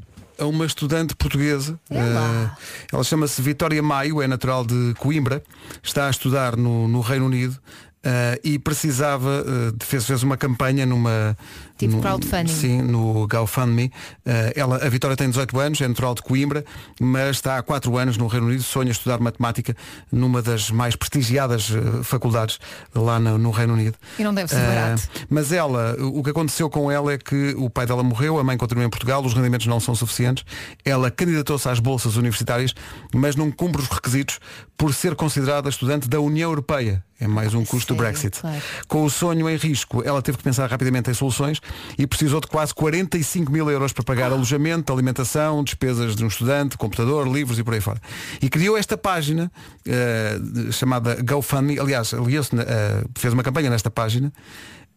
a 0.42 0.46
uma 0.46 0.66
estudante 0.66 1.14
portuguesa. 1.16 1.78
Eh, 1.90 2.50
ela 2.92 3.04
chama-se 3.04 3.40
Vitória 3.40 3.82
Maio, 3.82 4.20
é 4.20 4.26
natural 4.26 4.64
de 4.64 4.94
Coimbra, 4.98 5.42
está 5.82 6.06
a 6.06 6.10
estudar 6.10 6.56
no, 6.56 6.86
no 6.88 7.00
Reino 7.00 7.26
Unido. 7.26 7.56
eh, 8.04 8.40
e 8.42 8.58
precisava, 8.58 9.44
de- 9.76 9.86
fez, 9.86 10.04
fez 10.04 10.22
uma 10.24 10.36
campanha 10.36 10.84
numa. 10.84 11.36
Tipo 11.78 11.94
num- 11.96 12.00
crowdfunding. 12.00 12.52
Sim, 12.52 12.82
no 12.82 13.26
GoFundMe. 13.26 13.90
Eh, 14.24 14.52
ela, 14.56 14.76
a 14.76 14.88
Vitória 14.88 15.16
tem 15.16 15.28
18 15.28 15.58
anos, 15.58 15.80
é 15.80 15.88
natural 15.88 16.14
de 16.14 16.22
Coimbra, 16.22 16.64
mas 17.00 17.36
está 17.36 17.58
há 17.58 17.62
4 17.62 17.96
anos 17.98 18.16
no 18.16 18.26
Reino 18.26 18.46
Unido, 18.46 18.62
sonha 18.62 18.90
estudar 18.92 19.18
matemática 19.20 19.76
numa 20.10 20.40
das 20.42 20.70
mais 20.70 20.94
prestigiadas 20.94 21.70
eh, 21.70 22.02
faculdades 22.02 22.58
lá 22.94 23.18
no, 23.18 23.38
no 23.38 23.50
Reino 23.50 23.72
Unido. 23.74 23.96
E 24.18 24.22
não 24.24 24.32
deve 24.34 24.48
ser 24.48 24.56
Eh, 24.60 24.66
barato. 24.66 25.02
mas 25.28 25.50
ela, 25.52 25.96
o 26.00 26.22
que 26.22 26.30
aconteceu 26.30 26.68
com 26.70 26.90
ela 26.90 27.12
é 27.12 27.18
que 27.18 27.54
o 27.56 27.68
pai 27.68 27.86
dela 27.86 28.02
morreu, 28.02 28.38
a 28.38 28.44
mãe 28.44 28.56
continua 28.56 28.84
em 28.84 28.90
Portugal, 28.90 29.24
os 29.24 29.34
rendimentos 29.34 29.66
não 29.66 29.80
são 29.80 29.94
suficientes. 29.94 30.44
Ela 30.84 31.10
candidatou-se 31.10 31.68
às 31.68 31.78
bolsas 31.80 32.16
universitárias, 32.16 32.74
mas 33.14 33.34
não 33.34 33.50
cumpre 33.50 33.82
os 33.82 33.88
requisitos 33.88 34.38
por 34.76 34.92
ser 34.94 35.14
considerada 35.14 35.68
estudante 35.68 36.08
da 36.08 36.20
União 36.20 36.50
Europeia. 36.50 37.04
É 37.20 37.26
mais 37.28 37.54
um 37.54 37.64
custo 37.64 37.94
do 37.94 37.98
Brexit. 37.98 38.40
Com 38.88 39.04
o 39.04 39.10
sonho 39.10 39.48
em 39.48 39.56
risco, 39.56 40.02
ela 40.04 40.20
teve 40.20 40.38
que 40.38 40.42
pensar 40.42 40.68
rapidamente 40.68 41.08
em 41.08 41.14
soluções 41.14 41.60
e 41.98 42.06
precisou 42.06 42.40
de 42.40 42.46
quase 42.46 42.74
45 42.74 43.50
mil 43.52 43.70
euros 43.70 43.92
para 43.92 44.04
pagar 44.04 44.32
alojamento, 44.32 44.92
alimentação, 44.92 45.62
despesas 45.64 46.14
de 46.16 46.24
um 46.24 46.28
estudante, 46.28 46.76
computador, 46.76 47.26
livros 47.28 47.58
e 47.58 47.64
por 47.64 47.74
aí 47.74 47.80
fora. 47.80 48.00
E 48.40 48.48
criou 48.48 48.76
esta 48.76 48.96
página 48.96 49.50
eh, 49.86 50.38
chamada 50.72 51.16
GoFundMe. 51.22 51.78
Aliás, 51.78 52.12
aliou-se 52.14 52.54
na- 52.54 52.62
eh, 52.62 53.04
fez 53.16 53.32
uma 53.34 53.42
campanha 53.42 53.70
nesta 53.70 53.90
página. 53.90 54.32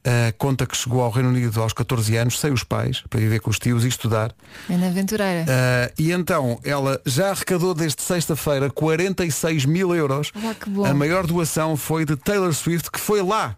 eh, 0.07 0.31
conta 0.37 0.67
que 0.67 0.77
chegou 0.77 1.01
ao 1.01 1.09
Reino 1.09 1.29
Unido 1.29 1.59
aos 1.59 1.73
14 1.73 2.15
anos, 2.15 2.39
sem 2.39 2.51
os 2.53 2.63
pais, 2.63 3.01
para 3.09 3.19
viver 3.19 3.39
com 3.39 3.49
os 3.49 3.57
tios 3.57 3.83
e 3.83 3.87
estudar. 3.87 4.31
Ana 4.69 4.85
Aventureira. 4.85 5.41
Uh, 5.41 5.93
e 5.97 6.11
então 6.11 6.59
ela 6.63 7.01
já 7.07 7.31
arrecadou 7.31 7.73
desde 7.73 8.03
sexta-feira 8.03 8.69
46 8.69 9.65
mil 9.65 9.95
euros. 9.95 10.31
Bom. 10.67 10.85
A 10.85 10.93
maior 10.93 11.25
doação 11.25 11.75
foi 11.75 12.05
de 12.05 12.15
Taylor 12.15 12.53
Swift, 12.53 12.91
que 12.91 12.99
foi 12.99 13.23
lá 13.23 13.55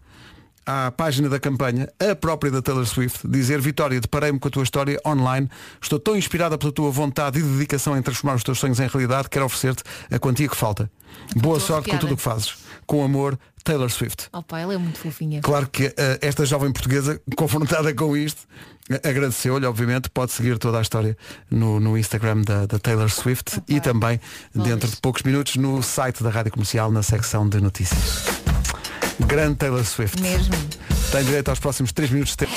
à 0.68 0.92
página 0.92 1.30
da 1.30 1.40
campanha, 1.40 1.88
a 1.98 2.14
própria 2.14 2.52
da 2.52 2.62
Taylor 2.62 2.86
Swift, 2.86 3.26
dizer 3.26 3.62
Vitória, 3.62 4.02
deparei-me 4.02 4.38
com 4.38 4.50
a 4.50 4.52
tua 4.52 4.64
história 4.64 5.00
online, 5.08 5.50
estou 5.82 5.98
tão 5.98 6.18
inspirada 6.18 6.58
pela 6.58 6.74
tua 6.74 6.92
vontade 6.92 7.40
e 7.40 7.42
dedicação 7.42 7.98
em 7.98 8.02
transformar 8.02 8.36
os 8.36 8.44
teus 8.44 8.60
sonhos 8.60 8.78
em 8.82 8.88
realidade, 8.88 9.30
quero 9.30 9.46
oferecer-te 9.46 9.84
a 10.12 10.20
quantia 10.20 10.50
que 10.50 10.58
falta. 10.58 10.92
Boa 11.36 11.60
sorte 11.60 11.90
com 11.90 11.96
arrepiada. 11.96 12.00
tudo 12.00 12.14
o 12.14 12.18
que 12.18 12.22
fazes. 12.22 12.58
Com 12.86 13.04
amor, 13.04 13.40
Taylor 13.64 13.90
Swift. 13.90 14.28
Oh 14.34 14.44
pá, 14.44 14.60
ela 14.60 14.74
é 14.74 14.78
muito 14.78 15.00
fofinha. 15.00 15.42
Claro 15.42 15.68
que 15.70 15.86
eh, 15.86 16.20
esta 16.22 16.46
jovem 16.46 16.72
portuguesa, 16.72 17.22
confrontada 17.36 17.94
com 17.94 18.16
isto, 18.16 18.42
agradeceu-lhe, 19.04 19.66
obviamente, 19.66 20.10
pode 20.10 20.32
seguir 20.32 20.58
toda 20.58 20.80
a 20.80 20.82
história 20.82 21.18
no, 21.50 21.80
no 21.80 21.98
Instagram 21.98 22.42
da, 22.42 22.66
da 22.66 22.80
Taylor 22.80 23.10
Swift 23.10 23.62
e 23.68 23.80
também, 23.80 24.20
dentro 24.54 24.90
de 24.90 24.98
poucos 24.98 25.24
minutos, 25.24 25.56
no 25.56 25.82
site 25.82 26.24
da 26.24 26.30
Rádio 26.30 26.52
Comercial, 26.52 26.92
na 26.92 27.04
secção 27.04 27.48
de 27.48 27.60
notícias. 27.60 28.47
Grande 29.20 29.56
Taylor 29.56 29.84
Swift. 29.84 30.22
Mesmo. 30.22 30.54
Tem 31.12 31.24
direito 31.24 31.50
aos 31.50 31.60
próximos 31.60 31.92
3 31.94 32.12
minutos 32.12 32.32
de 32.34 32.38
tempo. 32.46 32.52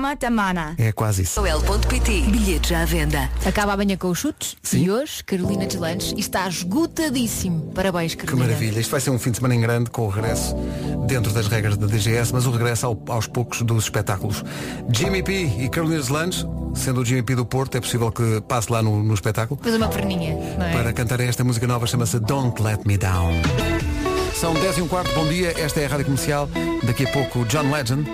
Matamana. 0.00 0.74
É 0.78 0.92
quase 0.92 1.22
isso. 1.22 1.40
Oel.pt 1.40 2.20
Bilhetes 2.30 2.72
à 2.72 2.84
venda. 2.84 3.28
Acaba 3.44 3.72
amanhã 3.72 3.96
com 3.96 4.08
os 4.08 4.18
chutes 4.18 4.54
e 4.72 4.90
hoje 4.90 5.24
Carolina 5.24 5.66
Deslandes 5.66 6.14
está 6.16 6.46
esgotadíssimo. 6.48 7.72
Parabéns, 7.74 8.14
Que 8.14 8.24
Carolina. 8.26 8.48
maravilha. 8.48 8.80
Isto 8.80 8.90
vai 8.90 9.00
ser 9.00 9.10
um 9.10 9.18
fim 9.18 9.30
de 9.30 9.36
semana 9.38 9.54
em 9.54 9.60
grande 9.60 9.90
com 9.90 10.02
o 10.06 10.08
regresso 10.10 10.54
dentro 11.06 11.32
das 11.32 11.46
regras 11.48 11.76
da 11.76 11.86
DGS, 11.86 12.32
mas 12.32 12.44
o 12.46 12.50
regresso 12.50 12.86
ao- 12.86 13.02
aos 13.08 13.26
poucos 13.26 13.62
dos 13.62 13.84
espetáculos. 13.84 14.44
Jimmy 14.92 15.22
P 15.22 15.32
e 15.58 15.68
Carolina 15.70 16.00
Deslandes, 16.00 16.44
sendo 16.74 17.00
o 17.00 17.04
Jimmy 17.04 17.22
P 17.22 17.34
do 17.34 17.46
Porto, 17.46 17.76
é 17.76 17.80
possível 17.80 18.12
que 18.12 18.40
passe 18.42 18.70
lá 18.70 18.82
no, 18.82 19.02
no 19.02 19.14
espetáculo. 19.14 19.58
Faz 19.62 19.74
uma 19.74 19.88
perninha, 19.88 20.34
não 20.58 20.66
é? 20.66 20.72
para 20.72 20.92
cantar 20.92 21.18
esta 21.20 21.42
música 21.42 21.66
nova 21.66 21.86
chama-se 21.86 22.18
Don't 22.20 22.60
Let 22.62 22.80
Me 22.84 22.98
Down. 22.98 23.32
São 24.34 24.52
10 24.54 24.78
e 24.78 24.82
um 24.82 24.88
quarto, 24.88 25.12
bom 25.14 25.26
dia, 25.28 25.54
esta 25.58 25.80
é 25.80 25.86
a 25.86 25.88
Rádio 25.88 26.06
Comercial, 26.06 26.48
daqui 26.82 27.06
a 27.06 27.10
pouco 27.12 27.44
John 27.46 27.70
Legend. 27.70 28.04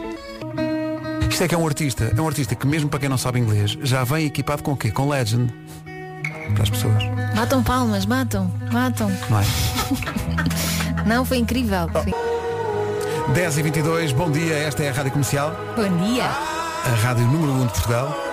Isto 1.29 1.45
é 1.45 1.49
que 1.49 1.55
é 1.55 1.59
um 1.59 1.66
artista, 1.66 2.12
é 2.16 2.21
um 2.21 2.27
artista 2.27 2.55
que 2.55 2.66
mesmo 2.66 2.89
para 2.89 3.01
quem 3.01 3.09
não 3.09 3.16
sabe 3.18 3.39
inglês, 3.39 3.77
já 3.83 4.05
vem 4.05 4.27
equipado 4.27 4.62
com 4.62 4.73
o 4.73 4.77
quê? 4.77 4.91
Com 4.91 5.09
Legend. 5.09 5.53
Para 6.55 6.62
as 6.64 6.71
pessoas, 6.71 7.03
Matam 7.35 7.62
palmas, 7.62 8.05
matam, 8.07 8.53
matam. 8.73 9.11
não 9.31 9.39
é? 9.41 9.45
Não, 11.07 11.25
foi 11.25 11.39
incrível. 11.39 11.89
Foi- 11.93 12.14
10 13.33 13.59
e 13.59 13.62
22 13.62 14.12
bom 14.12 14.31
dia, 14.31 14.55
esta 14.55 14.83
é 14.83 14.91
a 14.91 14.93
Rádio 14.93 15.12
Comercial, 15.12 15.55
Bom 15.77 16.05
dia. 16.05 16.25
a 16.27 16.95
Rádio 17.03 17.25
número 17.27 17.53
1 17.53 17.66
de 17.66 17.73
Portugal. 17.73 18.30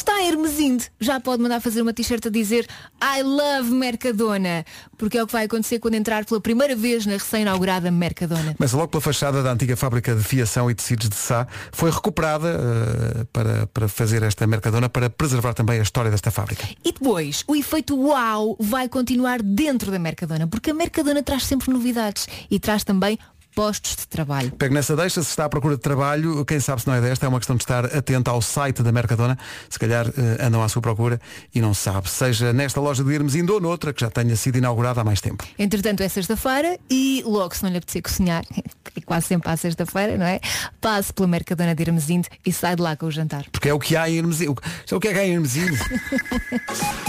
Está 0.00 0.22
Hermesinde, 0.22 0.90
já 0.98 1.20
pode 1.20 1.42
mandar 1.42 1.60
fazer 1.60 1.82
uma 1.82 1.92
t-shirt 1.92 2.26
a 2.26 2.30
dizer 2.30 2.66
I 3.02 3.22
love 3.22 3.70
Mercadona. 3.70 4.64
Porque 4.96 5.18
é 5.18 5.22
o 5.22 5.26
que 5.26 5.32
vai 5.32 5.44
acontecer 5.44 5.78
quando 5.78 5.94
entrar 5.94 6.24
pela 6.24 6.40
primeira 6.40 6.74
vez 6.74 7.06
na 7.06 7.12
recém-inaugurada 7.12 7.90
Mercadona. 7.90 8.54
Mas 8.58 8.72
logo 8.72 8.88
pela 8.88 9.00
fachada 9.00 9.42
da 9.42 9.52
antiga 9.52 9.76
fábrica 9.76 10.14
de 10.14 10.22
fiação 10.22 10.70
e 10.70 10.74
tecidos 10.74 11.08
de 11.08 11.16
Sá, 11.16 11.46
foi 11.72 11.90
recuperada 11.90 12.48
eh, 12.48 13.26
para, 13.32 13.66
para 13.66 13.88
fazer 13.88 14.22
esta 14.22 14.46
Mercadona, 14.46 14.88
para 14.88 15.10
preservar 15.10 15.54
também 15.54 15.78
a 15.78 15.82
história 15.82 16.10
desta 16.10 16.30
fábrica. 16.30 16.66
E 16.84 16.92
depois, 16.92 17.44
o 17.46 17.54
efeito 17.54 17.98
uau 17.98 18.56
vai 18.58 18.88
continuar 18.88 19.42
dentro 19.42 19.90
da 19.90 19.98
Mercadona, 19.98 20.46
porque 20.46 20.70
a 20.70 20.74
Mercadona 20.74 21.22
traz 21.22 21.44
sempre 21.44 21.70
novidades 21.72 22.26
e 22.50 22.58
traz 22.58 22.84
também 22.84 23.18
postos 23.54 23.96
de 23.96 24.06
trabalho. 24.08 24.50
Pego 24.52 24.74
nessa 24.74 24.94
deixa, 24.96 25.22
se 25.22 25.30
está 25.30 25.44
à 25.44 25.48
procura 25.48 25.76
de 25.76 25.80
trabalho, 25.82 26.44
quem 26.44 26.60
sabe 26.60 26.80
se 26.82 26.86
não 26.86 26.94
é 26.94 27.00
desta, 27.00 27.26
é 27.26 27.28
uma 27.28 27.38
questão 27.38 27.56
de 27.56 27.62
estar 27.62 27.84
atento 27.86 28.30
ao 28.30 28.40
site 28.40 28.82
da 28.82 28.92
Mercadona, 28.92 29.38
se 29.68 29.78
calhar 29.78 30.06
eh, 30.08 30.44
andam 30.46 30.62
à 30.62 30.68
sua 30.68 30.80
procura 30.82 31.20
e 31.54 31.60
não 31.60 31.74
sabe, 31.74 32.08
seja 32.08 32.52
nesta 32.52 32.80
loja 32.80 33.02
de 33.04 33.12
Hermesinde 33.12 33.50
ou 33.52 33.60
noutra, 33.60 33.92
que 33.92 34.00
já 34.00 34.10
tenha 34.10 34.34
sido 34.36 34.56
inaugurada 34.58 35.00
há 35.00 35.04
mais 35.04 35.20
tempo. 35.20 35.44
Entretanto, 35.58 36.02
é 36.02 36.08
sexta-feira 36.08 36.78
e 36.88 37.22
logo 37.26 37.54
se 37.54 37.62
não 37.62 37.70
lhe 37.70 37.76
apetecer 37.78 38.02
cozinhar, 38.02 38.44
é 38.96 39.00
quase 39.00 39.26
sempre 39.26 39.50
à 39.50 39.56
sexta-feira, 39.56 40.16
não 40.16 40.26
é? 40.26 40.40
Passe 40.80 41.12
pela 41.12 41.28
Mercadona 41.28 41.74
de 41.74 41.82
Hermesinde 41.82 42.28
e 42.46 42.52
sai 42.52 42.76
de 42.76 42.82
lá 42.82 42.96
com 42.96 43.06
o 43.06 43.10
jantar. 43.10 43.44
Porque 43.52 43.68
é 43.68 43.74
o 43.74 43.78
que 43.78 43.96
há 43.96 44.08
em 44.08 44.16
Hermesinde. 44.18 44.50
O- 44.50 44.56
Sabe 44.86 44.96
o 44.96 45.00
que 45.00 45.08
é 45.08 45.12
que 45.12 45.18
há 45.18 45.26
em 45.26 45.32
Hermesinde? 45.34 45.72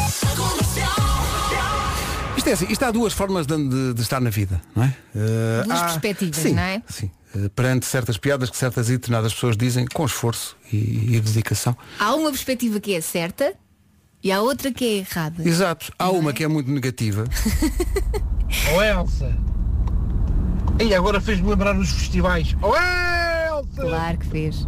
Isto 0.07 0.60
é 2.51 2.53
assim, 2.53 2.67
isto 2.69 2.83
há 2.83 2.91
duas 2.91 3.13
formas 3.13 3.45
de, 3.47 3.55
de- 3.69 3.93
de 3.93 4.01
estar 4.01 4.19
na 4.21 4.29
vida, 4.29 4.61
não 4.75 4.83
é? 4.83 4.95
Eh, 5.15 5.63
Duas 5.65 5.79
há- 5.79 5.83
perspectivas, 5.85 6.37
sim, 6.37 6.53
não 6.53 6.61
é? 6.63 6.81
Sim. 6.87 7.09
Eh, 7.35 7.49
perante 7.55 7.85
certas 7.85 8.17
piadas 8.17 8.49
que 8.49 8.57
certas 8.57 8.89
e 8.89 8.93
determinadas 8.93 9.33
pessoas 9.33 9.55
dizem 9.57 9.85
com 9.93 10.05
esforço 10.05 10.55
e, 10.71 11.15
e 11.15 11.19
dedicação. 11.19 11.75
Há 11.99 12.13
uma 12.15 12.29
perspectiva 12.29 12.79
que 12.79 12.93
é 12.93 13.01
certa 13.01 13.53
e 14.23 14.31
há 14.31 14.41
outra 14.41 14.71
que 14.71 14.83
é 14.85 14.97
errada. 14.99 15.47
Exato. 15.47 15.91
Há 15.97 16.09
uma 16.11 16.31
que 16.33 16.43
é 16.43 16.47
muito 16.47 16.69
negativa. 16.71 17.25
Oh 18.75 18.81
Elsa! 18.81 19.33
E 20.79 20.93
agora 20.93 21.21
fez-me 21.21 21.49
lembrar 21.49 21.77
os 21.77 21.89
festivais. 21.89 22.53
Oh 22.61 22.73
Elsa! 22.75 23.81
Claro 23.81 24.17
que 24.17 24.27
fez. 24.27 24.65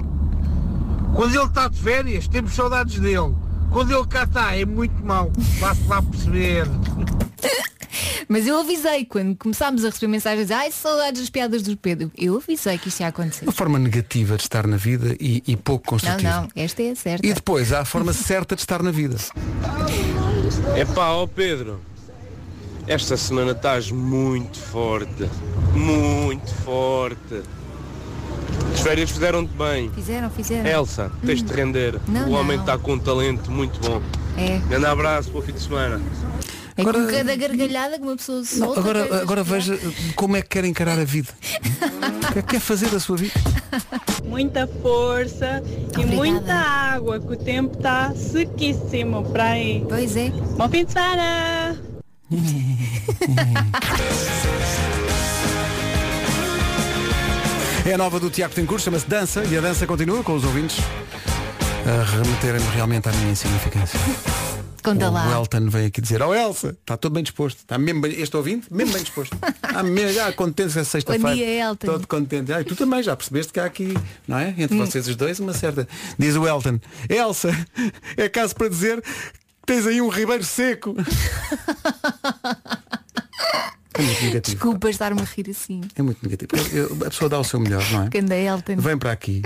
Quando 1.13 1.35
ele 1.35 1.43
está 1.45 1.67
de 1.67 1.77
férias, 1.81 2.27
temos 2.27 2.53
saudades 2.53 2.97
dele. 2.99 3.35
Quando 3.73 3.91
ele 3.91 4.05
cá 4.07 4.23
está, 4.23 4.55
é 4.55 4.63
muito 4.65 5.03
mau. 5.03 5.31
Vá-se 5.59 5.87
lá 5.87 5.99
perceber. 6.01 6.65
Mas 8.29 8.47
eu 8.47 8.59
avisei 8.59 9.03
quando 9.03 9.35
começámos 9.35 9.83
a 9.83 9.89
receber 9.89 10.07
mensagens 10.07 10.49
ai 10.51 10.71
saudades 10.71 11.21
das 11.21 11.29
piadas 11.29 11.63
do 11.63 11.75
Pedro. 11.75 12.11
Eu 12.17 12.37
avisei 12.37 12.77
que 12.77 12.87
isto 12.87 13.01
ia 13.01 13.07
acontecer. 13.07 13.45
Uma 13.45 13.51
forma 13.51 13.77
negativa 13.79 14.37
de 14.37 14.43
estar 14.43 14.65
na 14.67 14.77
vida 14.77 15.15
e, 15.19 15.43
e 15.45 15.55
pouco 15.57 15.85
Não, 15.85 15.89
construtiva. 15.89 16.41
não, 16.41 16.47
esta 16.55 16.83
é 16.83 16.91
a 16.91 16.95
certa. 16.95 17.25
E 17.27 17.33
depois 17.33 17.73
há 17.73 17.81
a 17.81 17.85
forma 17.85 18.13
certa 18.13 18.55
de 18.55 18.61
estar 18.61 18.81
na 18.83 18.91
vida. 18.91 19.17
Epá, 20.77 21.09
ó 21.09 21.27
Pedro, 21.27 21.81
esta 22.87 23.17
semana 23.17 23.51
estás 23.51 23.91
muito 23.91 24.57
forte, 24.59 25.29
muito 25.73 26.53
forte. 26.63 27.41
As 28.73 28.81
férias 28.81 29.11
fizeram-te 29.11 29.51
bem. 29.55 29.91
Fizeram, 29.93 30.29
fizeram. 30.29 30.69
Elsa, 30.69 31.11
tens 31.25 31.43
de 31.43 31.53
render. 31.53 31.99
Não, 32.07 32.29
o 32.29 32.31
homem 32.33 32.57
não. 32.57 32.63
está 32.63 32.77
com 32.77 32.93
um 32.93 32.99
talento 32.99 33.51
muito 33.51 33.79
bom. 33.79 34.01
É. 34.37 34.59
Grande 34.67 34.85
abraço, 34.85 35.29
bom 35.31 35.41
fim 35.41 35.53
de 35.53 35.61
semana. 35.61 36.01
É 36.75 36.83
com 36.83 36.91
cada 36.91 37.35
gargalhada 37.35 37.97
que 37.97 38.03
uma 38.03 38.15
pessoa 38.15 38.43
solta. 38.43 38.79
Agora 38.79 39.21
agora 39.21 39.43
que- 39.43 39.49
veja 39.51 39.79
como 40.15 40.35
é 40.35 40.41
que 40.41 40.49
quer 40.49 40.65
encarar 40.65 40.99
a 40.99 41.03
vida. 41.03 41.29
O 42.29 42.33
que 42.33 42.39
é 42.39 42.41
que 42.41 42.47
quer 42.53 42.59
fazer 42.59 42.89
da 42.89 42.99
sua 42.99 43.15
vida? 43.15 43.33
Muita 44.23 44.67
força 44.81 45.61
e 45.99 46.05
muita 46.05 46.53
água, 46.53 47.19
que 47.19 47.31
o 47.31 47.37
tempo 47.37 47.77
está 47.77 48.11
sequíssimo 48.15 49.23
para 49.31 49.49
aí. 49.51 49.85
Pois 49.87 50.15
é. 50.17 50.29
Bom 50.57 50.67
fim 50.67 50.83
de 50.85 50.93
semana! 50.93 51.77
É 57.85 57.93
a 57.93 57.97
nova 57.97 58.19
do 58.19 58.29
Tiago 58.29 58.53
Tencourt, 58.53 58.81
chama-se 58.81 59.05
Dança 59.07 59.43
e 59.43 59.57
a 59.57 59.61
dança 59.61 59.85
continua 59.85 60.23
com 60.23 60.33
os 60.35 60.43
ouvintes 60.45 60.77
a 61.85 62.03
remeterem-me 62.03 62.65
realmente 62.73 63.09
à 63.09 63.11
minha 63.11 63.31
insignificância. 63.31 63.99
Conta 64.81 65.09
o 65.09 65.13
lá. 65.13 65.31
Elton 65.33 65.69
veio 65.69 65.87
aqui 65.87 65.99
dizer, 65.99 66.21
oh 66.21 66.33
Elsa, 66.33 66.69
está 66.69 66.95
todo 66.95 67.13
bem 67.13 67.23
disposto. 67.23 67.57
Está 67.59 67.77
mesmo 67.77 68.01
bem, 68.01 68.21
este 68.21 68.35
ouvinte, 68.37 68.67
mesmo 68.73 68.93
bem 68.93 69.03
disposto. 69.03 69.35
Está 69.63 69.81
mesmo, 69.83 70.13
já 70.13 70.31
contente 70.33 70.77
é 70.77 70.83
sexta-feira. 70.83 71.29
Bom 71.29 71.35
dia, 71.35 71.65
Elton. 71.69 71.87
Todo 71.87 72.07
contente. 72.07 72.53
Ah, 72.53 72.61
e 72.61 72.63
tu 72.63 72.75
também 72.75 73.01
já 73.01 73.15
percebeste 73.15 73.51
que 73.51 73.59
há 73.59 73.65
aqui, 73.65 73.93
não 74.27 74.37
é? 74.37 74.53
Entre 74.57 74.75
Hum. 74.75 74.85
vocês 74.85 75.07
os 75.07 75.15
dois, 75.15 75.39
uma 75.39 75.53
certa. 75.53 75.87
Diz 76.19 76.35
o 76.35 76.47
Elton, 76.47 76.79
Elsa, 77.09 77.49
é 78.15 78.29
caso 78.29 78.55
para 78.55 78.69
dizer 78.69 79.01
que 79.01 79.65
tens 79.65 79.87
aí 79.87 80.01
um 80.01 80.09
ribeiro 80.09 80.43
seco. 80.43 80.95
É 83.95 84.01
muito 84.01 84.23
negativo. 84.23 84.55
Desculpa 84.55 84.89
estar-me 84.89 85.21
a 85.21 85.25
rir 85.25 85.49
assim. 85.49 85.81
É 85.95 86.01
muito 86.01 86.19
negativo. 86.23 86.49
Eu- 86.73 86.89
eu- 86.97 87.07
a 87.07 87.09
pessoa 87.09 87.29
dá 87.29 87.39
o 87.39 87.43
seu 87.43 87.59
melhor, 87.59 87.83
não 87.91 88.03
é? 88.03 88.43
Elton. 88.45 88.75
Vem 88.77 88.97
para 88.97 89.11
aqui. 89.11 89.41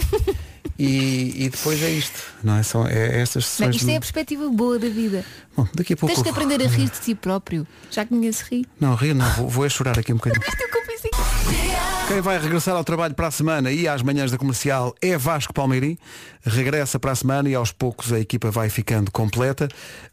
E, 0.79 1.45
e 1.45 1.49
depois 1.49 1.81
é 1.81 1.89
isto, 1.89 2.21
não 2.43 2.55
é? 2.55 2.61
São 2.61 2.85
é 2.87 3.19
estas 3.19 3.43
Não, 3.43 3.49
sessões. 3.49 3.75
isto 3.77 3.85
de- 3.87 3.91
é 3.93 3.97
a 3.97 3.99
perspectiva 3.99 4.47
boa 4.49 4.77
da 4.77 4.87
vida. 4.89 5.25
Bom, 5.55 5.67
daqui 5.73 5.93
a 5.93 5.97
pouco. 5.97 6.13
Tens 6.13 6.21
que 6.23 6.29
aprender 6.29 6.61
a 6.61 6.67
rir 6.67 6.89
de 6.89 6.99
ti 6.99 7.15
próprio. 7.15 7.65
Já 7.89 8.05
que 8.05 8.13
ninguém 8.13 8.31
se 8.31 8.43
ri. 8.43 8.65
Não, 8.79 8.93
rir 8.93 9.15
não, 9.15 9.27
vou, 9.33 9.49
vou 9.49 9.65
é 9.65 9.69
chorar 9.69 9.97
aqui 9.97 10.13
um 10.13 10.17
bocadinho. 10.17 10.43
Quem 12.07 12.21
vai 12.21 12.39
regressar 12.39 12.75
ao 12.75 12.83
trabalho 12.83 13.13
para 13.13 13.27
a 13.27 13.31
semana 13.31 13.69
e 13.71 13.85
às 13.87 14.01
manhãs 14.01 14.31
da 14.31 14.37
comercial 14.37 14.95
é 15.01 15.17
Vasco 15.17 15.53
Palmeirim. 15.53 15.97
Regressa 16.45 16.97
para 16.99 17.11
a 17.11 17.15
semana 17.15 17.49
e 17.49 17.55
aos 17.55 17.71
poucos 17.71 18.13
a 18.13 18.19
equipa 18.19 18.49
vai 18.49 18.69
ficando 18.69 19.11
completa. 19.11 19.67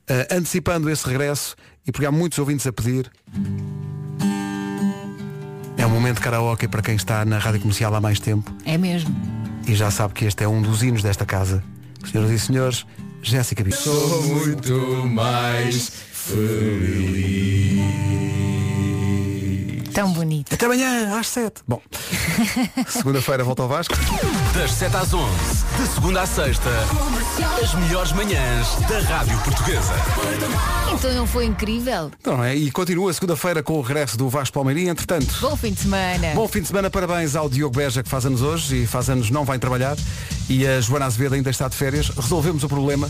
Ah, 0.08 0.26
antecipando 0.34 0.90
esse 0.90 1.06
regresso, 1.06 1.54
e 1.86 1.92
porque 1.92 2.06
há 2.06 2.10
muitos 2.12 2.38
ouvintes 2.38 2.66
a 2.66 2.72
pedir, 2.72 3.10
é 5.84 5.86
um 5.86 5.90
momento 5.90 6.16
de 6.16 6.22
karaoke 6.22 6.66
para 6.66 6.80
quem 6.80 6.96
está 6.96 7.26
na 7.26 7.36
rádio 7.38 7.60
comercial 7.60 7.94
há 7.94 8.00
mais 8.00 8.18
tempo 8.18 8.50
É 8.64 8.78
mesmo. 8.78 9.14
e 9.68 9.74
já 9.74 9.90
sabe 9.90 10.14
que 10.14 10.24
este 10.24 10.42
é 10.42 10.48
um 10.48 10.62
dos 10.62 10.82
hinos 10.82 11.02
desta 11.02 11.26
casa. 11.26 11.62
Senhoras 12.10 12.30
e 12.30 12.38
senhores, 12.38 12.86
Jéssica 13.22 13.62
Bicho. 13.62 13.76
Sou 13.82 14.22
muito 14.22 15.06
mais 15.06 15.92
feliz. 16.10 17.83
Tão 19.94 20.12
bonito. 20.12 20.52
Até 20.52 20.66
amanhã, 20.66 21.16
às 21.18 21.28
7. 21.28 21.62
Bom, 21.68 21.80
segunda-feira 22.90 23.44
volta 23.44 23.62
ao 23.62 23.68
Vasco. 23.68 23.94
Das 24.52 24.72
7 24.72 24.96
às 24.96 25.14
11, 25.14 25.30
de 25.80 25.86
segunda 25.94 26.22
à 26.22 26.26
sexta, 26.26 26.68
as 27.62 27.74
melhores 27.74 28.10
manhãs 28.10 28.74
da 28.88 28.98
Rádio 28.98 29.38
Portuguesa. 29.38 29.94
Então 30.92 31.14
não 31.14 31.26
foi 31.28 31.44
incrível? 31.46 32.10
Então, 32.20 32.42
é, 32.42 32.56
e 32.56 32.72
continua 32.72 33.12
segunda-feira 33.12 33.62
com 33.62 33.74
o 33.74 33.82
regresso 33.82 34.16
do 34.16 34.28
Vasco 34.28 34.54
Palmeirinho. 34.54 34.90
Entretanto, 34.90 35.32
Bom 35.40 35.56
fim 35.56 35.72
de 35.72 35.80
semana. 35.80 36.32
bom 36.34 36.48
fim 36.48 36.60
de 36.60 36.66
semana, 36.66 36.90
parabéns 36.90 37.36
ao 37.36 37.48
Diogo 37.48 37.76
Beja 37.76 38.02
que 38.02 38.08
faz 38.08 38.26
anos 38.26 38.42
hoje 38.42 38.82
e 38.82 38.86
faz 38.88 39.08
anos 39.08 39.30
não 39.30 39.44
vai 39.44 39.60
trabalhar. 39.60 39.96
E 40.48 40.66
a 40.66 40.80
Joana 40.80 41.06
Azevedo 41.06 41.36
ainda 41.36 41.50
está 41.50 41.68
de 41.68 41.76
férias. 41.76 42.08
Resolvemos 42.08 42.64
o 42.64 42.68
problema 42.68 43.08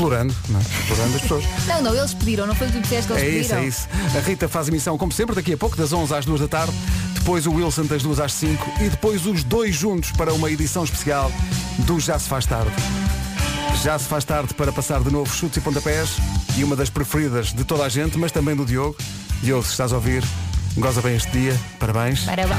explorando, 0.00 0.34
não 0.48 0.58
é? 0.58 0.62
explorando 0.62 1.16
as 1.16 1.22
pessoas. 1.22 1.44
Não, 1.66 1.82
não, 1.82 1.94
eles 1.94 2.14
pediram, 2.14 2.46
não 2.46 2.54
foi 2.54 2.66
o 2.68 2.70
que 2.72 2.78
tu 2.78 2.82
disseste 2.82 3.06
que 3.06 3.12
eles 3.12 3.22
É 3.22 3.28
isso, 3.28 3.48
pediram. 3.50 3.60
é 3.62 3.66
isso. 3.68 3.88
A 4.16 4.20
Rita 4.20 4.48
faz 4.48 4.68
emissão, 4.68 4.96
como 4.98 5.12
sempre, 5.12 5.34
daqui 5.34 5.52
a 5.52 5.56
pouco, 5.56 5.76
das 5.76 5.92
11 5.92 6.14
às 6.14 6.24
2 6.24 6.40
da 6.40 6.48
tarde. 6.48 6.72
Depois 7.14 7.46
o 7.46 7.52
Wilson 7.52 7.84
das 7.84 8.02
2 8.02 8.18
às 8.18 8.32
5 8.32 8.72
e 8.80 8.88
depois 8.88 9.26
os 9.26 9.44
dois 9.44 9.74
juntos 9.74 10.10
para 10.12 10.32
uma 10.32 10.50
edição 10.50 10.84
especial 10.84 11.30
do 11.80 12.00
Já 12.00 12.18
se 12.18 12.28
faz 12.28 12.46
tarde. 12.46 12.72
Já 13.82 13.98
se 13.98 14.06
faz 14.06 14.24
tarde 14.24 14.54
para 14.54 14.72
passar 14.72 15.00
de 15.02 15.10
novo 15.10 15.32
chutes 15.32 15.58
e 15.58 15.60
pontapés 15.60 16.16
e 16.56 16.64
uma 16.64 16.74
das 16.74 16.88
preferidas 16.90 17.52
de 17.52 17.62
toda 17.64 17.84
a 17.84 17.88
gente, 17.88 18.18
mas 18.18 18.32
também 18.32 18.56
do 18.56 18.64
Diogo. 18.64 18.96
Diogo, 19.42 19.64
se 19.64 19.70
estás 19.72 19.92
a 19.92 19.96
ouvir, 19.96 20.24
goza 20.76 21.00
bem 21.02 21.16
este 21.16 21.30
dia. 21.30 21.56
Parabéns. 21.78 22.20
Parabéns. 22.24 22.56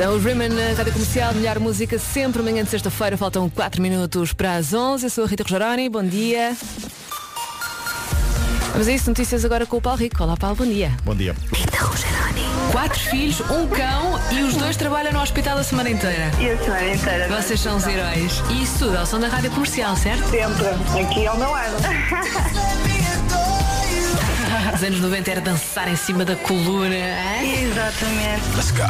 São 0.00 0.16
os 0.16 0.24
Riemann 0.24 0.48
na 0.48 0.72
Rádio 0.72 0.94
Comercial, 0.94 1.34
melhor 1.34 1.58
música 1.58 1.98
sempre, 1.98 2.40
manhã 2.40 2.64
de 2.64 2.70
sexta-feira, 2.70 3.18
faltam 3.18 3.50
4 3.50 3.82
minutos 3.82 4.32
para 4.32 4.54
as 4.54 4.72
11. 4.72 5.04
Eu 5.04 5.10
sou 5.10 5.24
a 5.24 5.26
Rita 5.26 5.42
Rogeroni, 5.42 5.90
bom 5.90 6.02
dia. 6.02 6.56
Vamos 8.72 8.88
a 8.88 8.92
isso, 8.92 9.10
notícias 9.10 9.44
agora 9.44 9.66
com 9.66 9.76
o 9.76 9.80
Paulo 9.82 9.98
Rico. 9.98 10.22
Olá 10.22 10.38
Paulo, 10.38 10.56
bom 10.56 10.64
dia. 10.64 10.90
Bom 11.04 11.14
dia. 11.14 11.36
Quatro 12.72 12.98
filhos, 12.98 13.40
um 13.40 13.66
cão 13.66 14.18
e 14.32 14.42
os 14.42 14.54
dois 14.54 14.74
trabalham 14.74 15.12
no 15.12 15.20
hospital 15.20 15.58
a 15.58 15.62
semana 15.62 15.90
inteira. 15.90 16.30
E 16.40 16.48
a 16.48 16.56
semana 16.56 16.94
inteira. 16.94 17.28
Vocês 17.28 17.60
são 17.60 17.76
os 17.76 17.86
heróis. 17.86 18.42
E 18.48 18.62
isso 18.62 18.78
tudo 18.78 18.96
ao 18.96 19.04
som 19.04 19.20
da 19.20 19.28
rádio 19.28 19.50
comercial, 19.50 19.94
certo? 19.96 20.26
Sempre. 20.30 20.66
Aqui 20.98 21.26
ao 21.26 21.36
meu 21.36 21.50
lado. 21.50 21.76
Os 24.80 24.84
anos 24.84 25.00
90 25.00 25.30
era 25.30 25.40
dançar 25.42 25.88
em 25.88 25.96
cima 25.96 26.24
da 26.24 26.34
coluna. 26.36 26.94
hein? 26.94 27.64
Exatamente. 27.64 28.56
Let's 28.56 28.70
go. 28.70 28.86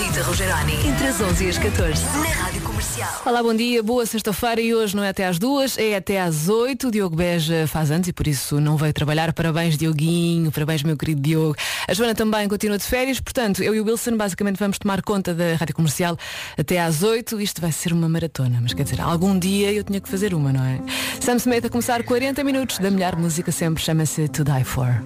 Rita 0.00 0.22
Rogeroni, 0.22 0.72
entre 0.88 1.08
as 1.08 1.20
11 1.20 1.44
e 1.44 1.48
as 1.50 1.58
14, 1.58 2.02
na 2.04 2.28
Rádio 2.30 2.62
Comercial. 2.62 3.22
Olá, 3.26 3.42
bom 3.42 3.54
dia, 3.54 3.82
boa 3.82 4.06
sexta-feira 4.06 4.58
e 4.58 4.74
hoje 4.74 4.96
não 4.96 5.04
é 5.04 5.10
até 5.10 5.26
às 5.26 5.38
duas, 5.38 5.76
é 5.76 5.94
até 5.94 6.18
às 6.18 6.48
oito. 6.48 6.88
O 6.88 6.90
Diogo 6.90 7.14
Beja 7.14 7.66
faz 7.66 7.90
anos 7.90 8.08
e 8.08 8.12
por 8.12 8.26
isso 8.26 8.58
não 8.62 8.78
veio 8.78 8.94
trabalhar. 8.94 9.30
Parabéns, 9.34 9.76
Dioguinho, 9.76 10.50
parabéns, 10.50 10.82
meu 10.82 10.96
querido 10.96 11.20
Diogo. 11.20 11.54
A 11.86 11.92
Joana 11.92 12.14
também 12.14 12.48
continua 12.48 12.78
de 12.78 12.84
férias, 12.84 13.20
portanto, 13.20 13.62
eu 13.62 13.74
e 13.74 13.80
o 13.80 13.84
Wilson 13.84 14.16
basicamente 14.16 14.56
vamos 14.56 14.78
tomar 14.78 15.02
conta 15.02 15.34
da 15.34 15.54
Rádio 15.56 15.74
Comercial 15.74 16.16
até 16.56 16.80
às 16.80 17.02
oito. 17.02 17.38
Isto 17.38 17.60
vai 17.60 17.70
ser 17.70 17.92
uma 17.92 18.08
maratona, 18.08 18.58
mas 18.62 18.72
quer 18.72 18.84
dizer, 18.84 19.02
algum 19.02 19.38
dia 19.38 19.70
eu 19.70 19.84
tinha 19.84 20.00
que 20.00 20.08
fazer 20.08 20.32
uma, 20.32 20.50
não 20.50 20.64
é? 20.64 20.80
Sam 21.20 21.36
Smith 21.36 21.66
a 21.66 21.68
começar 21.68 22.02
40 22.02 22.42
minutos 22.42 22.78
da 22.78 22.90
melhor 22.90 23.16
música 23.16 23.52
sempre, 23.52 23.84
chama-se 23.84 24.28
To 24.28 24.44
Die 24.44 24.64
For. 24.64 25.02